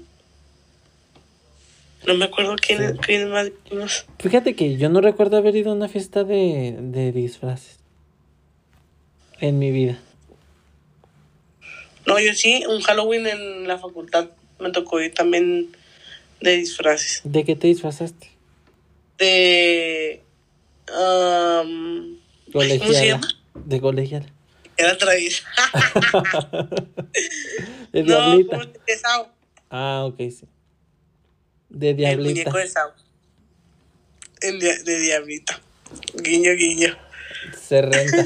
[2.06, 3.00] no me acuerdo quién, Sí.
[3.06, 4.06] quién más dijimos.
[4.20, 7.80] Fíjate que yo no recuerdo haber ido a una fiesta de, de disfraces.
[9.40, 10.00] En mi vida.
[12.06, 15.70] No, yo sí, un Halloween en la facultad me tocó ir también
[16.42, 17.22] de disfraces.
[17.24, 18.30] ¿De qué te disfrazaste?
[19.18, 20.22] De...
[20.90, 22.18] Um,
[22.52, 23.06] ¿Cómo se Colegiala.
[23.06, 23.28] llama?
[23.66, 24.28] De colegiala.
[24.78, 25.44] Era traviesa.
[27.92, 28.58] De No, diablita.
[28.86, 29.28] de Sao.
[29.70, 30.46] Ah, ok, sí.
[31.70, 32.30] De El diablita.
[32.52, 32.92] muñeco de Sao.
[34.42, 35.60] El dia- de diablita.
[36.22, 36.96] Guiño, guiño.
[37.60, 38.26] Se renta.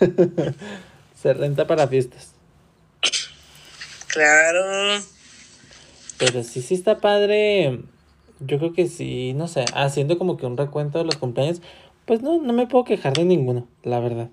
[1.22, 2.32] Se renta para fiestas.
[4.08, 5.00] Claro.
[6.18, 7.80] Pero sí, sí está padre.
[8.40, 11.62] Yo creo que sí, no sé, haciendo como que un recuento de los cumpleaños,
[12.06, 14.28] pues no, no me puedo quejar de ninguno, la verdad.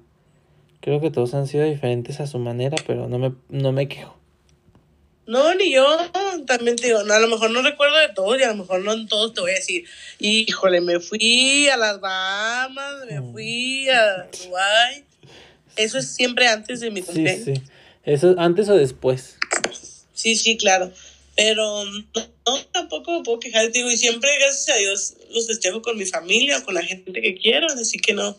[0.81, 4.15] Creo que todos han sido diferentes a su manera, pero no me, no me quejo.
[5.27, 5.85] No, ni yo.
[6.47, 8.81] También te digo, no, a lo mejor no recuerdo de todos y a lo mejor
[8.83, 9.83] no en todos te voy a decir,
[10.19, 13.31] híjole, me fui a las Bahamas, me Mm.
[13.33, 15.03] fui a Dubái.
[15.75, 17.43] Eso es siempre antes de mi Sí, cumpleaños.
[17.45, 17.53] sí.
[18.03, 19.37] Eso antes o después.
[20.13, 20.91] Sí, sí, claro.
[21.39, 25.97] Pero no, tampoco me puedo quejar, digo, y siempre, gracias a Dios, los festejo con
[25.97, 28.35] mi familia, con la gente que quiero, así que no.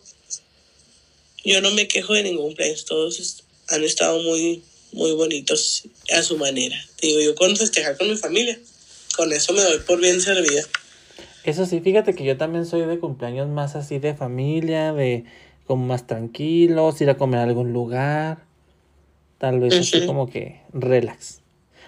[1.43, 4.61] Yo no me quejo de ningún cumpleaños, todos han estado muy,
[4.91, 5.81] muy bonitos
[6.15, 6.79] a su manera.
[6.97, 8.59] Te digo, yo con festejar con mi familia,
[9.15, 10.61] con eso me doy por bien servida.
[11.43, 15.23] Eso sí, fíjate que yo también soy de cumpleaños más así de familia, de
[15.65, 18.45] como más tranquilos, ir a comer a algún lugar.
[19.39, 20.05] Tal vez así Ujú.
[20.05, 21.40] como que relax.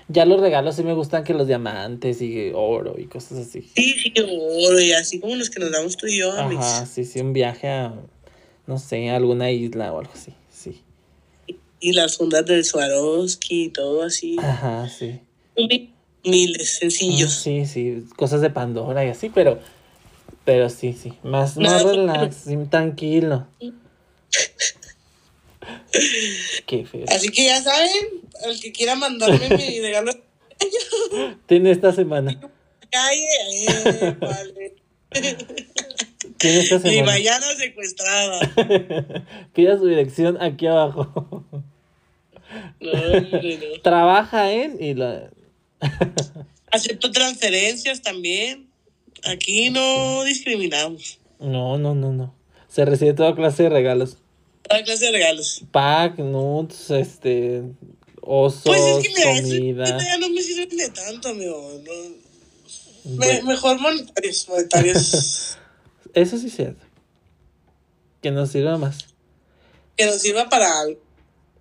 [0.10, 3.62] Ya los regalos sí me gustan que los diamantes y oro y cosas así.
[3.76, 6.90] Sí, sí, oro, y así como los que nos damos tú y yo, Ajá, mis-
[6.90, 7.94] sí, sí, un viaje a,
[8.68, 10.82] no sé, a alguna isla o algo así, sí.
[11.80, 14.38] y las fundas del Swarovski y todo así.
[14.40, 15.20] Ajá, sí.
[16.26, 17.34] Humildes, sencillos.
[17.34, 19.60] Sí, sí, cosas de Pandora y así, pero,
[20.46, 23.48] pero sí, sí, más, relax, tranquilo.
[26.66, 27.06] Qué feo.
[27.10, 27.92] Así que ya saben,
[28.46, 30.12] el que quiera mandarme mi regalo
[31.46, 32.40] Tiene esta semana,
[32.92, 34.76] calle, eh, vale.
[36.38, 37.12] tiene esta Mi semana.
[37.12, 38.40] mañana secuestrada.
[39.54, 41.44] Pida su dirección aquí abajo.
[42.80, 43.82] No, hombre, no.
[43.82, 45.30] Trabaja en y lo...
[46.72, 48.68] Acepto transferencias también.
[49.26, 51.20] Aquí no discriminamos.
[51.40, 52.34] No, no, no, no.
[52.68, 54.18] Se recibe toda clase de regalos.
[54.68, 55.64] Toda clase de regalos.
[55.72, 57.64] Pack, nudes, este,
[58.26, 59.84] osos, Pues es que mira, eso comida.
[59.86, 61.82] ahorita ya no me sirven de tanto, amigo.
[61.86, 61.94] No.
[63.12, 65.58] Me- Bueno, mejor monetarios, monetarios.
[66.14, 66.86] eso sí es cierto.
[68.22, 69.00] Que nos sirva más.
[69.98, 71.00] que nos sirva para algo.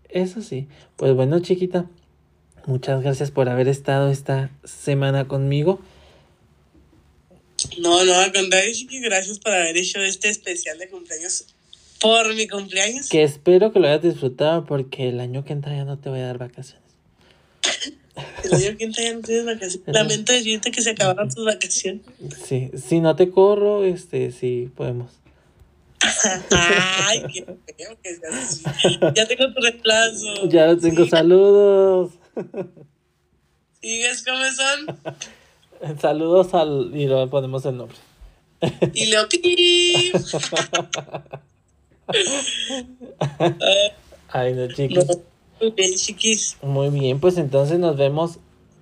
[0.09, 0.69] Eso sí.
[0.97, 1.87] Pues bueno, chiquita.
[2.67, 5.81] Muchas gracias por haber estado esta semana conmigo.
[7.79, 11.47] No, no, al contrario, Chiqui, gracias por haber hecho este especial de cumpleaños
[12.03, 13.09] por mi cumpleaños.
[13.09, 16.21] Que espero que lo hayas disfrutado porque el año que entra ya no te voy
[16.21, 16.83] a dar vacaciones.
[18.45, 19.95] El año que entra ya no tienes vacaciones.
[19.95, 22.03] Lamento decirte que se acabaron tus vacaciones.
[22.45, 25.13] Sí, si no te corro, este, sí, podemos.
[26.51, 28.99] Ay, qué feo que seas así.
[29.15, 30.49] Ya tengo tu reemplazo.
[30.49, 31.11] Ya lo tengo, Sí.
[31.11, 32.13] saludos.
[33.81, 35.99] ¿Sigues cómo son?
[36.01, 36.93] Saludos al...
[36.95, 37.97] y lo ponemos el nombre.
[38.93, 40.15] Y Leo Pip.
[44.29, 45.07] Ay, no, chicos.
[45.07, 45.15] No,
[45.61, 46.57] muy bien, chiquis.
[46.63, 48.39] Muy bien, pues entonces nos vemos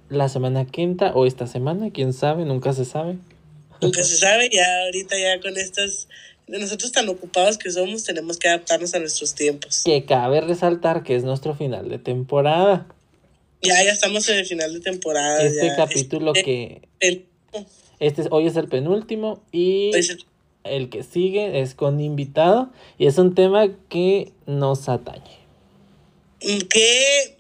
[0.09, 3.17] la semana quinta o esta semana, quién sabe, nunca se sabe.
[3.81, 6.09] Nunca se sabe, ya ahorita ya con estas,
[6.47, 9.83] nosotros tan ocupados que somos, tenemos que adaptarnos a nuestros tiempos.
[9.85, 12.87] Que cabe resaltar que es nuestro final de temporada.
[13.63, 15.43] Ya, ya estamos en el final de temporada.
[15.43, 15.77] Este ya.
[15.77, 16.89] capítulo Este- que...
[17.01, 17.27] el-
[18.01, 20.25] Este es- hoy es el penúltimo y el
[20.63, 25.39] que sigue es con invitado y es un tema que nos atañe.
[26.41, 27.39] que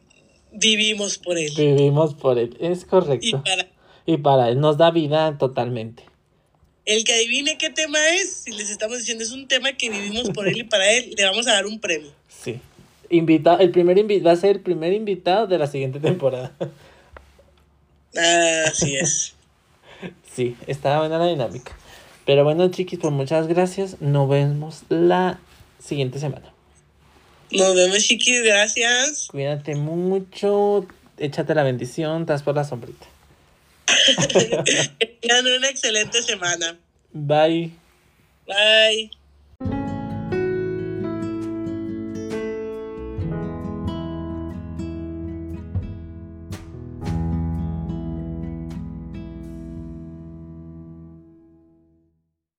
[0.52, 1.50] vivimos por él.
[1.56, 3.42] Vivimos por él, es Y correcto.
[3.44, 3.68] para
[4.06, 6.04] Y para él nos da vida totalmente.
[6.86, 10.30] el que adivine qué tema es, si les estamos diciendo es un tema que vivimos
[10.30, 12.10] por él y para él, le vamos a dar un premio.
[12.28, 12.58] Sí.
[13.10, 16.52] Invita el primer invi- va a ser el primer invitado de la siguiente temporada.
[18.66, 19.34] Así es.
[20.34, 21.76] Sí, está buena la dinámica.
[22.26, 24.00] Pero bueno, chiquis, pues muchas gracias.
[24.00, 25.40] Nos vemos la
[25.78, 26.52] siguiente semana.
[27.50, 28.42] Nos vemos, chiquis.
[28.44, 29.28] Gracias.
[29.30, 30.86] Cuídate mucho.
[31.18, 32.22] Échate la bendición.
[32.22, 33.06] Estás por la sombrita.
[35.20, 36.78] Tengan una excelente semana.
[37.12, 37.72] Bye.
[38.46, 39.10] Bye.